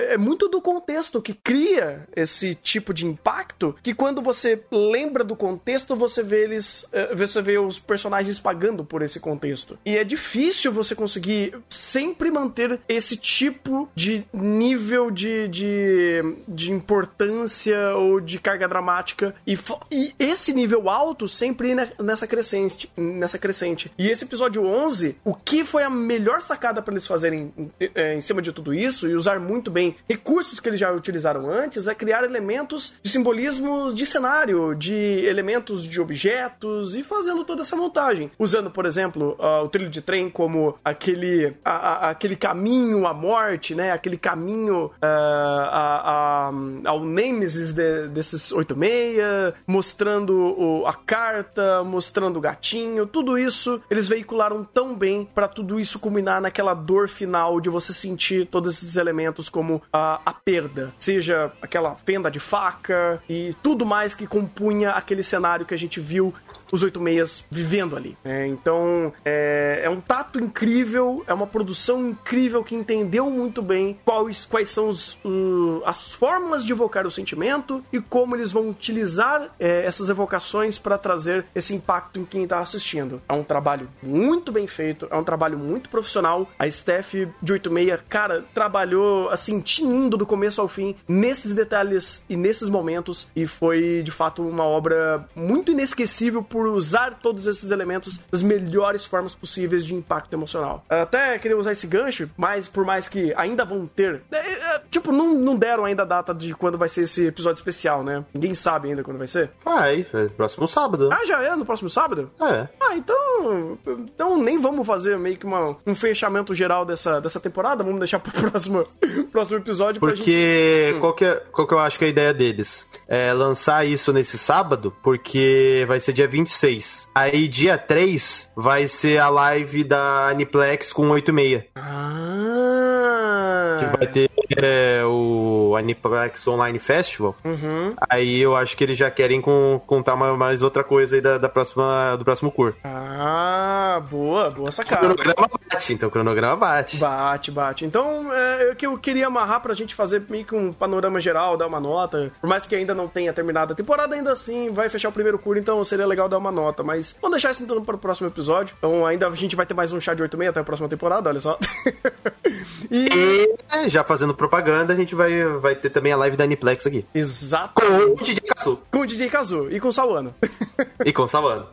é, 0.10 0.14
é 0.14 0.18
muito 0.18 0.48
do 0.48 0.62
contexto 0.62 1.22
que 1.22 1.34
cria 1.34 2.08
esse 2.16 2.56
tipo 2.56 2.94
de 2.94 3.09
impacto 3.10 3.76
que 3.82 3.94
quando 3.94 4.22
você 4.22 4.62
lembra 4.72 5.24
do 5.24 5.36
contexto, 5.36 5.96
você 5.96 6.24
vê 6.24 6.44
eles. 6.44 6.88
Eh, 6.92 7.16
você 7.16 7.42
vê 7.42 7.58
os 7.58 7.80
personagens 7.80 8.40
pagando 8.40 8.84
por 8.84 9.02
esse 9.02 9.20
contexto. 9.20 9.78
E 9.86 9.98
é 9.98 10.04
difícil 10.04 10.72
você 10.72 10.96
conseguir 10.96 11.58
sempre 11.70 12.32
manter 12.32 12.80
esse 12.88 13.16
tipo 13.16 13.90
de 13.96 14.26
nível 14.34 15.12
de, 15.12 15.48
de, 15.48 16.36
de 16.48 16.72
importância 16.72 17.96
ou 17.96 18.20
de 18.20 18.40
carga 18.40 18.68
dramática. 18.68 19.36
E, 19.46 19.58
e 19.92 20.14
esse 20.20 20.54
nível 20.54 20.90
alto 20.90 21.28
sempre 21.28 21.74
nessa 22.00 22.28
crescente, 22.28 22.92
nessa 22.96 23.38
crescente. 23.38 23.92
E 23.98 24.10
esse 24.10 24.24
episódio 24.24 24.66
11, 24.66 25.18
o 25.24 25.34
que 25.34 25.64
foi 25.64 25.84
a 25.84 25.90
melhor 25.90 26.42
sacada 26.42 26.82
para 26.82 26.94
eles 26.94 27.08
fazerem 27.08 27.52
é, 27.80 28.16
em 28.16 28.22
cima 28.22 28.42
de 28.42 28.52
tudo 28.52 28.74
isso 28.74 29.08
e 29.08 29.16
usar 29.16 29.40
muito 29.40 29.72
bem 29.72 29.96
recursos 30.08 30.60
que 30.60 30.70
eles 30.70 30.80
já 30.80 30.92
utilizaram 30.92 31.50
antes 31.50 31.88
é 31.88 31.96
criar 31.96 32.24
elementos 32.24 32.89
de 33.02 33.10
simbolismos 33.10 33.94
de 33.94 34.06
cenário, 34.06 34.76
de 34.76 35.26
elementos 35.26 35.84
de 35.84 36.00
objetos 36.00 36.96
e 36.96 37.04
fazendo 37.04 37.44
toda 37.44 37.62
essa 37.62 37.76
montagem. 37.76 38.32
Usando, 38.38 38.70
por 38.70 38.86
exemplo, 38.86 39.38
uh, 39.40 39.64
o 39.64 39.70
trilho 39.70 39.90
de 39.90 40.02
trem 40.02 40.30
como 40.30 40.78
aquele, 40.84 41.54
a, 41.64 41.72
a, 41.72 42.10
aquele 42.10 42.36
caminho 42.36 43.06
à 43.08 43.14
morte, 43.14 43.76
né? 43.76 43.92
Aquele 43.92 44.18
caminho 44.18 44.86
uh, 44.86 44.92
a, 45.02 46.52
ao 46.86 47.04
Nemesis 47.04 47.74
de, 47.74 48.08
desses 48.08 48.52
86, 48.52 49.54
mostrando 49.66 50.34
o, 50.38 50.86
a 50.86 50.94
carta, 50.94 51.84
mostrando 51.84 52.38
o 52.38 52.42
gatinho, 52.42 53.06
tudo 53.06 53.38
isso 53.38 53.82
eles 53.90 54.08
veicularam 54.08 54.64
tão 54.64 54.96
bem 54.96 55.28
para 55.34 55.48
tudo 55.48 55.80
isso 55.80 56.00
culminar 56.00 56.42
naquela 56.42 56.74
dor 56.74 57.08
final 57.08 57.60
de 57.60 57.70
você 57.70 57.94
sentir 57.94 58.48
todos 58.48 58.74
esses 58.74 58.96
elementos 58.96 59.50
como 59.50 59.82
a, 59.92 60.22
a 60.26 60.34
perda, 60.34 60.94
seja 61.00 61.52
aquela 61.62 61.96
fenda 61.96 62.30
de 62.30 62.40
faca 62.40 62.79
e 63.28 63.54
tudo 63.62 63.86
mais 63.86 64.14
que 64.14 64.28
compunha 64.28 64.92
aquele 64.92 65.24
cenário 65.24 65.66
que 65.66 65.74
a 65.74 65.78
gente 65.78 66.00
viu 66.00 66.34
os 66.72 66.84
86 66.84 67.46
vivendo 67.50 67.96
ali. 67.96 68.18
É, 68.24 68.46
então, 68.48 69.14
é, 69.26 69.82
é, 69.84 69.90
um 69.90 70.00
tato 70.00 70.40
incrível, 70.40 71.24
é 71.28 71.34
uma 71.34 71.48
produção 71.48 72.08
incrível 72.08 72.64
que 72.64 72.76
entendeu 72.76 73.30
muito 73.30 73.62
bem 73.62 73.98
quais, 74.06 74.46
quais 74.46 74.70
são 74.70 74.88
os, 74.88 75.14
uh, 75.26 75.82
as 75.86 76.14
fórmulas 76.14 76.64
de 76.64 76.72
evocar 76.72 77.06
o 77.06 77.12
sentimento 77.12 77.84
e 77.92 78.00
como 78.00 78.36
eles 78.36 78.52
vão 78.52 78.70
utilizar 78.70 79.50
é, 79.60 79.86
essas 79.86 80.10
evocações 80.10 80.78
para 80.78 80.98
trazer 80.98 81.46
esse 81.56 81.74
impacto 81.74 82.20
em 82.20 82.26
quem 82.26 82.44
está 82.44 82.60
assistindo. 82.60 83.22
É 83.28 83.34
um 83.34 83.44
trabalho 83.44 83.90
muito 84.02 84.52
bem 84.52 84.68
feito, 84.68 85.08
é 85.10 85.16
um 85.16 85.24
trabalho 85.24 85.58
muito 85.58 85.90
profissional. 85.90 86.48
A 86.58 86.70
Steph 86.70 87.14
de 87.42 87.54
86, 87.54 88.02
cara, 88.08 88.44
trabalhou 88.54 89.30
assim, 89.30 89.60
tinindo 89.60 90.18
do 90.18 90.26
começo 90.26 90.62
ao 90.62 90.68
fim 90.68 90.96
nesses 91.08 91.54
detalhes 91.54 92.26
e 92.30 92.36
nesses 92.36 92.70
momentos 92.70 93.28
e 93.36 93.46
foi 93.46 94.02
de 94.04 94.12
fato 94.12 94.42
uma 94.42 94.64
obra 94.64 95.28
muito 95.36 95.72
inesquecível 95.72 96.44
por 96.44 96.59
por 96.60 96.68
usar 96.68 97.20
todos 97.22 97.48
esses 97.48 97.72
elementos 97.72 98.20
das 98.30 98.44
melhores 98.44 99.06
formas 99.06 99.34
possíveis 99.34 99.86
de 99.86 99.96
impacto 99.96 100.34
emocional. 100.34 100.84
Até 100.90 101.40
queria 101.40 101.58
usar 101.58 101.72
esse 101.72 101.88
gancho, 101.88 102.30
mas 102.36 102.68
por 102.68 102.84
mais 102.84 103.08
que 103.08 103.34
ainda 103.38 103.64
vão 103.64 103.88
ter. 103.88 104.22
É, 104.30 104.36
é, 104.36 104.82
tipo, 104.92 105.14
não, 105.14 105.34
não 105.34 105.56
deram 105.56 105.86
ainda 105.86 106.02
a 106.02 106.06
data 106.06 106.34
de 106.34 106.54
quando 106.54 106.78
vai 106.78 106.90
ser 106.90 107.04
esse 107.04 107.28
episódio 107.28 107.60
especial, 107.60 108.04
né? 108.04 108.26
Ninguém 108.34 108.54
sabe 108.54 108.90
ainda 108.90 109.06
quando 109.06 109.18
vai 109.18 109.28
ser. 109.28 109.52
Vai, 109.64 110.06
é 110.14 110.26
próximo 110.28 110.68
sábado. 110.68 111.08
Ah, 111.14 111.26
já 111.26 111.42
é? 111.42 111.56
No 111.56 111.66
próximo 111.66 111.90
sábado? 111.90 112.30
É. 112.42 112.68
Ah, 112.78 112.98
então. 112.98 113.78
Então 113.88 114.38
nem 114.38 114.58
vamos 114.58 114.86
fazer 114.86 115.18
meio 115.18 115.38
que 115.38 115.46
uma, 115.46 115.78
um 115.88 115.96
fechamento 115.96 116.54
geral 116.54 116.84
dessa, 116.84 117.22
dessa 117.22 117.40
temporada. 117.40 117.86
Vamos 117.86 118.00
deixar 118.00 118.20
pro 118.20 118.34
próximo, 118.52 118.86
próximo 119.32 119.60
episódio. 119.60 120.02
Porque 120.02 120.90
gente... 120.90 121.00
qual, 121.00 121.14
que 121.14 121.24
é, 121.24 121.36
qual 121.54 121.66
que 121.66 121.74
eu 121.74 121.80
acho 121.80 121.98
que 121.98 122.04
é 122.04 122.08
a 122.08 122.12
ideia 122.12 122.34
deles? 122.34 122.86
É 123.08 123.32
lançar 123.32 123.88
isso 123.88 124.12
nesse 124.12 124.38
sábado, 124.38 124.94
porque 125.02 125.86
vai 125.88 126.02
ser 126.02 126.12
dia 126.12 126.28
20 126.28 126.49
26. 126.50 127.10
Aí, 127.14 127.48
dia 127.48 127.78
3, 127.78 128.52
vai 128.56 128.88
ser 128.88 129.20
a 129.20 129.30
live 129.30 129.84
da 129.84 130.30
Aniplex 130.30 130.92
com 130.92 131.10
86. 131.10 131.66
Ah! 131.76 133.78
Que 133.80 133.98
vai 133.98 134.08
ter 134.08 134.30
é, 134.58 135.04
o 135.06 135.76
Aniplex 135.78 136.48
Online 136.48 136.80
Festival. 136.80 137.36
Uhum. 137.44 137.94
Aí 138.10 138.40
eu 138.40 138.56
acho 138.56 138.76
que 138.76 138.84
eles 138.84 138.98
já 138.98 139.12
querem 139.12 139.42
com, 139.42 139.82
contar 139.86 140.16
mais 140.16 140.62
outra 140.62 140.84
coisa 140.84 141.16
aí 141.16 141.22
da, 141.22 141.38
da 141.38 141.50
próxima, 141.50 142.16
do 142.18 142.26
próximo 142.26 142.52
curso. 142.52 142.78
Ah, 142.84 144.02
boa, 144.10 144.50
boa 144.50 144.72
sacada. 144.72 145.08
O 145.08 145.16
cronograma 145.16 145.50
bate, 145.72 145.94
então 145.94 146.10
o 146.10 146.12
cronograma 146.12 146.56
bate. 146.56 146.98
Bate, 146.98 147.52
bate. 147.52 147.86
Então, 147.86 148.34
é, 148.34 148.72
o 148.72 148.76
que 148.76 148.86
eu 148.86 148.98
queria 148.98 149.28
amarrar 149.28 149.62
pra 149.62 149.74
gente 149.74 149.94
fazer 149.94 150.24
meio 150.30 150.46
que 150.46 150.56
um 150.56 150.74
panorama 150.74 151.20
geral, 151.20 151.58
dar 151.58 151.68
uma 151.68 151.80
nota. 151.80 152.32
Por 152.42 152.48
mais 152.48 152.66
que 152.66 152.76
ainda 152.76 152.96
não 152.96 153.08
tenha 153.08 153.34
terminado 153.34 153.74
a 153.74 153.76
temporada, 153.76 154.16
ainda 154.16 154.32
assim 154.32 154.72
vai 154.72 154.90
fechar 154.90 155.10
o 155.10 155.14
primeiro 155.14 155.38
curso, 155.38 155.62
então 155.62 155.84
seria 155.84 156.08
legal 156.08 156.28
dar 156.28 156.39
uma 156.40 156.52
nota. 156.52 156.84
Mas 156.84 157.16
vamos 157.22 157.36
deixar 157.36 157.52
isso 157.52 157.64
então 157.64 157.84
para 157.84 157.96
o 157.96 158.00
próximo 158.00 158.28
episódio. 158.28 158.76
Então 158.78 159.06
ainda 159.06 159.28
a 159.28 159.36
gente 159.36 159.56
vai 159.56 159.66
ter 159.66 159.74
mais 159.74 159.94
um 159.94 160.00
chá 160.00 160.14
de 160.14 160.22
8 160.22 160.34
e 160.34 160.38
meia 160.38 160.50
até 160.50 160.60
a 160.60 160.64
próxima 160.64 160.90
temporada, 160.90 161.30
olha 161.30 161.40
só. 161.40 161.58
e... 162.92 163.56
é, 163.72 163.90
já 163.90 164.04
fazendo 164.04 164.34
propaganda, 164.34 164.94
a 164.94 164.96
gente 164.96 165.16
vai, 165.16 165.44
vai 165.60 165.76
ter 165.76 165.90
também 165.90 166.12
a 166.12 166.18
live 166.18 166.38
da 166.38 166.44
Aniplex 166.44 166.86
aqui. 166.86 167.06
Exato. 167.14 167.74
Com 167.76 167.84
o 167.84 168.16
DJ 168.16 168.42
Kazu. 168.42 168.80
Com 168.92 169.00
o 169.00 169.06
DJ 169.06 169.30
Kazu 169.30 169.68
e 169.72 169.80
com 169.80 169.88
o 169.88 169.94
Sawano. 169.94 170.34
e 171.06 171.12
com 171.12 171.24
o 171.24 171.28
Sawano. 171.28 171.68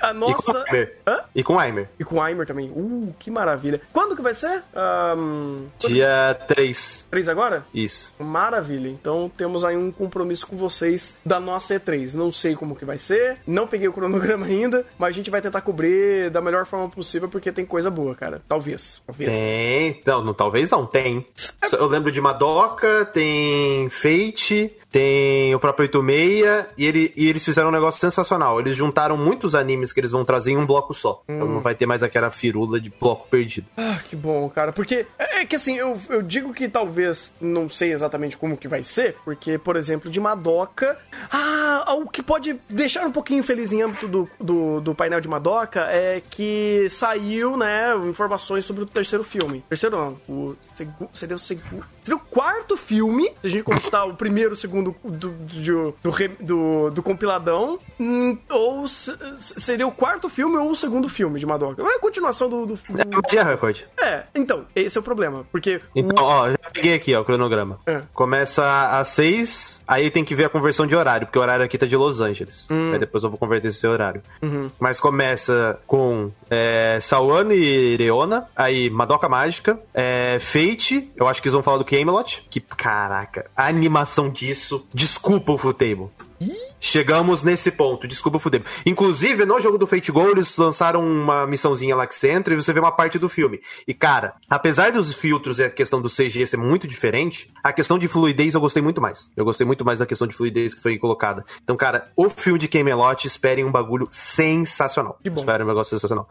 A 0.00 0.12
nossa. 0.12 0.64
E 1.34 1.42
com 1.42 1.54
o 1.54 1.58
Aimer. 1.58 1.88
E 1.98 2.04
com 2.04 2.16
o 2.16 2.22
Aimer 2.22 2.46
também. 2.46 2.70
Uh, 2.70 3.14
que 3.18 3.30
maravilha. 3.30 3.80
Quando 3.92 4.16
que 4.16 4.22
vai 4.22 4.34
ser? 4.34 4.62
Um... 5.16 5.66
Dia 5.78 6.38
3. 6.46 7.06
3 7.10 7.28
agora? 7.28 7.64
Isso. 7.74 8.12
Maravilha. 8.18 8.88
Então 8.88 9.30
temos 9.36 9.64
aí 9.64 9.76
um 9.76 9.90
compromisso 9.90 10.46
com 10.46 10.56
vocês 10.56 11.18
da 11.24 11.40
nossa 11.40 11.74
E3. 11.74 12.14
Não 12.14 12.30
sei 12.30 12.54
como 12.54 12.76
que 12.76 12.84
vai 12.84 12.98
ser, 12.98 13.38
não 13.46 13.66
peguei 13.66 13.88
o 13.88 13.92
cronograma 13.92 14.46
ainda, 14.46 14.84
mas 14.98 15.10
a 15.10 15.12
gente 15.12 15.30
vai 15.30 15.40
tentar 15.40 15.60
cobrir 15.60 16.30
da 16.30 16.40
melhor 16.40 16.66
forma 16.66 16.88
possível 16.88 17.28
porque 17.28 17.52
tem 17.52 17.64
coisa 17.64 17.90
boa, 17.90 18.14
cara. 18.14 18.42
Talvez. 18.48 19.02
talvez. 19.06 19.36
Tem. 19.36 19.94
Não, 20.10 20.24
não, 20.24 20.34
talvez 20.34 20.68
não. 20.70 20.84
Tem. 20.84 21.24
É... 21.62 21.76
Eu 21.76 21.86
lembro 21.86 22.10
de 22.10 22.20
Madoka, 22.20 23.04
tem 23.04 23.88
Fate, 23.88 24.72
tem 24.90 25.54
o 25.54 25.60
próprio 25.60 25.84
86 25.86 26.66
e, 26.76 26.84
ele, 26.84 27.12
e 27.16 27.28
eles 27.28 27.44
fizeram 27.44 27.68
um 27.68 27.72
negócio 27.72 28.00
sensacional. 28.00 28.58
Eles 28.58 28.74
juntaram 28.74 29.16
muitos 29.16 29.54
animes 29.54 29.92
que 29.92 30.00
eles 30.00 30.10
vão 30.10 30.24
trazer 30.24 30.52
em 30.52 30.56
um 30.56 30.66
bloco 30.66 30.92
só. 30.92 31.22
Então 31.24 31.36
hum. 31.36 31.40
Então 31.40 31.54
não 31.54 31.60
vai 31.60 31.74
ter 31.74 31.86
mais 31.86 32.02
aquela 32.02 32.30
firula 32.30 32.80
de 32.80 32.90
bloco 32.90 33.28
perdido. 33.28 33.66
Ah, 33.76 33.98
que 34.08 34.16
bom, 34.16 34.48
cara. 34.50 34.72
Porque 34.72 35.06
é, 35.18 35.42
é 35.42 35.46
que 35.46 35.56
assim, 35.56 35.76
eu, 35.76 35.96
eu 36.08 36.22
digo 36.22 36.52
que 36.52 36.68
talvez 36.68 37.34
não 37.40 37.68
sei 37.68 37.92
exatamente 37.92 38.36
como 38.36 38.56
que 38.56 38.68
vai 38.68 38.84
ser, 38.84 39.16
porque, 39.24 39.56
por 39.56 39.76
exemplo, 39.76 40.10
de 40.10 40.20
Madoka. 40.20 40.98
Ah, 41.30 41.94
o 41.94 42.08
que 42.08 42.22
pode 42.22 42.56
deixar 42.68 43.06
um 43.06 43.12
pouquinho 43.12 43.42
feliz 43.42 43.72
em 43.72 43.82
âmbito 43.82 44.08
do, 44.08 44.28
do, 44.40 44.80
do 44.80 44.94
painel 44.94 45.20
de 45.20 45.28
Madoka 45.28 45.80
é 45.82 46.20
que 46.28 46.88
saiu, 46.90 47.56
né, 47.56 47.96
informações 48.08 48.64
sobre 48.64 48.82
o 48.82 48.86
terceiro 48.86 49.24
filme. 49.24 49.64
Terceiro 49.68 49.89
não, 49.90 50.20
o, 50.28 50.56
seria 51.12 51.36
o 51.36 51.38
segundo. 51.38 51.84
Seria 52.02 52.16
o 52.16 52.20
quarto 52.20 52.76
filme, 52.76 53.30
se 53.40 53.46
a 53.46 53.48
gente 53.48 53.62
contar 53.62 54.04
o 54.04 54.14
primeiro, 54.14 54.52
o 54.52 54.56
segundo 54.56 54.94
do, 55.04 55.28
do, 55.30 55.94
do, 56.40 56.90
do, 56.90 57.02
compiladão, 57.02 57.78
hum, 57.98 58.36
ou 58.48 58.86
seria 58.86 59.86
o 59.86 59.92
quarto 59.92 60.28
filme 60.28 60.56
ou 60.56 60.70
o 60.70 60.76
segundo 60.76 61.08
filme 61.08 61.38
de 61.38 61.46
Madoka. 61.46 61.82
É 61.82 61.96
a 61.96 62.00
continuação 62.00 62.48
do. 62.48 62.66
do, 62.66 62.74
do... 62.74 63.36
É 63.36 63.42
Record. 63.42 63.82
É, 64.00 64.24
então, 64.34 64.66
esse 64.74 64.96
é 64.96 65.00
o 65.00 65.04
problema. 65.04 65.44
Porque. 65.50 65.80
Então, 65.94 66.24
o... 66.24 66.28
ó, 66.28 66.50
já 66.50 66.70
peguei 66.72 66.94
aqui, 66.94 67.14
ó, 67.14 67.20
o 67.20 67.24
cronograma. 67.24 67.78
É. 67.86 68.02
Começa 68.12 68.98
às 68.98 69.08
seis, 69.08 69.82
aí 69.86 70.10
tem 70.10 70.24
que 70.24 70.34
ver 70.34 70.46
a 70.46 70.48
conversão 70.48 70.86
de 70.86 70.94
horário, 70.94 71.26
porque 71.26 71.38
o 71.38 71.42
horário 71.42 71.64
aqui 71.64 71.78
tá 71.78 71.86
de 71.86 71.96
Los 71.96 72.20
Angeles. 72.20 72.66
Hum. 72.70 72.92
Aí 72.92 72.98
depois 72.98 73.24
eu 73.24 73.30
vou 73.30 73.38
converter 73.38 73.68
esse 73.68 73.86
horário. 73.86 74.22
Uhum. 74.42 74.70
Mas 74.78 75.00
começa 75.00 75.78
com 75.86 76.30
é, 76.48 76.98
Sawano 77.00 77.52
e 77.52 77.96
Leona, 77.96 78.46
aí 78.56 78.90
Madoka 78.90 79.28
Mágica, 79.28 79.78
é, 79.94 80.38
Fate, 80.40 81.10
eu 81.16 81.28
acho 81.28 81.40
que 81.40 81.48
eles 81.48 81.54
vão 81.54 81.62
falar 81.62 81.78
do 81.78 81.84
Camelot, 81.90 82.46
que, 82.48 82.60
caraca, 82.60 83.50
a 83.56 83.66
animação 83.66 84.30
disso, 84.30 84.86
desculpa 84.94 85.50
o 85.50 85.58
Futable. 85.58 86.08
Chegamos 86.80 87.42
nesse 87.42 87.70
ponto, 87.70 88.08
desculpa 88.08 88.38
o 88.38 88.40
fudebo. 88.40 88.64
Inclusive, 88.86 89.44
no 89.44 89.60
jogo 89.60 89.76
do 89.76 89.86
Fate 89.86 90.10
Go, 90.10 90.30
eles 90.30 90.56
lançaram 90.56 91.04
uma 91.04 91.46
missãozinha 91.46 91.94
lá 91.94 92.06
que 92.06 92.14
você 92.14 92.30
entra 92.30 92.54
e 92.54 92.56
você 92.56 92.72
vê 92.72 92.80
uma 92.80 92.90
parte 92.90 93.18
do 93.18 93.28
filme. 93.28 93.60
E, 93.86 93.92
cara, 93.92 94.34
apesar 94.48 94.90
dos 94.90 95.12
filtros 95.12 95.58
e 95.58 95.64
a 95.64 95.70
questão 95.70 96.00
do 96.00 96.08
CG 96.08 96.46
ser 96.46 96.56
muito 96.56 96.88
diferente, 96.88 97.50
a 97.62 97.72
questão 97.72 97.98
de 97.98 98.08
fluidez 98.08 98.54
eu 98.54 98.60
gostei 98.60 98.82
muito 98.82 99.00
mais. 99.00 99.30
Eu 99.36 99.44
gostei 99.44 99.66
muito 99.66 99.84
mais 99.84 99.98
da 99.98 100.06
questão 100.06 100.26
de 100.26 100.34
fluidez 100.34 100.72
que 100.72 100.80
foi 100.80 100.96
colocada. 100.98 101.44
Então, 101.62 101.76
cara, 101.76 102.10
o 102.16 102.30
filme 102.30 102.58
de 102.58 102.68
Camelot, 102.68 103.26
esperem 103.26 103.64
um 103.64 103.70
bagulho 103.70 104.08
sensacional. 104.10 105.18
Que 105.22 105.28
bom. 105.28 105.40
Esperem 105.40 105.64
um 105.66 105.68
negócio 105.68 105.90
sensacional. 105.90 106.28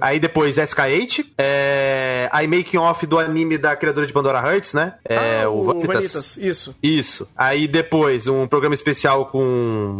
Aí 0.00 0.18
depois 0.18 0.56
SK8, 0.56 1.26
é... 1.38 2.28
aí 2.32 2.48
making 2.48 2.78
off 2.78 3.06
do 3.06 3.18
anime 3.18 3.56
da 3.56 3.76
criadora 3.76 4.06
de 4.06 4.12
Pandora 4.12 4.38
Hearts, 4.38 4.74
né? 4.74 4.94
É, 5.04 5.42
ah, 5.42 5.48
o, 5.48 5.60
o 5.60 5.64
Vanitas. 5.64 5.86
Vanitas. 5.86 6.36
Isso. 6.36 6.76
Isso. 6.82 7.28
Aí 7.36 7.68
depois 7.68 8.26
um 8.26 8.48
programa 8.48 8.74
especial 8.74 9.26
com 9.26 9.51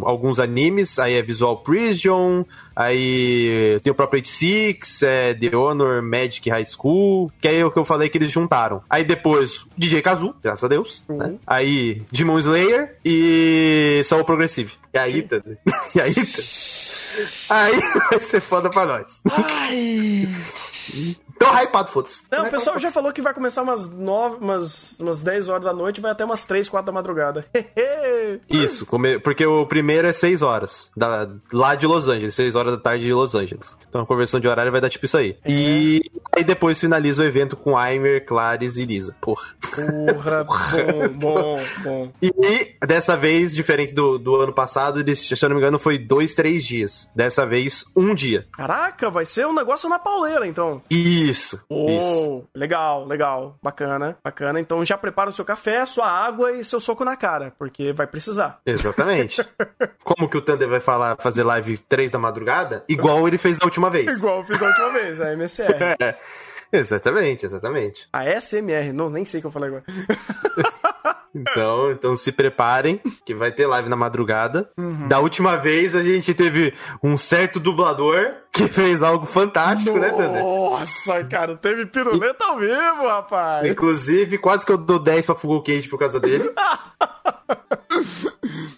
alguns 0.03 0.39
animes, 0.39 0.99
aí 0.99 1.15
é 1.15 1.21
Visual 1.21 1.57
Prison, 1.57 2.45
aí 2.75 3.77
tem 3.83 3.91
o 3.91 3.95
próprio 3.95 4.19
86, 4.19 5.03
é 5.03 5.33
The 5.33 5.55
Honor 5.55 6.01
Magic 6.01 6.49
High 6.49 6.65
School, 6.65 7.31
que 7.39 7.47
é 7.47 7.65
o 7.65 7.71
que 7.71 7.79
eu 7.79 7.85
falei 7.85 8.09
que 8.09 8.17
eles 8.17 8.31
juntaram. 8.31 8.81
Aí 8.89 9.03
depois 9.03 9.65
DJ 9.77 10.01
Kazu, 10.01 10.35
graças 10.41 10.63
a 10.63 10.67
Deus, 10.67 11.03
uhum. 11.07 11.17
né? 11.17 11.35
Aí 11.45 12.01
Demon 12.11 12.39
Slayer 12.39 12.97
e 13.03 14.01
Soul 14.05 14.23
Progressive. 14.23 14.73
E 14.93 14.97
aí, 14.97 15.21
tá? 15.21 15.41
E 15.95 16.01
aí, 16.01 16.13
tá? 16.13 16.41
Aí 17.49 17.79
vai 18.09 18.19
ser 18.19 18.41
foda 18.41 18.69
pra 18.69 18.85
nós. 18.85 19.21
Ai. 19.31 20.27
Tô 21.39 21.45
hypado, 21.47 21.89
foda-se. 21.91 22.23
Não, 22.31 22.47
o 22.47 22.49
pessoal 22.49 22.79
já 22.79 22.91
falou 22.91 23.11
que 23.11 23.21
vai 23.21 23.33
começar 23.33 23.61
umas, 23.61 23.89
nove, 23.89 24.37
umas, 24.39 24.99
umas 24.99 25.21
10 25.21 25.49
horas 25.49 25.63
da 25.63 25.73
noite 25.73 25.97
e 25.97 26.01
vai 26.01 26.11
até 26.11 26.23
umas 26.23 26.45
3, 26.45 26.69
4 26.69 26.85
da 26.85 26.91
madrugada. 26.91 27.45
Isso, 28.49 28.87
porque 29.23 29.45
o 29.45 29.65
primeiro 29.65 30.07
é 30.07 30.13
6 30.13 30.41
horas. 30.41 30.91
Da, 30.95 31.29
lá 31.51 31.75
de 31.75 31.85
Los 31.85 32.07
Angeles, 32.07 32.35
6 32.35 32.55
horas 32.55 32.73
da 32.73 32.79
tarde 32.79 33.05
de 33.05 33.13
Los 33.13 33.35
Angeles. 33.35 33.77
Então 33.87 34.01
a 34.01 34.05
conversão 34.05 34.39
de 34.39 34.47
horário 34.47 34.71
vai 34.71 34.81
dar 34.81 34.89
tipo 34.89 35.05
isso 35.05 35.17
aí. 35.17 35.37
É. 35.43 35.51
E 35.51 36.11
aí 36.35 36.43
depois 36.43 36.79
finaliza 36.79 37.21
o 37.21 37.25
evento 37.25 37.55
com 37.55 37.77
Aimer, 37.77 38.25
Clares 38.25 38.77
e 38.77 38.85
Lisa. 38.85 39.15
Porra. 39.19 39.47
Porra, 39.73 40.43
bom, 40.43 41.09
bom, 41.09 41.61
bom. 41.83 42.11
E 42.21 42.75
dessa 42.85 43.15
vez, 43.15 43.53
diferente 43.53 43.93
do, 43.93 44.17
do 44.17 44.35
ano 44.35 44.53
passado, 44.53 44.99
eles, 44.99 45.19
se 45.19 45.33
eu 45.43 45.49
não 45.49 45.55
me 45.55 45.61
engano, 45.61 45.79
foi 45.79 45.97
2, 45.97 46.35
3 46.35 46.63
dias. 46.63 47.09
Dessa 47.15 47.45
vez, 47.45 47.85
um 47.95 48.13
dia. 48.13 48.47
Caraca, 48.53 49.09
vai 49.09 49.25
ser 49.25 49.45
um 49.47 49.53
negócio 49.53 49.89
na 49.89 49.99
pauleira, 49.99 50.47
então. 50.47 50.81
Isso. 51.29 51.63
Oh, 51.69 51.89
isso. 51.89 52.43
legal, 52.55 53.05
legal. 53.05 53.57
Bacana, 53.61 54.17
bacana. 54.23 54.59
Então 54.59 54.83
já 54.83 54.97
prepara 54.97 55.29
o 55.29 55.33
seu 55.33 55.45
café, 55.45 55.85
sua 55.85 56.07
água 56.07 56.51
e 56.51 56.63
seu 56.63 56.79
soco 56.79 57.05
na 57.05 57.15
cara, 57.15 57.53
porque 57.57 57.93
vai 57.93 58.07
precisar. 58.07 58.59
Exatamente. 58.65 59.45
Como 60.03 60.29
que 60.29 60.37
o 60.37 60.41
Thunder 60.41 60.69
vai 60.69 60.81
falar, 60.81 61.17
fazer 61.19 61.43
live 61.43 61.77
3 61.77 62.11
da 62.11 62.19
madrugada? 62.19 62.83
Igual 62.87 63.27
ele 63.27 63.37
fez 63.37 63.57
da 63.57 63.65
última 63.65 63.89
vez. 63.89 64.17
Igual 64.17 64.43
fez 64.43 64.59
da 64.59 64.67
última 64.67 64.91
vez, 64.91 65.21
a 65.21 65.33
MSR. 65.33 65.95
é. 65.99 66.17
Exatamente, 66.71 67.45
exatamente. 67.45 68.07
A 68.11 68.25
SMR, 68.41 68.91
não, 68.91 69.07
nem 69.07 69.23
sei 69.25 69.39
o 69.39 69.41
que 69.41 69.47
eu 69.47 69.51
falei 69.51 69.69
agora. 69.69 69.83
Então, 71.35 71.91
então 71.91 72.15
se 72.15 72.31
preparem, 72.31 73.01
que 73.25 73.33
vai 73.33 73.51
ter 73.51 73.65
live 73.65 73.89
na 73.89 73.95
madrugada. 73.95 74.69
Uhum. 74.77 75.07
Da 75.07 75.19
última 75.19 75.57
vez 75.57 75.95
a 75.95 76.03
gente 76.03 76.33
teve 76.33 76.73
um 77.03 77.17
certo 77.17 77.59
dublador 77.59 78.33
que 78.51 78.67
fez 78.67 79.01
algo 79.01 79.25
fantástico, 79.25 79.97
Nossa, 79.97 80.11
né, 80.11 80.11
Thunder? 80.11 80.43
Nossa, 80.43 81.23
cara, 81.23 81.55
teve 81.57 81.87
piruleta 81.87 82.45
ao 82.45 82.59
vivo, 82.59 83.07
rapaz. 83.07 83.67
Inclusive, 83.67 84.37
quase 84.37 84.65
que 84.65 84.71
eu 84.71 84.77
dou 84.77 84.99
10 84.99 85.25
pra 85.25 85.35
Fugal 85.35 85.63
Cage 85.63 85.89
por 85.89 85.97
causa 85.97 86.19
dele. 86.19 86.51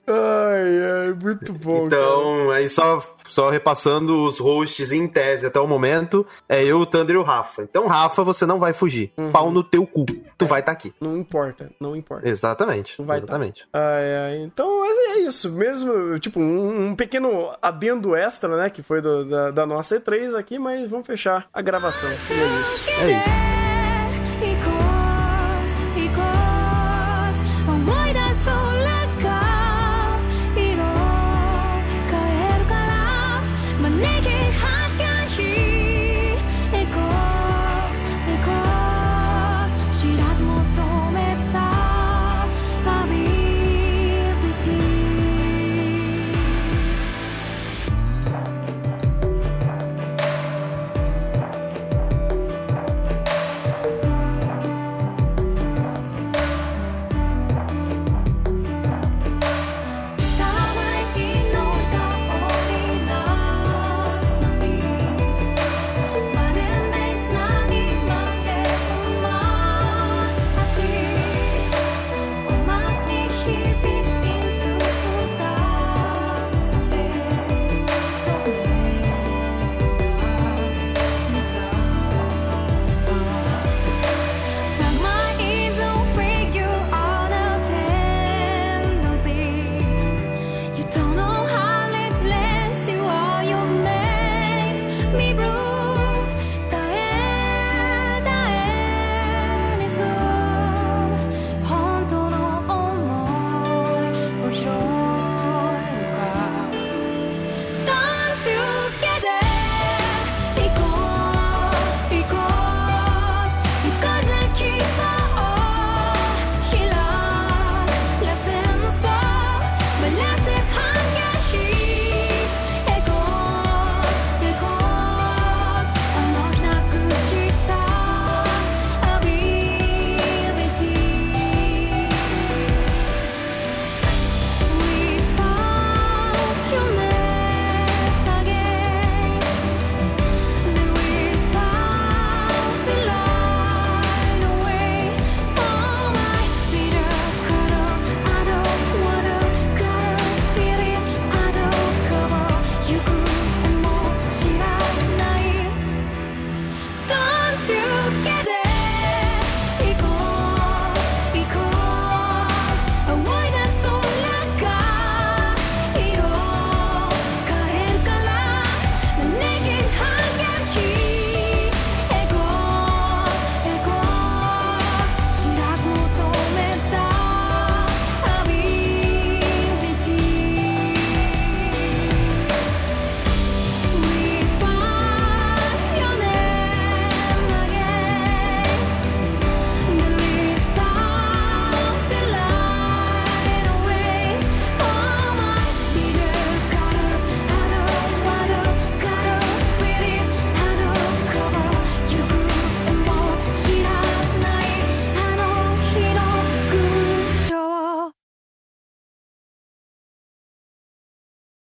ai, 0.07 1.07
ai, 1.07 1.13
muito 1.21 1.51
bom. 1.51 1.87
Então, 1.87 2.45
cara. 2.45 2.53
aí 2.55 2.69
só 2.69 3.14
só 3.27 3.49
repassando 3.49 4.23
os 4.23 4.39
hosts 4.39 4.91
em 4.91 5.07
tese 5.07 5.45
até 5.45 5.59
o 5.59 5.67
momento, 5.67 6.25
é 6.47 6.63
eu, 6.63 6.79
o 6.79 6.85
Thunder 6.85 7.15
e 7.15 7.19
o 7.19 7.23
Rafa. 7.23 7.63
Então, 7.63 7.87
Rafa, 7.87 8.23
você 8.23 8.45
não 8.45 8.59
vai 8.59 8.73
fugir. 8.73 9.11
Uhum. 9.17 9.31
Pau 9.31 9.51
no 9.51 9.63
teu 9.63 9.85
cu. 9.85 10.05
Tu 10.05 10.45
é, 10.45 10.47
vai 10.47 10.59
estar 10.59 10.71
tá 10.71 10.77
aqui. 10.77 10.93
Não 10.99 11.17
importa, 11.17 11.71
não 11.79 11.95
importa. 11.95 12.27
Exatamente. 12.27 12.99
Não 12.99 13.05
vai 13.05 13.19
tá. 13.19 13.25
exatamente. 13.25 13.67
Tá. 13.71 13.79
Ai, 13.79 14.15
ai. 14.17 14.37
Então, 14.43 14.85
é 14.85 15.19
isso. 15.19 15.51
Mesmo, 15.51 16.19
tipo, 16.19 16.39
um, 16.39 16.89
um 16.89 16.95
pequeno 16.95 17.55
adendo 17.61 18.15
extra, 18.15 18.55
né? 18.57 18.69
Que 18.69 18.83
foi 18.83 19.01
do, 19.01 19.25
da, 19.25 19.51
da 19.51 19.65
nossa 19.65 19.99
E3 19.99 20.35
aqui, 20.35 20.59
mas 20.59 20.89
vamos 20.89 21.07
fechar 21.07 21.47
a 21.53 21.61
gravação. 21.61 22.09
E 22.09 22.13
é 22.13 22.59
isso. 22.59 22.89
É 23.01 23.19
isso. 23.19 23.64